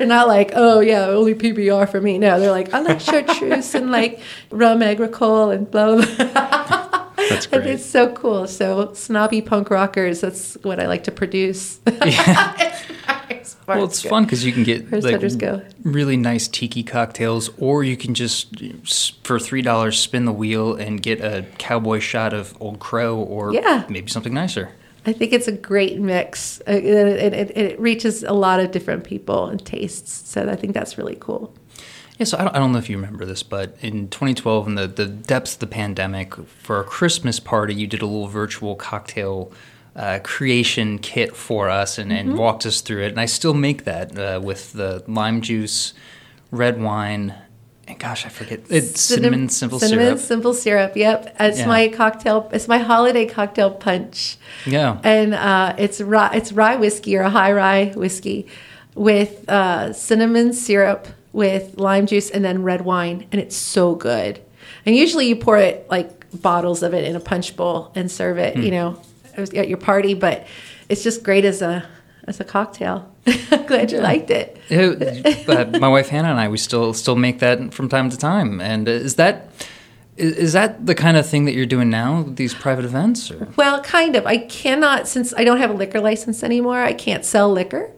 they're 0.00 0.08
not 0.08 0.28
like, 0.28 0.52
"Oh 0.54 0.80
yeah, 0.80 1.04
only 1.08 1.34
PBR 1.34 1.86
for 1.90 2.00
me." 2.00 2.16
No, 2.18 2.40
they're 2.40 2.50
like, 2.50 2.72
"I 2.72 2.80
like 2.80 3.00
chartreuse 3.00 3.74
and 3.78 3.90
like 3.90 4.18
rum 4.50 4.82
agricole 4.82 5.50
and 5.50 5.70
blah 5.70 5.96
blah." 5.96 6.06
blah. 6.16 7.06
That's 7.28 7.44
And 7.52 7.62
great. 7.62 7.74
it's 7.74 7.84
so 7.84 8.10
cool. 8.14 8.46
So 8.46 8.94
snobby 8.94 9.42
punk 9.42 9.68
rockers. 9.68 10.22
That's 10.22 10.54
what 10.62 10.80
I 10.80 10.86
like 10.86 11.04
to 11.04 11.12
produce. 11.12 11.78
Yeah. 12.06 12.76
well, 13.66 13.84
it's 13.84 14.02
fun 14.02 14.24
because 14.24 14.42
you 14.44 14.52
can 14.52 14.64
get 14.64 14.90
like 14.90 15.38
go? 15.38 15.60
really 15.84 16.16
nice 16.16 16.48
tiki 16.48 16.82
cocktails, 16.82 17.50
or 17.58 17.84
you 17.84 17.96
can 17.96 18.14
just 18.14 18.56
for 19.22 19.38
three 19.38 19.60
dollars 19.62 19.98
spin 19.98 20.24
the 20.24 20.32
wheel 20.32 20.74
and 20.74 21.02
get 21.02 21.20
a 21.20 21.44
cowboy 21.58 21.98
shot 22.00 22.32
of 22.32 22.56
Old 22.60 22.80
Crow, 22.80 23.16
or 23.18 23.52
Yeah. 23.52 23.84
maybe 23.90 24.08
something 24.10 24.32
nicer. 24.34 24.70
I 25.06 25.12
think 25.12 25.32
it's 25.32 25.48
a 25.48 25.52
great 25.52 25.98
mix. 25.98 26.60
Uh, 26.68 26.72
It, 26.72 27.32
it, 27.32 27.56
it 27.56 27.80
reaches 27.80 28.22
a 28.22 28.32
lot 28.32 28.60
of 28.60 28.70
different 28.70 29.04
people 29.04 29.46
and 29.46 29.64
tastes. 29.64 30.28
So 30.28 30.48
I 30.48 30.56
think 30.56 30.74
that's 30.74 30.98
really 30.98 31.16
cool. 31.18 31.54
Yeah, 32.18 32.24
so 32.24 32.36
I 32.36 32.44
don't, 32.44 32.54
I 32.56 32.58
don't 32.58 32.72
know 32.72 32.78
if 32.78 32.90
you 32.90 32.96
remember 32.96 33.24
this, 33.24 33.42
but 33.42 33.76
in 33.80 34.08
2012, 34.08 34.66
in 34.68 34.74
the, 34.74 34.86
the 34.86 35.06
depths 35.06 35.54
of 35.54 35.60
the 35.60 35.66
pandemic, 35.66 36.34
for 36.34 36.80
a 36.80 36.84
Christmas 36.84 37.40
party, 37.40 37.74
you 37.74 37.86
did 37.86 38.02
a 38.02 38.06
little 38.06 38.28
virtual 38.28 38.76
cocktail 38.76 39.50
uh, 39.96 40.18
creation 40.22 40.98
kit 40.98 41.34
for 41.34 41.70
us 41.70 41.98
and, 41.98 42.12
and 42.12 42.36
walked 42.36 42.66
us 42.66 42.82
through 42.82 43.04
it. 43.04 43.08
And 43.08 43.20
I 43.20 43.24
still 43.24 43.54
make 43.54 43.84
that 43.84 44.18
uh, 44.18 44.40
with 44.42 44.74
the 44.74 45.02
lime 45.06 45.40
juice, 45.40 45.94
red 46.50 46.80
wine, 46.80 47.34
and 47.90 47.98
gosh, 47.98 48.24
I 48.26 48.28
forget 48.28 48.60
it's 48.70 49.00
cinnamon, 49.00 49.48
simple 49.48 49.78
syrup. 49.78 49.90
cinnamon 49.90 50.16
syrup. 50.18 50.28
simple 50.28 50.54
syrup. 50.54 50.96
Yep, 50.96 51.36
it's 51.40 51.58
Yeah. 51.58 51.66
my 51.66 51.88
cocktail. 51.88 52.48
It's 52.52 52.68
my 52.68 52.78
holiday 52.78 53.26
cocktail 53.26 53.70
punch. 53.70 54.36
Yeah. 54.66 54.98
and 55.04 55.34
uh, 55.34 55.74
it's 55.78 56.00
rye, 56.00 56.30
it's 56.34 56.52
rye 56.52 56.76
whiskey 56.76 57.16
or 57.16 57.22
a 57.22 57.30
high 57.30 57.52
rye 57.52 57.92
whiskey 57.96 58.46
with 58.94 59.48
uh, 59.48 59.92
cinnamon 59.92 60.52
syrup 60.52 61.06
with 61.32 61.78
lime 61.78 62.06
juice 62.06 62.28
and 62.30 62.44
then 62.44 62.62
red 62.62 62.82
wine, 62.82 63.26
and 63.32 63.40
it's 63.40 63.56
so 63.56 63.94
good. 63.94 64.40
And 64.86 64.96
usually 64.96 65.26
you 65.28 65.36
pour 65.36 65.58
it 65.58 65.86
like 65.90 66.08
bottles 66.42 66.82
of 66.82 66.94
it 66.94 67.04
in 67.04 67.14
a 67.16 67.20
punch 67.20 67.56
bowl 67.56 67.92
and 67.94 68.10
serve 68.10 68.38
it, 68.38 68.54
Hmm. 68.56 68.62
you 68.62 68.70
know, 68.72 69.00
at 69.36 69.68
your 69.68 69.78
party. 69.78 70.14
But 70.14 70.46
it's 70.88 71.02
just 71.02 71.22
great 71.22 71.44
as 71.44 71.62
a 71.62 71.84
as 72.26 72.40
a 72.40 72.44
cocktail. 72.44 73.10
Glad 73.66 73.92
you 73.92 74.00
liked 74.00 74.30
it. 74.30 74.58
It- 74.68 75.46
but 75.46 75.80
my 75.80 75.88
wife 75.88 76.08
Hannah 76.08 76.30
and 76.30 76.40
I, 76.40 76.48
we 76.48 76.58
still 76.58 76.94
still 76.94 77.16
make 77.16 77.38
that 77.40 77.74
from 77.74 77.88
time 77.88 78.10
to 78.10 78.16
time. 78.16 78.60
And 78.60 78.88
is 78.88 79.16
that 79.16 79.50
is, 80.16 80.36
is 80.36 80.52
that 80.52 80.86
the 80.86 80.94
kind 80.94 81.16
of 81.16 81.26
thing 81.26 81.44
that 81.46 81.54
you're 81.54 81.66
doing 81.66 81.90
now? 81.90 82.24
These 82.28 82.54
private 82.54 82.84
events? 82.84 83.30
Or? 83.30 83.48
Well, 83.56 83.82
kind 83.82 84.16
of. 84.16 84.26
I 84.26 84.38
cannot, 84.38 85.08
since 85.08 85.32
I 85.34 85.44
don't 85.44 85.58
have 85.58 85.70
a 85.70 85.74
liquor 85.74 86.00
license 86.00 86.42
anymore, 86.42 86.80
I 86.80 86.92
can't 86.92 87.24
sell 87.24 87.50
liquor. 87.50 87.90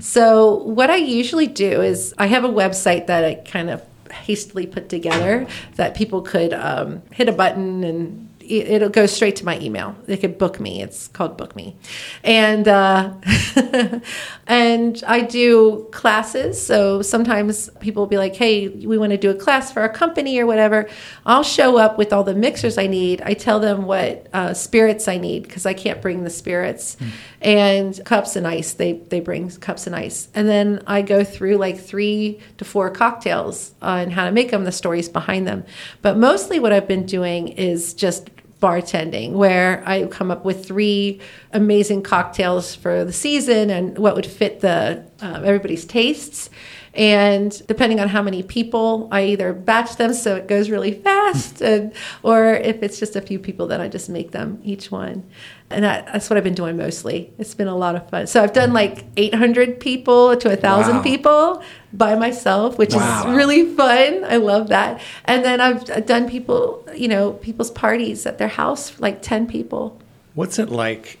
So, 0.00 0.56
what 0.64 0.90
I 0.90 0.96
usually 0.96 1.46
do 1.46 1.80
is 1.80 2.14
I 2.18 2.26
have 2.26 2.44
a 2.44 2.48
website 2.48 3.06
that 3.06 3.24
I 3.24 3.34
kind 3.36 3.70
of 3.70 3.82
hastily 4.12 4.66
put 4.66 4.88
together 4.88 5.46
that 5.76 5.94
people 5.94 6.22
could 6.22 6.52
um, 6.52 7.02
hit 7.12 7.28
a 7.28 7.32
button 7.32 7.82
and 7.84 8.28
it'll 8.50 8.88
go 8.88 9.06
straight 9.06 9.36
to 9.36 9.44
my 9.44 9.58
email. 9.60 9.96
They 10.06 10.16
could 10.16 10.38
book 10.38 10.60
me. 10.60 10.82
It's 10.82 11.08
called 11.08 11.36
Book 11.36 11.54
Me, 11.54 11.76
and 12.24 12.66
uh, 12.66 13.14
and 14.46 15.02
I 15.06 15.20
do 15.20 15.88
classes. 15.92 16.60
So 16.64 17.02
sometimes 17.02 17.70
people 17.80 18.02
will 18.02 18.08
be 18.08 18.18
like, 18.18 18.36
"Hey, 18.36 18.68
we 18.68 18.98
want 18.98 19.10
to 19.12 19.18
do 19.18 19.30
a 19.30 19.34
class 19.34 19.72
for 19.72 19.80
our 19.80 19.88
company 19.88 20.38
or 20.38 20.46
whatever." 20.46 20.88
I'll 21.24 21.42
show 21.42 21.78
up 21.78 21.98
with 21.98 22.12
all 22.12 22.24
the 22.24 22.34
mixers 22.34 22.78
I 22.78 22.86
need. 22.86 23.22
I 23.22 23.34
tell 23.34 23.60
them 23.60 23.84
what 23.84 24.26
uh, 24.32 24.54
spirits 24.54 25.08
I 25.08 25.18
need 25.18 25.44
because 25.44 25.66
I 25.66 25.74
can't 25.74 26.02
bring 26.02 26.24
the 26.24 26.30
spirits, 26.30 26.96
and 27.40 27.98
cups 28.04 28.36
and 28.36 28.46
ice. 28.46 28.72
They 28.72 28.94
they 28.94 29.20
bring 29.20 29.50
cups 29.50 29.86
and 29.86 29.94
ice, 29.94 30.28
and 30.34 30.48
then 30.48 30.82
I 30.86 31.02
go 31.02 31.24
through 31.24 31.56
like 31.56 31.78
three 31.78 32.40
to 32.58 32.64
four 32.64 32.90
cocktails 32.90 33.72
and 33.80 34.12
how 34.12 34.24
to 34.24 34.32
make 34.32 34.50
them, 34.50 34.64
the 34.64 34.72
stories 34.72 35.08
behind 35.08 35.46
them. 35.46 35.64
But 36.02 36.16
mostly, 36.16 36.58
what 36.58 36.72
I've 36.72 36.88
been 36.88 37.06
doing 37.06 37.48
is 37.48 37.94
just 37.94 38.30
bartending 38.60 39.32
where 39.32 39.82
I 39.86 40.06
come 40.06 40.30
up 40.30 40.44
with 40.44 40.66
three 40.66 41.20
amazing 41.52 42.02
cocktails 42.02 42.74
for 42.74 43.04
the 43.04 43.12
season 43.12 43.70
and 43.70 43.98
what 43.98 44.14
would 44.14 44.26
fit 44.26 44.60
the 44.60 45.04
uh, 45.22 45.40
everybody's 45.44 45.84
tastes. 45.84 46.50
And 46.92 47.66
depending 47.68 48.00
on 48.00 48.08
how 48.08 48.20
many 48.20 48.42
people, 48.42 49.08
I 49.12 49.24
either 49.26 49.52
batch 49.52 49.96
them 49.96 50.12
so 50.12 50.34
it 50.34 50.48
goes 50.48 50.70
really 50.70 50.92
fast, 50.92 51.56
mm-hmm. 51.56 51.64
and, 51.64 51.92
or 52.22 52.54
if 52.54 52.82
it's 52.82 52.98
just 52.98 53.14
a 53.14 53.20
few 53.20 53.38
people, 53.38 53.68
then 53.68 53.80
I 53.80 53.88
just 53.88 54.08
make 54.08 54.32
them 54.32 54.60
each 54.64 54.90
one. 54.90 55.24
And 55.70 55.84
that, 55.84 56.06
that's 56.06 56.28
what 56.28 56.36
I've 56.36 56.42
been 56.42 56.54
doing 56.54 56.76
mostly. 56.76 57.32
It's 57.38 57.54
been 57.54 57.68
a 57.68 57.76
lot 57.76 57.94
of 57.94 58.10
fun. 58.10 58.26
So 58.26 58.42
I've 58.42 58.52
done 58.52 58.70
mm-hmm. 58.70 58.74
like 58.74 59.04
800 59.16 59.78
people 59.78 60.36
to 60.36 60.48
a 60.48 60.56
1,000 60.56 60.96
Wow. 60.96 61.02
people 61.02 61.62
by 61.92 62.16
myself, 62.16 62.76
which 62.76 62.92
Wow. 62.92 63.28
is 63.28 63.36
really 63.36 63.72
fun. 63.74 64.24
I 64.24 64.36
love 64.38 64.68
that. 64.68 65.00
And 65.26 65.44
then 65.44 65.60
I've 65.60 66.06
done 66.06 66.28
people, 66.28 66.84
you 66.96 67.06
know, 67.06 67.34
people's 67.34 67.70
parties 67.70 68.26
at 68.26 68.38
their 68.38 68.48
house, 68.48 68.98
like 68.98 69.22
10 69.22 69.46
people. 69.46 70.00
What's 70.34 70.58
it 70.58 70.70
like 70.70 71.20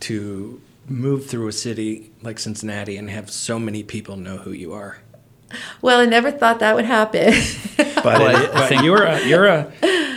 to 0.00 0.60
move 0.88 1.26
through 1.26 1.48
a 1.48 1.52
city 1.52 2.10
like 2.22 2.38
Cincinnati 2.38 2.96
and 2.96 3.10
have 3.10 3.30
so 3.30 3.58
many 3.58 3.82
people 3.82 4.16
know 4.16 4.38
who 4.38 4.52
you 4.52 4.72
are? 4.72 4.98
Well, 5.80 6.00
I 6.00 6.04
never 6.06 6.30
thought 6.30 6.58
that 6.60 6.74
would 6.76 6.84
happen. 6.84 7.32
But, 7.98 8.20
Well, 8.20 8.36
I- 8.54 8.68
but 8.68 8.84
you're 8.84 9.02
a 9.02 9.26
you're 9.26 9.46
a 9.46 9.72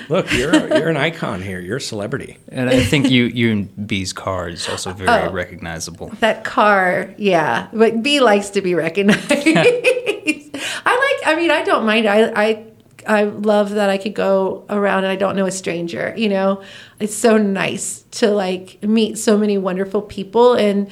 look 0.08 0.32
you're 0.34 0.52
a, 0.52 0.78
you're 0.80 0.90
an 0.90 0.98
icon 0.98 1.42
here. 1.42 1.60
You're 1.60 1.78
a 1.78 1.82
celebrity. 1.82 2.38
And 2.50 2.70
I 2.70 2.84
think 2.84 3.10
you 3.10 3.24
you 3.26 3.52
and 3.52 3.88
B's 3.88 4.14
car 4.14 4.50
is 4.50 4.70
also 4.70 4.94
very 4.94 5.10
Oh. 5.10 5.32
recognizable. 5.32 6.10
that 6.20 6.44
car, 6.44 7.14
yeah. 7.18 7.70
But 7.74 8.04
B 8.04 8.20
likes 8.20 8.52
to 8.52 8.62
be 8.62 8.76
recognized. 8.76 9.32
I 9.32 11.18
like, 11.24 11.28
I 11.28 11.36
mean, 11.36 11.50
I 11.52 11.64
don't 11.64 11.86
mind. 11.86 12.08
I, 12.08 12.32
I, 12.36 12.66
I 13.08 13.24
love 13.24 13.72
that 13.72 13.90
I 13.90 13.98
could 13.98 14.14
go 14.14 14.66
around 14.70 15.04
and 15.04 15.12
I 15.12 15.16
don't 15.16 15.36
know 15.36 15.46
a 15.46 15.52
stranger, 15.52 16.14
you 16.18 16.30
know? 16.30 16.64
It's 17.00 17.16
so 17.16 17.38
nice 17.38 18.04
to 18.12 18.32
like 18.32 18.82
meet 18.84 19.18
so 19.18 19.38
many 19.38 19.58
wonderful 19.58 20.02
people. 20.02 20.54
And 20.54 20.90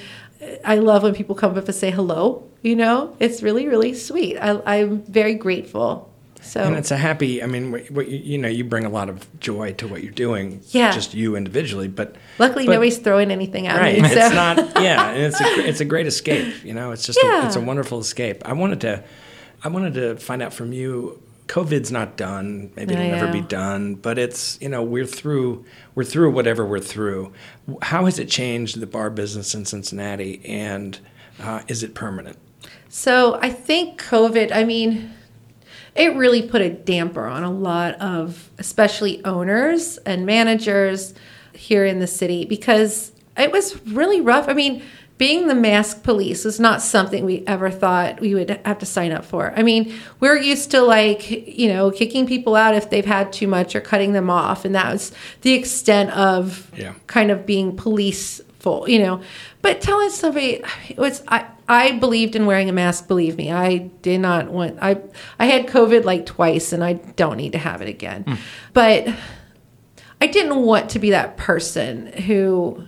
I 0.66 0.76
love 0.76 1.04
when 1.04 1.14
people 1.16 1.36
come 1.36 1.58
up 1.58 1.66
and 1.66 1.76
say 1.76 1.92
hello, 1.92 2.50
you 2.62 2.76
know? 2.76 3.16
It's 3.20 3.42
really, 3.44 3.68
really 3.68 3.94
sweet. 3.94 4.38
I, 4.38 4.62
I'm 4.66 5.02
very 5.04 5.34
grateful. 5.36 6.06
So, 6.42 6.62
And 6.64 6.76
it's 6.78 6.90
a 6.92 6.98
happy. 6.98 7.44
I 7.44 7.48
mean, 7.48 7.72
what, 7.72 7.92
what 7.92 8.08
you, 8.08 8.18
you 8.18 8.38
know, 8.38 8.48
you 8.48 8.64
bring 8.64 8.86
a 8.86 8.90
lot 8.90 9.10
of 9.10 9.28
joy 9.42 9.74
to 9.74 9.88
what 9.88 10.04
you're 10.04 10.14
doing. 10.14 10.62
Yeah. 10.70 10.94
Just 10.94 11.14
you 11.14 11.36
individually, 11.36 11.90
but 11.90 12.16
luckily 12.40 12.66
but- 12.66 12.72
nobody's 12.72 12.98
throwing 12.98 13.30
anything 13.30 13.68
at 13.68 13.78
right. 13.78 14.02
me. 14.02 14.08
So. 14.08 14.16
It's 14.16 14.34
not. 14.34 14.58
Yeah, 14.82 15.10
and 15.12 15.22
it's 15.24 15.42
a 15.42 15.46
it's 15.70 15.82
a 15.82 15.86
great 15.86 16.08
escape. 16.08 16.64
You 16.64 16.74
know, 16.74 16.92
it's 16.92 17.06
just 17.06 17.20
Yeah. 17.22 17.44
a, 17.44 17.46
it's 17.48 17.58
a 17.58 17.62
wonderful 17.62 18.00
escape. 18.00 18.42
I 18.48 18.54
wanted 18.54 18.80
to, 18.82 19.04
I 19.64 19.68
wanted 19.68 19.94
to 19.96 20.16
find 20.16 20.42
out 20.42 20.54
from 20.54 20.72
you. 20.72 21.22
COVID's 21.50 21.92
not 21.92 22.16
done. 22.16 22.72
Maybe 22.76 22.94
it'll 22.94 23.06
I 23.06 23.10
never 23.10 23.32
be 23.32 23.42
done. 23.42 23.96
But 23.96 24.20
it's 24.20 24.62
you 24.62 24.70
know 24.70 24.84
we're 24.84 25.08
through 25.08 25.66
we're 25.96 26.04
through 26.04 26.32
whatever 26.32 26.66
we're 26.66 26.80
through. 26.80 27.34
How 27.82 28.06
has 28.06 28.20
it 28.20 28.30
changed 28.30 28.80
the 28.80 28.88
bar 28.88 29.10
business 29.10 29.56
in 29.56 29.66
Cincinnati, 29.66 30.42
and 30.46 31.00
uh, 31.40 31.64
is 31.68 31.82
it 31.82 31.96
permanent? 31.96 32.38
So 32.88 33.40
I 33.42 33.50
think 33.50 34.00
COVID, 34.02 34.52
I 34.54 34.64
mean, 34.64 35.12
it 35.96 36.16
really 36.16 36.48
put 36.48 36.62
a 36.62 36.70
damper 36.70 37.26
on 37.26 37.44
a 37.44 37.52
lot 37.52 38.00
of, 38.00 38.52
especially 38.60 39.24
owners 39.26 39.98
and 40.06 40.26
managers 40.26 41.16
here 41.54 41.84
in 41.84 42.00
the 42.00 42.08
city 42.08 42.46
because 42.46 43.12
it 43.38 43.52
was 43.52 43.84
really 43.88 44.22
rough. 44.22 44.48
I 44.48 44.54
mean, 44.54 44.84
being 45.20 45.48
the 45.48 45.54
mask 45.54 46.02
police 46.02 46.46
is 46.46 46.60
not 46.60 46.82
something 46.82 47.26
we 47.26 47.44
ever 47.46 47.70
thought 47.70 48.20
we 48.22 48.34
would 48.34 48.50
have 48.66 48.80
to 48.80 48.86
sign 48.88 49.12
up 49.12 49.24
for. 49.26 49.54
I 49.56 49.62
mean, 49.64 49.94
we're 50.22 50.38
used 50.38 50.72
to 50.72 50.82
like, 50.82 51.30
you 51.30 51.68
know, 51.68 51.92
kicking 51.92 52.26
people 52.26 52.56
out 52.56 52.74
if 52.74 52.90
they've 52.90 53.06
had 53.06 53.32
too 53.32 53.46
much 53.48 53.76
or 53.76 53.82
cutting 53.82 54.14
them 54.14 54.30
off. 54.30 54.64
And 54.66 54.74
that 54.76 54.92
was 54.92 55.12
the 55.42 55.54
extent 55.54 56.10
of 56.12 56.72
Yeah. 56.76 56.94
kind 57.08 57.30
of 57.32 57.46
being 57.46 57.76
policeful, 57.76 58.90
you 58.90 58.98
know. 59.00 59.22
But 59.62 59.82
telling 59.82 60.10
somebody 60.10 60.64
it 60.90 60.98
was 60.98 61.22
I 61.28 61.46
I 61.68 61.92
believed 62.00 62.36
in 62.38 62.46
wearing 62.46 62.70
a 62.70 62.74
mask, 62.74 63.08
believe 63.10 63.38
me. 63.38 63.52
I 63.52 63.90
did 64.02 64.22
not 64.22 64.50
want 64.50 64.78
I 64.82 65.02
I 65.38 65.48
had 65.48 65.68
COVID 65.68 66.06
like 66.06 66.26
twice 66.26 66.72
and 66.72 66.82
I 66.84 66.94
don't 66.94 67.36
need 67.38 67.52
to 67.52 67.58
have 67.60 67.82
it 67.82 67.90
again. 67.90 68.24
Hmm. 68.24 68.34
But 68.74 69.08
I 70.22 70.28
didn't 70.28 70.64
want 70.64 70.90
to 70.92 71.00
be 71.00 71.10
that 71.12 71.36
person 71.36 72.08
who 72.08 72.86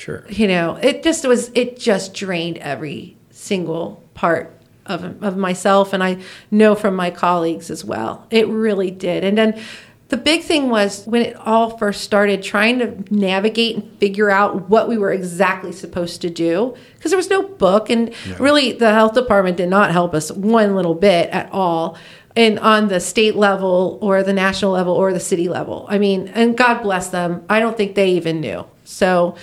Sure. 0.00 0.24
you 0.28 0.48
know 0.48 0.76
it 0.76 1.02
just 1.02 1.26
was 1.26 1.50
it 1.54 1.78
just 1.78 2.14
drained 2.14 2.56
every 2.58 3.16
single 3.30 4.02
part 4.14 4.56
of, 4.86 5.22
of 5.22 5.36
myself 5.36 5.92
and 5.92 6.02
i 6.02 6.18
know 6.50 6.74
from 6.74 6.96
my 6.96 7.10
colleagues 7.10 7.70
as 7.70 7.84
well. 7.84 8.26
It 8.30 8.48
really 8.48 8.90
did. 8.90 9.24
And 9.24 9.36
then 9.38 9.60
the 10.08 10.16
big 10.16 10.42
thing 10.42 10.70
was 10.70 11.04
when 11.06 11.22
it 11.22 11.36
all 11.36 11.76
first 11.78 12.00
started 12.00 12.42
trying 12.42 12.80
to 12.80 13.14
navigate 13.14 13.76
and 13.76 13.98
figure 13.98 14.28
out 14.28 14.68
what 14.68 14.88
we 14.88 14.98
were 14.98 15.12
exactly 15.12 15.70
supposed 15.70 16.20
to 16.22 16.30
do 16.30 16.74
because 16.96 17.12
there 17.12 17.16
was 17.16 17.30
no 17.30 17.42
book 17.42 17.90
and 17.90 18.12
really 18.40 18.72
the 18.72 18.92
health 18.92 19.14
department 19.14 19.56
did 19.56 19.68
not 19.68 19.92
help 19.92 20.12
us 20.12 20.32
one 20.32 20.74
little 20.74 20.94
bit 20.94 21.30
at 21.30 21.50
all. 21.52 21.96
And 22.34 22.58
on 22.58 22.88
the 22.88 23.00
state 23.00 23.36
level 23.36 23.98
or 24.00 24.22
the 24.22 24.32
national 24.32 24.72
level 24.72 24.94
or 24.94 25.12
the 25.12 25.20
city 25.20 25.48
level. 25.48 25.86
I 25.88 25.98
mean 25.98 26.28
and 26.28 26.56
god 26.56 26.82
bless 26.82 27.10
them. 27.10 27.44
I 27.48 27.60
don't 27.60 27.76
think 27.76 27.94
they 27.94 28.10
even 28.12 28.40
knew. 28.40 28.66
So 28.84 29.36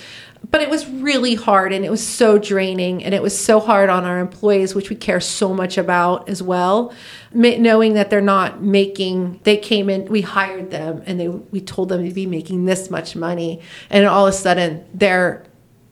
but 0.50 0.62
it 0.62 0.70
was 0.70 0.88
really 0.88 1.34
hard 1.34 1.72
and 1.72 1.84
it 1.84 1.90
was 1.90 2.06
so 2.06 2.38
draining 2.38 3.04
and 3.04 3.14
it 3.14 3.22
was 3.22 3.38
so 3.38 3.60
hard 3.60 3.90
on 3.90 4.04
our 4.04 4.18
employees 4.18 4.74
which 4.74 4.88
we 4.88 4.96
care 4.96 5.20
so 5.20 5.52
much 5.52 5.76
about 5.76 6.28
as 6.28 6.42
well. 6.42 6.94
Knowing 7.32 7.94
that 7.94 8.08
they're 8.10 8.20
not 8.20 8.62
making 8.62 9.40
they 9.44 9.56
came 9.56 9.90
in 9.90 10.06
we 10.06 10.22
hired 10.22 10.70
them 10.70 11.02
and 11.06 11.20
they 11.20 11.28
we 11.28 11.60
told 11.60 11.88
them 11.90 12.06
to 12.06 12.14
be 12.14 12.26
making 12.26 12.64
this 12.64 12.90
much 12.90 13.14
money. 13.16 13.60
And 13.90 14.06
all 14.06 14.26
of 14.26 14.32
a 14.34 14.36
sudden 14.36 14.84
they're 14.94 15.44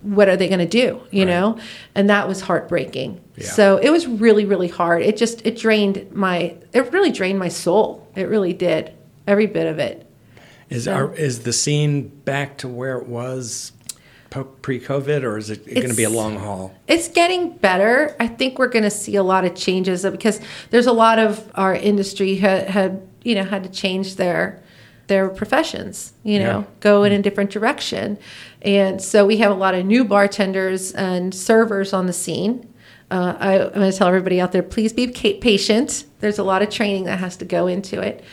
what 0.03 0.29
are 0.29 0.37
they 0.37 0.47
going 0.49 0.61
to 0.61 0.67
do 0.67 1.01
you 1.11 1.25
know? 1.25 1.59
And 1.95 2.09
that 2.11 2.29
was 2.29 2.41
heartbreaking. 2.41 3.21
Yeah. 3.37 3.49
so 3.49 3.77
it 3.77 3.91
was 3.91 4.07
really 4.07 4.45
really 4.47 4.69
hard. 4.69 5.03
It 5.03 5.17
just 5.17 5.45
it 5.45 5.59
drained 5.59 6.13
my 6.13 6.57
it 6.73 6.93
really 6.93 7.11
drained 7.13 7.39
my 7.39 7.49
soul. 7.49 8.09
It 8.17 8.25
really 8.29 8.53
did 8.53 8.93
every 9.27 9.47
bit 9.47 9.67
of 9.67 9.79
it. 9.79 10.07
Is 10.71 10.85
So- 10.85 10.95
our 10.95 11.15
is 11.15 11.41
the 11.41 11.53
scene 11.53 12.09
back 12.09 12.57
to 12.59 12.69
where 12.69 12.97
it 12.99 13.07
was 13.07 13.73
pre-COVID, 14.31 15.23
or 15.23 15.39
is 15.39 15.51
it 15.51 15.65
going 15.67 15.89
to 15.89 15.95
be 15.97 16.05
a 16.05 16.11
long 16.11 16.37
haul? 16.37 16.75
It's 16.89 17.09
getting 17.09 17.57
better. 17.57 18.15
I 18.21 18.27
think 18.29 18.59
we're 18.59 18.69
going 18.69 18.83
to 18.85 18.91
see 18.91 19.17
a 19.17 19.23
lot 19.23 19.45
of 19.45 19.55
changes 19.55 20.05
because 20.05 20.41
there's 20.71 20.87
a 20.87 20.93
lot 20.93 21.19
of 21.19 21.51
our 21.55 21.75
industry 21.75 22.37
had, 22.37 22.69
had 22.69 23.07
you 23.23 23.35
know 23.35 23.45
had 23.45 23.63
to 23.65 23.71
change 23.71 24.17
their 24.17 24.63
their 25.09 25.29
professions, 25.29 26.13
you 26.25 26.39
know, 26.41 26.61
Yeah. 26.61 26.65
go 26.81 27.05
in 27.05 27.13
a 27.13 27.23
different 27.23 27.51
direction. 27.51 28.19
And 28.63 29.01
so 29.01 29.25
we 29.25 29.37
have 29.37 29.53
a 29.53 29.55
lot 29.55 29.75
of 29.77 29.87
new 29.87 30.05
bartenders 30.05 30.91
and 30.93 31.33
servers 31.33 31.93
on 31.93 32.07
the 32.07 32.13
scene. 32.13 32.69
Uh, 33.09 33.37
I, 33.39 33.53
I'm 33.67 33.73
going 33.73 33.91
to 33.93 33.97
tell 33.97 34.09
everybody 34.09 34.41
out 34.41 34.51
there, 34.51 34.65
please 34.65 34.93
be 34.93 35.07
patient. 35.07 36.07
There's 36.19 36.41
a 36.41 36.43
lot 36.43 36.61
of 36.63 36.71
training 36.71 37.05
that 37.05 37.21
has 37.21 37.37
to 37.37 37.45
go 37.45 37.69
into 37.69 38.01
it. 38.01 38.25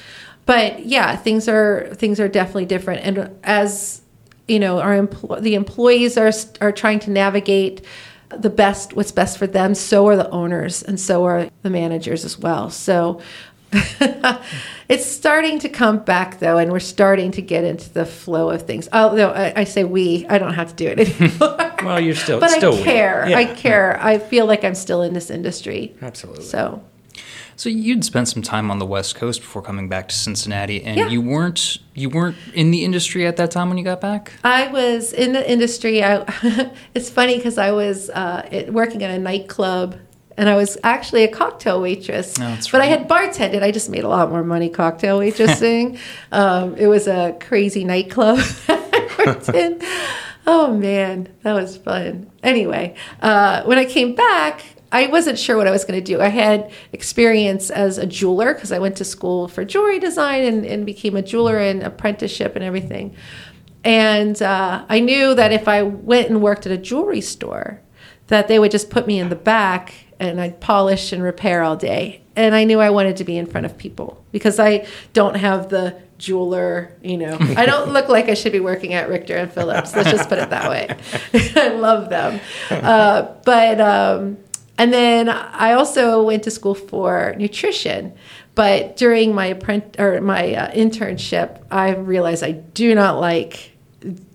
But 0.47 0.87
yeah, 0.87 1.15
things 1.15 1.47
are 1.47 1.89
things 1.93 2.19
are 2.19 2.27
definitely 2.27 2.65
different. 2.65 3.05
And 3.05 3.29
as 3.43 4.01
you 4.47 4.59
know, 4.59 4.79
our 4.79 4.97
empl- 4.97 5.41
the 5.41 5.55
employees 5.55 6.17
are 6.17 6.31
are 6.61 6.71
trying 6.71 6.99
to 6.99 7.11
navigate 7.11 7.85
the 8.29 8.49
best 8.49 8.93
what's 8.93 9.11
best 9.11 9.37
for 9.37 9.47
them. 9.47 9.75
So 9.75 10.07
are 10.07 10.15
the 10.15 10.29
owners, 10.29 10.83
and 10.83 10.99
so 10.99 11.25
are 11.25 11.49
the 11.61 11.69
managers 11.69 12.25
as 12.25 12.37
well. 12.37 12.69
So 12.69 13.21
it's 14.89 15.05
starting 15.05 15.59
to 15.59 15.69
come 15.69 15.99
back 15.99 16.39
though, 16.39 16.57
and 16.57 16.71
we're 16.71 16.79
starting 16.79 17.31
to 17.31 17.41
get 17.41 17.63
into 17.63 17.91
the 17.91 18.05
flow 18.05 18.49
of 18.49 18.63
things. 18.63 18.87
Although 18.91 19.31
I, 19.31 19.61
I 19.61 19.63
say 19.63 19.83
we, 19.83 20.25
I 20.27 20.37
don't 20.37 20.53
have 20.53 20.69
to 20.69 20.75
do 20.75 20.87
it 20.87 20.99
anymore. 21.21 21.71
Well, 21.83 21.99
you're 21.99 22.15
still, 22.15 22.39
but 22.39 22.51
still 22.51 22.75
I 22.79 22.83
care. 22.83 23.29
Yeah, 23.29 23.37
I 23.37 23.45
care. 23.45 24.01
I 24.01 24.19
feel 24.19 24.45
like 24.45 24.63
I'm 24.63 24.75
still 24.75 25.01
in 25.01 25.13
this 25.13 25.29
industry. 25.29 25.95
Absolutely. 26.01 26.43
So 26.43 26.83
So 27.55 27.69
you'd 27.69 28.03
spent 28.03 28.27
some 28.27 28.41
time 28.41 28.71
on 28.71 28.79
the 28.79 28.85
West 28.85 29.15
Coast 29.15 29.41
before 29.41 29.61
coming 29.61 29.87
back 29.89 30.07
to 30.09 30.15
Cincinnati, 30.15 30.83
and 30.83 30.97
Yeah. 30.97 31.07
you 31.07 31.21
weren't 31.21 31.77
you 31.95 32.09
weren't 32.09 32.35
in 32.53 32.71
the 32.71 32.83
industry 32.83 33.25
at 33.27 33.37
that 33.37 33.51
time 33.51 33.69
when 33.69 33.77
you 33.77 33.83
got 33.83 34.01
back. 34.01 34.33
I 34.43 34.67
was 34.67 35.13
in 35.13 35.33
the 35.33 35.49
industry. 35.51 36.03
I, 36.03 36.25
it's 36.95 37.09
funny 37.09 37.37
because 37.37 37.57
I 37.57 37.71
was 37.71 38.09
uh, 38.09 38.65
working 38.71 39.03
at 39.03 39.11
a 39.11 39.19
nightclub. 39.19 39.97
And 40.35 40.49
I 40.49 40.55
was 40.55 40.79
actually 40.83 41.23
a 41.25 41.27
cocktail 41.27 41.79
waitress, 41.79 42.33
Oh, 42.39 42.41
that's 42.41 42.71
but 42.71 42.81
I 42.81 42.85
had 42.87 43.07
bartended. 43.07 43.61
I 43.61 43.69
just 43.69 43.87
made 43.91 44.03
a 44.03 44.07
lot 44.07 44.31
more 44.31 44.43
money 44.43 44.67
cocktail 44.67 45.19
waitressing. 45.19 45.99
um, 46.31 46.75
it 46.75 46.87
was 46.87 47.05
a 47.05 47.37
crazy 47.39 47.83
nightclub. 47.83 48.39
Oh 50.45 50.73
man, 50.73 51.29
that 51.43 51.53
was 51.53 51.77
fun. 51.77 52.29
Anyway, 52.43 52.95
uh, 53.21 53.63
when 53.63 53.77
I 53.77 53.85
came 53.85 54.13
back, 54.13 54.61
I 54.93 55.07
wasn't 55.07 55.39
sure 55.39 55.57
what 55.57 55.67
I 55.67 55.71
was 55.71 55.83
going 55.83 55.99
to 55.99 56.05
do. 56.05 56.21
I 56.21 56.27
had 56.29 56.71
experience 56.91 57.71
as 57.71 57.97
a 57.97 58.05
jeweler 58.05 58.53
because 58.53 58.71
I 58.71 58.77
went 58.77 58.95
to 58.97 59.03
school 59.03 59.47
for 59.47 59.65
jewelry 59.65 59.99
design 59.99 60.43
and, 60.43 60.65
and 60.65 60.85
became 60.85 61.15
a 61.15 61.23
jeweler 61.23 61.57
and 61.57 61.81
apprenticeship 61.81 62.55
and 62.55 62.63
everything. 62.63 63.15
And 63.83 64.39
uh, 64.41 64.85
I 64.87 64.99
knew 64.99 65.33
that 65.33 65.51
if 65.51 65.67
I 65.67 65.81
went 65.81 66.29
and 66.29 66.41
worked 66.41 66.67
at 66.67 66.71
a 66.71 66.77
jewelry 66.77 67.21
store, 67.21 67.81
that 68.27 68.47
they 68.47 68.59
would 68.59 68.71
just 68.71 68.91
put 68.91 69.07
me 69.07 69.19
in 69.19 69.29
the 69.29 69.35
back 69.35 69.93
and 70.19 70.39
I'd 70.39 70.61
polish 70.61 71.11
and 71.11 71.23
repair 71.23 71.63
all 71.63 71.75
day. 71.75 72.21
And 72.35 72.55
I 72.55 72.63
knew 72.63 72.79
I 72.79 72.91
wanted 72.91 73.17
to 73.17 73.23
be 73.23 73.35
in 73.35 73.47
front 73.47 73.65
of 73.65 73.77
people 73.77 74.23
because 74.31 74.59
I 74.59 74.87
don't 75.11 75.35
have 75.35 75.69
the 75.69 75.99
jeweler, 76.19 76.95
you 77.01 77.17
know, 77.17 77.35
I 77.57 77.65
don't 77.65 77.91
look 77.91 78.09
like 78.09 78.29
I 78.29 78.35
should 78.35 78.51
be 78.51 78.59
working 78.59 78.93
at 78.93 79.09
Richter 79.09 79.35
and 79.35 79.51
Phillips. 79.51 79.95
Let's 79.95 80.11
just 80.11 80.29
put 80.29 80.37
it 80.37 80.51
that 80.51 80.69
way. 80.69 80.95
I 81.55 81.69
love 81.69 82.09
them. 82.09 82.39
Uh, 82.69 83.33
but, 83.43 83.81
um, 83.81 84.37
and 84.77 84.93
then 84.93 85.29
I 85.29 85.73
also 85.73 86.23
went 86.23 86.43
to 86.43 86.51
school 86.51 86.75
for 86.75 87.35
nutrition. 87.37 88.13
But 88.55 88.97
during 88.97 89.33
my 89.33 89.47
apprent- 89.47 89.99
or 89.99 90.21
my 90.21 90.53
uh, 90.53 90.71
internship, 90.71 91.59
I 91.71 91.95
realized 91.95 92.43
I 92.43 92.51
do 92.51 92.93
not 92.93 93.19
like 93.19 93.71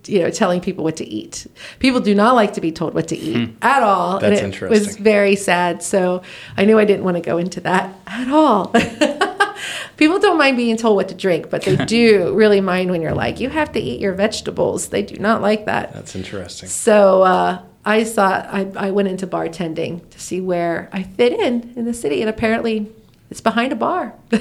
you 0.07 0.21
know 0.21 0.31
telling 0.31 0.61
people 0.61 0.83
what 0.83 0.97
to 0.97 1.07
eat. 1.07 1.47
People 1.79 2.01
do 2.01 2.15
not 2.15 2.35
like 2.35 2.55
to 2.55 2.61
be 2.61 2.73
told 2.73 2.95
what 2.95 3.09
to 3.09 3.17
eat 3.17 3.51
at 3.63 3.83
all. 3.83 4.19
Hmm. 4.19 4.23
That's 4.25 4.41
and 4.41 4.55
it 4.55 4.71
was 4.71 4.97
very 4.97 5.37
sad. 5.37 5.83
So 5.83 6.23
I 6.57 6.65
knew 6.65 6.79
I 6.79 6.85
didn't 6.85 7.05
want 7.05 7.17
to 7.17 7.23
go 7.23 7.39
into 7.39 7.61
that 7.61 7.95
at 8.07 8.29
all. 8.29 8.69
people 9.97 10.19
don't 10.19 10.39
mind 10.39 10.57
being 10.57 10.77
told 10.77 10.97
what 10.97 11.09
to 11.11 11.15
drink, 11.15 11.51
but 11.51 11.63
they 11.63 11.77
do 11.87 12.35
really 12.35 12.61
mind 12.61 12.91
when 12.91 13.03
you're 13.03 13.15
like, 13.15 13.41
you 13.41 13.51
have 13.51 13.73
to 13.73 13.81
eat 13.81 14.01
your 14.01 14.15
vegetables. 14.15 14.89
They 14.89 15.03
do 15.03 15.17
not 15.17 15.43
like 15.43 15.67
that. 15.67 15.93
That's 15.93 16.17
interesting. 16.17 16.69
So 16.69 17.23
uh, 17.23 17.63
I 17.97 18.05
thought 18.05 18.41
I, 18.59 18.61
I 18.87 18.91
went 18.91 19.09
into 19.09 19.27
bartending 19.27 19.93
to 20.11 20.19
see 20.21 20.41
where 20.41 20.89
I 20.93 21.03
fit 21.05 21.33
in 21.47 21.73
in 21.77 21.85
the 21.85 21.95
city, 21.95 22.21
and 22.23 22.29
apparently 22.31 22.77
it's 23.31 23.41
behind 23.41 23.73
a 23.73 23.77
bar. 23.77 24.13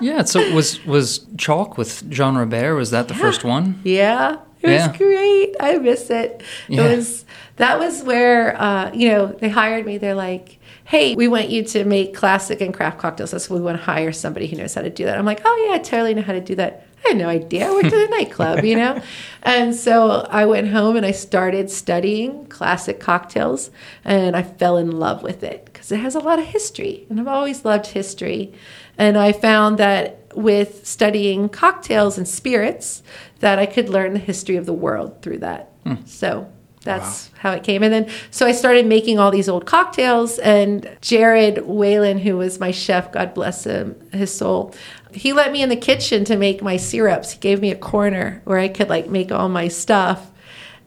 Yeah. 0.00 0.24
So 0.24 0.38
was 0.54 0.84
was 0.84 1.24
Chalk 1.38 1.78
with 1.78 2.08
Jean 2.10 2.34
Robert? 2.36 2.76
Was 2.76 2.90
that 2.90 3.08
the 3.08 3.14
first 3.14 3.44
one? 3.44 3.80
Yeah, 3.82 4.36
it 4.60 4.66
was 4.68 4.74
Yeah. 4.86 4.96
great. 4.96 5.54
I 5.58 5.78
miss 5.78 6.10
it. 6.10 6.42
Yeah. 6.68 6.82
It 6.84 6.96
was 6.98 7.24
that 7.56 7.78
was 7.78 8.02
where 8.02 8.60
uh, 8.60 8.92
you 8.92 9.08
know 9.08 9.28
they 9.40 9.48
hired 9.48 9.86
me. 9.86 9.96
They're 9.96 10.14
like, 10.28 10.58
"Hey, 10.84 11.14
we 11.16 11.28
want 11.28 11.48
you 11.48 11.62
to 11.64 11.84
make 11.86 12.14
classic 12.14 12.60
and 12.60 12.74
craft 12.74 12.98
cocktails. 12.98 13.30
That's 13.30 13.48
what 13.48 13.56
we 13.58 13.64
want 13.64 13.78
to 13.78 13.84
hire 13.84 14.12
somebody 14.12 14.46
who 14.48 14.56
knows 14.58 14.74
how 14.74 14.82
to 14.82 14.90
do 14.90 15.06
that." 15.06 15.16
I'm 15.18 15.24
like, 15.24 15.40
"Oh 15.46 15.66
yeah, 15.66 15.76
I 15.76 15.78
totally 15.78 16.12
know 16.12 16.22
how 16.22 16.34
to 16.34 16.42
do 16.42 16.54
that." 16.56 16.85
I 17.06 17.10
had 17.10 17.18
no 17.18 17.28
idea. 17.28 17.68
I 17.68 17.70
worked 17.70 17.86
at 17.86 17.94
a 17.94 18.08
nightclub, 18.10 18.64
you 18.64 18.76
know, 18.76 19.00
and 19.42 19.74
so 19.74 20.26
I 20.30 20.44
went 20.46 20.68
home 20.68 20.96
and 20.96 21.06
I 21.06 21.12
started 21.12 21.70
studying 21.70 22.46
classic 22.46 23.00
cocktails, 23.00 23.70
and 24.04 24.36
I 24.36 24.42
fell 24.42 24.76
in 24.76 24.90
love 24.98 25.22
with 25.22 25.42
it 25.42 25.64
because 25.66 25.92
it 25.92 26.00
has 26.00 26.14
a 26.14 26.20
lot 26.20 26.38
of 26.38 26.46
history, 26.46 27.06
and 27.08 27.20
I've 27.20 27.28
always 27.28 27.64
loved 27.64 27.88
history. 27.88 28.52
And 28.98 29.18
I 29.18 29.32
found 29.32 29.78
that 29.78 30.34
with 30.34 30.86
studying 30.86 31.48
cocktails 31.48 32.18
and 32.18 32.26
spirits, 32.26 33.02
that 33.40 33.58
I 33.58 33.66
could 33.66 33.88
learn 33.88 34.12
the 34.12 34.18
history 34.18 34.56
of 34.56 34.66
the 34.66 34.72
world 34.72 35.22
through 35.22 35.38
that. 35.38 35.70
Hmm. 35.84 35.96
So 36.06 36.50
that's 36.86 37.30
how 37.38 37.52
it 37.52 37.64
came. 37.64 37.82
And 37.82 37.92
then, 37.92 38.08
so 38.30 38.46
I 38.46 38.52
started 38.52 38.86
making 38.86 39.18
all 39.18 39.30
these 39.30 39.48
old 39.48 39.66
cocktails. 39.66 40.38
And 40.38 40.96
Jared 41.00 41.66
Whalen, 41.66 42.18
who 42.18 42.36
was 42.36 42.58
my 42.58 42.70
chef, 42.70 43.12
God 43.12 43.34
bless 43.34 43.64
him, 43.64 43.96
his 44.12 44.34
soul, 44.34 44.74
he 45.16 45.32
let 45.32 45.52
me 45.52 45.62
in 45.62 45.68
the 45.68 45.76
kitchen 45.76 46.24
to 46.26 46.36
make 46.36 46.62
my 46.62 46.76
syrups. 46.76 47.32
He 47.32 47.38
gave 47.38 47.60
me 47.60 47.70
a 47.70 47.76
corner 47.76 48.42
where 48.44 48.58
I 48.58 48.68
could 48.68 48.88
like 48.88 49.08
make 49.08 49.32
all 49.32 49.48
my 49.48 49.68
stuff. 49.68 50.30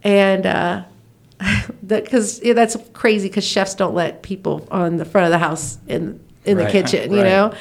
And, 0.04 0.46
uh, 0.46 0.84
because 1.86 2.42
yeah, 2.44 2.54
that's 2.54 2.78
crazy 2.94 3.30
because 3.30 3.46
chefs 3.46 3.76
don't 3.76 3.96
let 3.96 4.24
people 4.24 4.68
on 4.72 4.98
the 4.98 5.06
front 5.06 5.26
of 5.26 5.32
the 5.32 5.40
house 5.40 5.78
in 5.88 6.20
in 6.46 6.58
the 6.58 6.66
kitchen, 6.70 7.12
you 7.12 7.22
right. 7.22 7.26
know, 7.26 7.54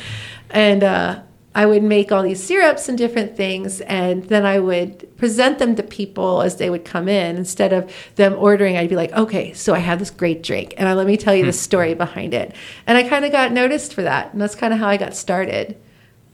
and 0.50 0.82
uh, 0.82 1.20
I 1.54 1.66
would 1.66 1.82
make 1.82 2.12
all 2.12 2.22
these 2.22 2.42
syrups 2.42 2.88
and 2.88 2.96
different 2.96 3.36
things, 3.36 3.80
and 3.82 4.24
then 4.24 4.46
I 4.46 4.60
would 4.60 5.16
present 5.16 5.58
them 5.58 5.74
to 5.76 5.82
people 5.82 6.42
as 6.42 6.56
they 6.56 6.70
would 6.70 6.84
come 6.84 7.08
in. 7.08 7.36
Instead 7.36 7.72
of 7.72 7.92
them 8.14 8.34
ordering, 8.38 8.76
I'd 8.76 8.88
be 8.88 8.96
like, 8.96 9.12
"Okay, 9.12 9.52
so 9.52 9.74
I 9.74 9.78
have 9.78 9.98
this 9.98 10.10
great 10.10 10.42
drink, 10.42 10.74
and 10.76 10.88
I, 10.88 10.94
let 10.94 11.06
me 11.06 11.16
tell 11.16 11.34
you 11.34 11.44
the 11.44 11.52
story 11.52 11.94
behind 11.94 12.34
it." 12.34 12.54
And 12.86 12.96
I 12.96 13.08
kind 13.08 13.24
of 13.24 13.32
got 13.32 13.52
noticed 13.52 13.92
for 13.94 14.02
that, 14.02 14.32
and 14.32 14.40
that's 14.40 14.54
kind 14.54 14.72
of 14.72 14.80
how 14.80 14.88
I 14.88 14.96
got 14.96 15.14
started. 15.14 15.76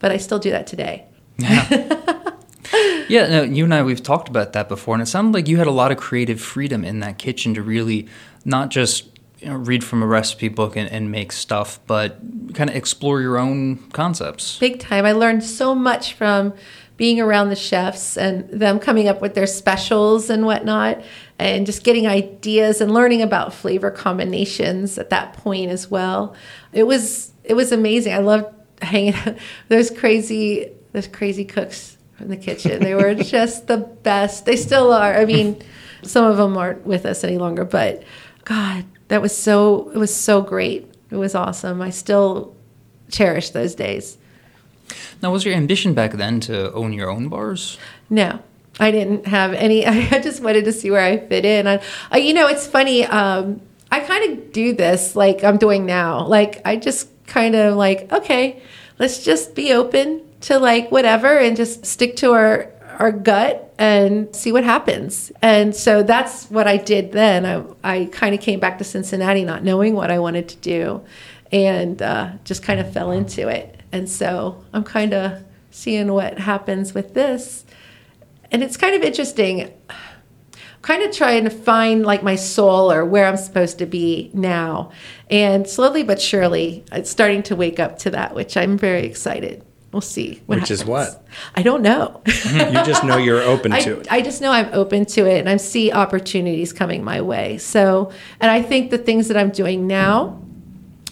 But 0.05 0.13
I 0.13 0.19
still 0.19 0.39
do 0.39 0.51
that 0.51 0.67
today. 0.67 1.07
Yeah, 1.39 1.67
yeah, 3.09 3.27
no, 3.27 3.43
you 3.43 3.65
and 3.65 3.73
I 3.73 3.83
we've 3.83 4.03
talked 4.03 4.29
about 4.29 4.53
that 4.53 4.69
before, 4.69 4.95
and 4.95 5.01
it 5.01 5.07
sounded 5.07 5.33
like 5.33 5.49
you 5.49 5.57
had 5.57 5.67
a 5.67 5.71
lot 5.71 5.93
of 5.93 5.97
creative 5.97 6.43
freedom 6.43 6.85
in 6.85 7.01
that 7.01 7.17
kitchen 7.17 7.55
to 7.55 7.63
really 7.63 8.07
not 8.45 8.69
just 8.69 9.09
you 9.39 9.49
know, 9.49 9.57
read 9.57 9.83
from 9.83 10.03
a 10.03 10.07
recipe 10.07 10.49
book 10.49 10.77
and, 10.77 10.91
and 10.91 11.11
make 11.11 11.33
stuff, 11.33 11.81
but 11.87 12.19
kind 12.53 12.69
of 12.69 12.77
explore 12.77 13.23
your 13.23 13.39
own 13.39 13.79
concepts. 13.93 14.59
big 14.59 14.79
time. 14.79 15.07
I 15.07 15.13
learned 15.13 15.43
so 15.43 15.75
much 15.75 16.13
from 16.13 16.53
being 16.99 17.19
around 17.19 17.49
the 17.49 17.57
chefs 17.57 18.19
and 18.19 18.47
them 18.51 18.79
coming 18.79 19.09
up 19.09 19.23
with 19.23 19.35
their 19.35 19.47
specials 19.47 20.29
and 20.29 20.45
whatnot, 20.45 21.03
and 21.39 21.65
just 21.65 21.83
getting 21.83 22.07
ideas 22.07 22.83
and 22.83 22.93
learning 22.93 23.23
about 23.23 23.55
flavor 23.55 23.91
combinations 23.91 24.99
at 24.99 25.09
that 25.09 25.33
point 25.33 25.71
as 25.71 25.91
well. 25.91 26.35
It 26.75 26.83
was 26.83 27.33
it 27.43 27.55
was 27.55 27.73
amazing. 27.73 28.13
I 28.13 28.19
loved 28.19 28.55
hanging 28.85 29.15
out. 29.15 29.37
Those 29.69 29.91
crazy 29.91 30.71
those 30.93 31.09
crazy 31.09 31.45
cooks 31.45 31.99
in 32.21 32.29
the 32.29 32.37
kitchen. 32.37 32.83
They 32.83 32.95
were 32.95 33.15
just 33.37 33.67
the 33.67 33.79
best. 33.79 34.47
They 34.47 34.57
still 34.57 34.93
are. 34.93 35.15
I 35.15 35.25
mean, 35.25 35.61
some 36.03 36.25
of 36.25 36.37
them 36.37 36.57
aren't 36.57 36.87
with 36.87 37.05
us 37.05 37.25
any 37.25 37.39
longer, 37.39 37.65
but 37.65 38.03
God, 38.45 38.85
that 39.09 39.21
was 39.21 39.37
so 39.37 39.91
it 39.91 39.99
was 39.99 40.15
so 40.15 40.41
great. 40.41 40.91
It 41.11 41.17
was 41.17 41.35
awesome. 41.35 41.83
I 41.83 41.91
still 41.91 42.55
cherish 43.11 43.51
those 43.51 43.75
days. 43.75 44.19
Now, 45.23 45.33
was 45.33 45.45
your 45.45 45.55
ambition 45.55 45.95
back 45.95 46.13
then 46.13 46.41
to 46.41 46.73
own 46.73 46.93
your 46.93 47.11
own 47.11 47.29
bars? 47.29 47.79
No, 48.11 48.41
I 48.79 48.91
didn't 48.91 49.27
have 49.27 49.53
any. 49.55 49.87
I 49.87 50.19
just 50.21 50.43
wanted 50.43 50.65
to 50.67 50.73
see 50.73 50.91
where 50.91 51.01
I 51.01 51.19
fit 51.19 51.45
in. 51.45 51.67
I, 51.67 51.83
I 52.11 52.19
you 52.19 52.35
know, 52.35 52.47
it's 52.49 52.67
funny. 52.67 53.05
Um, 53.05 53.61
I 53.91 54.01
kind 54.01 54.33
of 54.33 54.53
do 54.53 54.75
this 54.75 55.15
like 55.15 55.45
I'm 55.45 55.57
doing 55.57 55.87
now. 55.87 56.27
Like 56.27 56.61
I 56.65 56.77
just 56.77 57.09
kind 57.27 57.55
of 57.55 57.77
like, 57.77 58.13
okay, 58.13 58.63
let's 58.99 59.25
just 59.25 59.55
be 59.55 59.73
open 59.73 60.23
to 60.43 60.59
like 60.59 60.91
whatever 60.91 61.39
and 61.39 61.57
just 61.57 61.87
stick 61.87 62.17
to 62.17 62.33
our 62.33 62.71
our 62.99 63.11
gut 63.11 63.75
and 63.77 64.35
see 64.37 64.53
what 64.53 64.63
happens. 64.63 65.33
And 65.43 65.75
so 65.75 66.05
that's 66.05 66.49
what 66.49 66.69
I 66.69 66.77
did 66.77 67.13
then. 67.13 67.45
I 67.45 67.65
I 67.83 68.05
kind 68.07 68.35
of 68.35 68.41
came 68.41 68.61
back 68.61 68.79
to 68.79 68.85
Cincinnati 68.85 69.45
not 69.45 69.65
knowing 69.65 69.95
what 69.95 70.11
I 70.11 70.19
wanted 70.19 70.49
to 70.51 70.57
do, 70.57 71.05
and 71.51 72.01
uh, 72.01 72.33
just 72.45 72.63
kind 72.63 72.81
of 72.81 72.93
fell 72.93 73.11
into 73.11 73.49
it. 73.49 73.81
And 73.93 74.09
so 74.09 74.65
I'm 74.73 74.85
kind 74.85 75.15
of 75.15 75.43
seeing 75.71 76.13
what 76.13 76.39
happens 76.39 76.95
with 76.95 77.15
this 77.15 77.65
and 78.55 78.63
it's 78.63 78.77
kind 78.77 78.95
of 78.95 79.03
interesting. 79.03 79.69
Kind 80.85 81.03
of 81.03 81.17
trying 81.17 81.45
to 81.45 81.51
find 81.51 82.05
like 82.05 82.23
my 82.23 82.37
soul 82.37 82.93
or 82.93 83.07
where 83.07 83.25
I'm 83.25 83.39
supposed 83.39 83.79
to 83.79 83.87
be 83.87 84.31
now. 84.35 84.93
And 85.31 85.67
slowly 85.67 86.03
but 86.03 86.21
surely, 86.21 86.85
it's 86.93 87.11
starting 87.11 87.43
to 87.45 87.57
wake 87.57 87.81
up 87.81 87.99
to 88.01 88.11
that, 88.11 88.35
which 88.35 88.55
I'm 88.57 88.77
very 88.77 89.05
excited. 89.07 89.65
We'll 89.93 90.03
see. 90.03 90.43
Which 90.45 90.71
is 90.71 90.85
what? 90.85 91.27
I 91.55 91.63
don't 91.63 91.81
know. 91.81 92.21
Mm-hmm. 92.25 92.77
You 92.77 92.85
just 92.85 93.03
know 93.03 93.17
you're 93.17 93.41
open 93.41 93.73
I, 93.79 93.81
to 93.81 94.01
it. 94.01 94.13
I 94.13 94.21
just 94.21 94.43
know 94.43 94.51
I'm 94.51 94.69
open 94.75 95.07
to 95.07 95.25
it 95.25 95.39
and 95.39 95.49
I 95.49 95.57
see 95.57 95.91
opportunities 95.91 96.73
coming 96.73 97.03
my 97.03 97.23
way. 97.23 97.57
So, 97.59 98.13
and 98.39 98.51
I 98.51 98.61
think 98.61 98.91
the 98.91 98.99
things 98.99 99.29
that 99.29 99.39
I'm 99.39 99.51
doing 99.51 99.87
now 99.87 100.43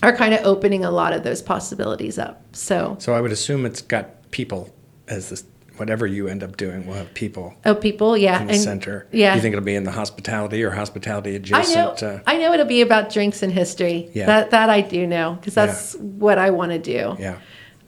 are 0.02 0.14
kind 0.14 0.34
of 0.34 0.44
opening 0.44 0.84
a 0.84 0.90
lot 0.90 1.14
of 1.14 1.22
those 1.22 1.40
possibilities 1.40 2.18
up. 2.18 2.44
So, 2.54 2.96
so 2.98 3.14
I 3.14 3.22
would 3.22 3.32
assume 3.32 3.64
it's 3.64 3.80
got 3.80 4.30
people 4.32 4.68
as 5.08 5.30
this. 5.30 5.44
Whatever 5.76 6.06
you 6.06 6.28
end 6.28 6.42
up 6.42 6.56
doing, 6.56 6.86
will 6.86 6.94
have 6.94 7.12
people 7.14 7.54
oh, 7.64 7.74
people, 7.74 8.16
yeah. 8.16 8.40
in 8.40 8.46
the 8.48 8.52
and- 8.54 8.62
center. 8.62 9.06
Yeah. 9.12 9.34
You 9.34 9.40
think 9.40 9.52
it'll 9.54 9.64
be 9.64 9.74
in 9.74 9.84
the 9.84 9.90
hospitality 9.92 10.62
or 10.62 10.70
hospitality 10.70 11.34
adjacent? 11.36 11.76
I 12.02 12.06
know. 12.06 12.12
uh, 12.14 12.20
I 12.26 12.38
know 12.38 12.52
it'll 12.52 12.66
be 12.66 12.82
about 12.82 13.12
drinks 13.12 13.42
and 13.42 13.52
history. 13.52 14.10
Yeah. 14.14 14.26
That 14.26 14.50
that 14.50 14.70
I 14.70 14.80
do 14.80 15.06
know 15.06 15.34
because 15.40 15.54
that's 15.54 15.94
what 15.96 16.38
I 16.38 16.50
want 16.50 16.72
to 16.72 16.78
do. 16.78 17.16
yeah. 17.18 17.38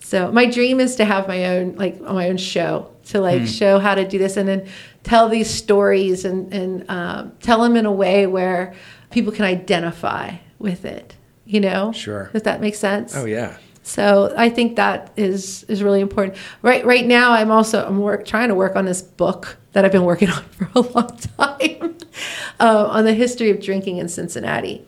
So 0.00 0.30
my 0.30 0.44
dream 0.44 0.80
is 0.80 0.96
to 0.96 1.04
have 1.06 1.26
my 1.28 1.46
own 1.56 1.76
like 1.76 2.00
my 2.00 2.28
own 2.28 2.36
show 2.36 2.90
to 3.06 3.20
like 3.20 3.40
Hmm. 3.40 3.46
show 3.46 3.78
how 3.78 3.94
to 3.94 4.06
do 4.06 4.18
this 4.18 4.36
and 4.36 4.46
then 4.48 4.66
tell 5.02 5.28
these 5.30 5.48
stories 5.48 6.24
and 6.26 6.52
and 6.52 6.84
um, 6.90 7.32
tell 7.40 7.62
them 7.62 7.74
in 7.76 7.86
a 7.86 7.92
way 7.92 8.26
where 8.26 8.74
people 9.10 9.32
can 9.32 9.44
identify 9.46 10.32
with 10.58 10.84
it. 10.84 11.14
You 11.46 11.60
know, 11.60 11.92
Sure. 11.92 12.30
Does 12.32 12.42
that 12.42 12.60
make 12.60 12.74
sense? 12.74 13.14
Oh 13.16 13.24
yeah. 13.24 13.56
So 13.84 14.32
I 14.36 14.48
think 14.48 14.76
that 14.76 15.12
is 15.16 15.62
is 15.64 15.82
really 15.82 16.00
important. 16.00 16.36
Right 16.62 16.84
right 16.86 17.06
now 17.06 17.32
I'm 17.32 17.50
also 17.50 17.86
I'm 17.86 17.98
work 18.00 18.24
trying 18.24 18.48
to 18.48 18.54
work 18.54 18.76
on 18.76 18.86
this 18.86 19.02
book 19.02 19.58
that 19.72 19.84
I've 19.84 19.92
been 19.92 20.04
working 20.04 20.30
on 20.38 20.42
for 20.44 20.68
a 20.74 20.80
long 20.80 21.16
time 21.38 21.96
uh, 22.58 22.86
on 22.90 23.04
the 23.04 23.12
history 23.14 23.50
of 23.50 23.60
drinking 23.60 23.98
in 23.98 24.08
Cincinnati 24.08 24.86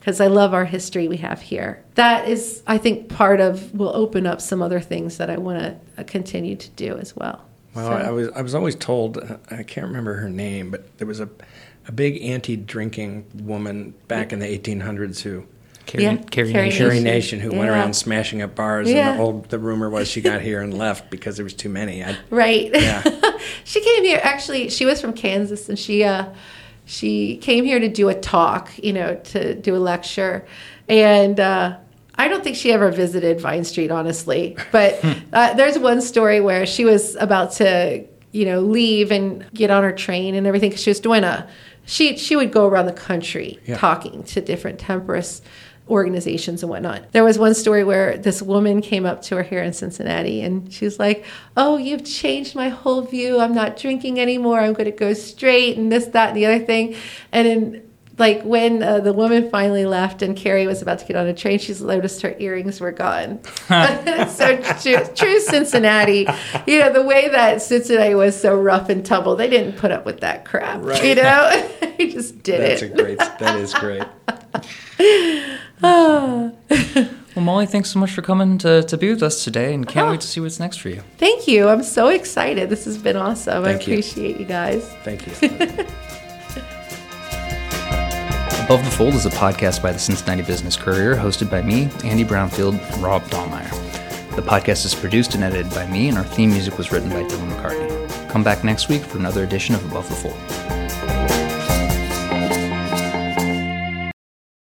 because 0.00 0.18
I 0.20 0.28
love 0.28 0.54
our 0.54 0.64
history 0.64 1.08
we 1.08 1.18
have 1.18 1.42
here. 1.42 1.84
That 1.96 2.26
is 2.26 2.62
I 2.66 2.78
think 2.78 3.10
part 3.10 3.40
of 3.40 3.74
will 3.74 3.94
open 3.94 4.26
up 4.26 4.40
some 4.40 4.62
other 4.62 4.80
things 4.80 5.18
that 5.18 5.28
I 5.28 5.36
want 5.36 5.78
to 5.96 6.04
continue 6.04 6.56
to 6.56 6.70
do 6.70 6.96
as 6.96 7.14
well. 7.14 7.44
Well, 7.74 7.86
So- 7.86 7.92
I 7.92 8.10
was 8.10 8.28
I 8.30 8.40
was 8.40 8.54
always 8.54 8.76
told 8.76 9.18
uh, 9.18 9.36
I 9.50 9.62
can't 9.62 9.86
remember 9.86 10.14
her 10.14 10.30
name, 10.30 10.70
but 10.70 10.96
there 10.96 11.06
was 11.06 11.20
a 11.20 11.28
a 11.86 11.92
big 11.92 12.22
anti-drinking 12.22 13.24
woman 13.44 13.94
back 14.08 14.32
in 14.32 14.38
the 14.40 14.46
1800s 14.58 15.20
who 15.20 15.46
Carrie, 15.88 16.04
Yeah, 16.04 16.16
Carrie 16.16 16.52
Carrie 16.52 16.66
Nation. 16.68 16.86
Carrie 16.88 17.00
Nation 17.00 17.40
who 17.40 17.50
went 17.50 17.70
around 17.70 17.94
smashing 17.94 18.42
up 18.42 18.54
bars, 18.54 18.88
Yeah. 18.90 19.10
and 19.10 19.18
the 19.18 19.22
old 19.22 19.48
the 19.48 19.58
rumor 19.58 19.88
was 19.90 20.06
she 20.08 20.20
got 20.20 20.40
here 20.42 20.60
and 20.62 20.76
left 20.76 21.10
because 21.10 21.36
there 21.36 21.44
was 21.44 21.54
too 21.54 21.68
many. 21.70 22.04
I, 22.04 22.16
Right. 22.30 22.70
Yeah. 22.72 23.02
she 23.64 23.80
came 23.80 24.04
here 24.04 24.20
actually 24.22 24.68
she 24.68 24.84
was 24.84 25.00
from 25.00 25.12
Kansas 25.14 25.68
and 25.68 25.78
she 25.78 26.04
uh 26.04 26.26
she 26.84 27.36
came 27.38 27.64
here 27.64 27.80
to 27.80 27.88
do 27.88 28.08
a 28.08 28.14
talk, 28.14 28.70
you 28.82 28.92
know, 28.92 29.16
to 29.32 29.54
do 29.54 29.74
a 29.74 29.78
lecture. 29.78 30.46
And 30.88 31.40
uh 31.40 31.76
I 32.20 32.28
don't 32.28 32.42
think 32.44 32.56
she 32.56 32.72
ever 32.72 32.90
visited 32.90 33.40
Vine 33.40 33.62
Street, 33.64 33.90
honestly. 33.92 34.56
But 34.72 34.98
uh, 35.32 35.54
there's 35.54 35.78
one 35.78 36.00
story 36.02 36.40
where 36.40 36.66
she 36.66 36.84
was 36.84 37.14
about 37.14 37.52
to, 37.52 38.04
you 38.32 38.44
know, 38.44 38.60
leave 38.60 39.12
and 39.12 39.46
get 39.54 39.70
on 39.70 39.84
her 39.84 39.92
train 39.92 40.34
and 40.34 40.44
everything. 40.44 40.70
'cause 40.72 40.82
she 40.82 40.90
was 40.90 40.98
doing 40.98 41.22
a, 41.22 41.48
she 41.86 42.16
she 42.18 42.34
would 42.34 42.50
go 42.50 42.66
around 42.66 42.86
the 42.86 42.92
country 42.92 43.58
Yeah. 43.66 43.76
talking 43.78 44.24
to 44.24 44.40
different 44.40 44.78
temperance 44.80 45.42
organizations 45.88 46.62
and 46.62 46.70
whatnot. 46.70 47.12
There 47.12 47.24
was 47.24 47.38
one 47.38 47.54
story 47.54 47.84
where 47.84 48.16
this 48.16 48.42
woman 48.42 48.80
came 48.80 49.06
up 49.06 49.22
to 49.22 49.36
her 49.36 49.42
here 49.42 49.62
in 49.62 49.72
Cincinnati 49.72 50.42
and 50.42 50.72
she 50.72 50.84
was 50.84 50.98
like, 50.98 51.24
Oh, 51.56 51.76
you've 51.76 52.04
changed 52.04 52.54
my 52.54 52.68
whole 52.68 53.02
view. 53.02 53.40
I'm 53.40 53.54
not 53.54 53.76
drinking 53.76 54.20
anymore. 54.20 54.60
I'm 54.60 54.72
going 54.72 54.90
to 54.90 54.96
go 54.96 55.12
straight 55.14 55.76
and 55.76 55.90
this, 55.90 56.06
that, 56.06 56.28
and 56.28 56.36
the 56.36 56.46
other 56.46 56.64
thing. 56.64 56.94
And 57.32 57.46
then, 57.46 57.82
like, 58.18 58.42
when 58.42 58.82
uh, 58.82 58.98
the 58.98 59.12
woman 59.12 59.48
finally 59.48 59.86
left 59.86 60.22
and 60.22 60.36
Carrie 60.36 60.66
was 60.66 60.82
about 60.82 60.98
to 60.98 61.06
get 61.06 61.14
on 61.14 61.28
a 61.28 61.34
train, 61.34 61.60
she's 61.60 61.80
noticed 61.80 62.20
her 62.22 62.34
earrings 62.38 62.80
were 62.80 62.90
gone. 62.92 63.40
So 64.28 64.56
true, 64.80 65.04
true 65.14 65.40
Cincinnati. 65.40 66.26
You 66.66 66.80
know, 66.80 66.92
the 66.92 67.02
way 67.02 67.28
that 67.28 67.62
Cincinnati 67.62 68.14
was 68.14 68.38
so 68.40 68.54
rough 68.60 68.88
and 68.88 69.04
tumble, 69.04 69.36
they 69.36 69.48
didn't 69.48 69.76
put 69.76 69.90
up 69.90 70.04
with 70.04 70.20
that 70.20 70.44
crap. 70.44 70.82
Right. 70.82 71.04
You 71.04 71.14
know, 71.16 71.70
they 71.98 72.08
just 72.08 72.42
did 72.42 72.60
it. 72.60 72.80
that's 72.80 72.82
it. 72.82 72.92
a 72.92 73.02
great. 73.02 73.18
That 73.18 73.56
is 73.56 73.74
great. 73.74 74.02
Well, 77.36 77.44
Molly, 77.44 77.66
thanks 77.66 77.90
so 77.92 78.00
much 78.00 78.10
for 78.10 78.20
coming 78.22 78.58
to, 78.58 78.82
to 78.82 78.96
be 78.98 79.10
with 79.10 79.22
us 79.22 79.44
today, 79.44 79.72
and 79.72 79.86
can't 79.86 80.08
Oh. 80.08 80.10
wait 80.10 80.20
to 80.22 80.26
see 80.26 80.40
what's 80.40 80.58
next 80.58 80.78
for 80.78 80.88
you. 80.88 81.02
Thank 81.18 81.46
you. 81.46 81.68
I'm 81.68 81.84
so 81.84 82.08
excited. 82.08 82.68
This 82.68 82.84
has 82.84 82.98
been 82.98 83.14
awesome. 83.16 83.62
I 83.64 83.74
Thank 83.74 83.86
you. 83.86 83.94
appreciate 83.94 84.40
you 84.40 84.44
guys. 84.44 84.84
Thank 85.04 85.24
you. 85.24 85.32
Above 88.64 88.84
the 88.84 88.90
Fold 88.90 89.14
is 89.14 89.24
a 89.24 89.30
podcast 89.30 89.80
by 89.82 89.92
the 89.92 89.98
Cincinnati 90.00 90.42
Business 90.42 90.76
Courier, 90.76 91.14
hosted 91.14 91.48
by 91.48 91.62
me, 91.62 91.88
Andy 92.04 92.24
Brownfield, 92.24 92.72
and 92.92 93.02
Rob 93.02 93.22
Daumeyer. 93.26 93.70
The 94.34 94.42
podcast 94.42 94.84
is 94.84 94.94
produced 94.94 95.34
and 95.36 95.44
edited 95.44 95.70
by 95.72 95.86
me, 95.86 96.08
and 96.08 96.18
our 96.18 96.24
theme 96.24 96.50
music 96.50 96.76
was 96.76 96.90
written 96.90 97.08
by 97.08 97.22
Dylan 97.22 97.50
McCartney. 97.52 98.28
Come 98.30 98.42
back 98.42 98.64
next 98.64 98.88
week 98.88 99.02
for 99.02 99.18
another 99.18 99.44
edition 99.44 99.76
of 99.76 99.84
Above 99.90 100.08
the 100.08 100.14
Fold. 100.16 100.87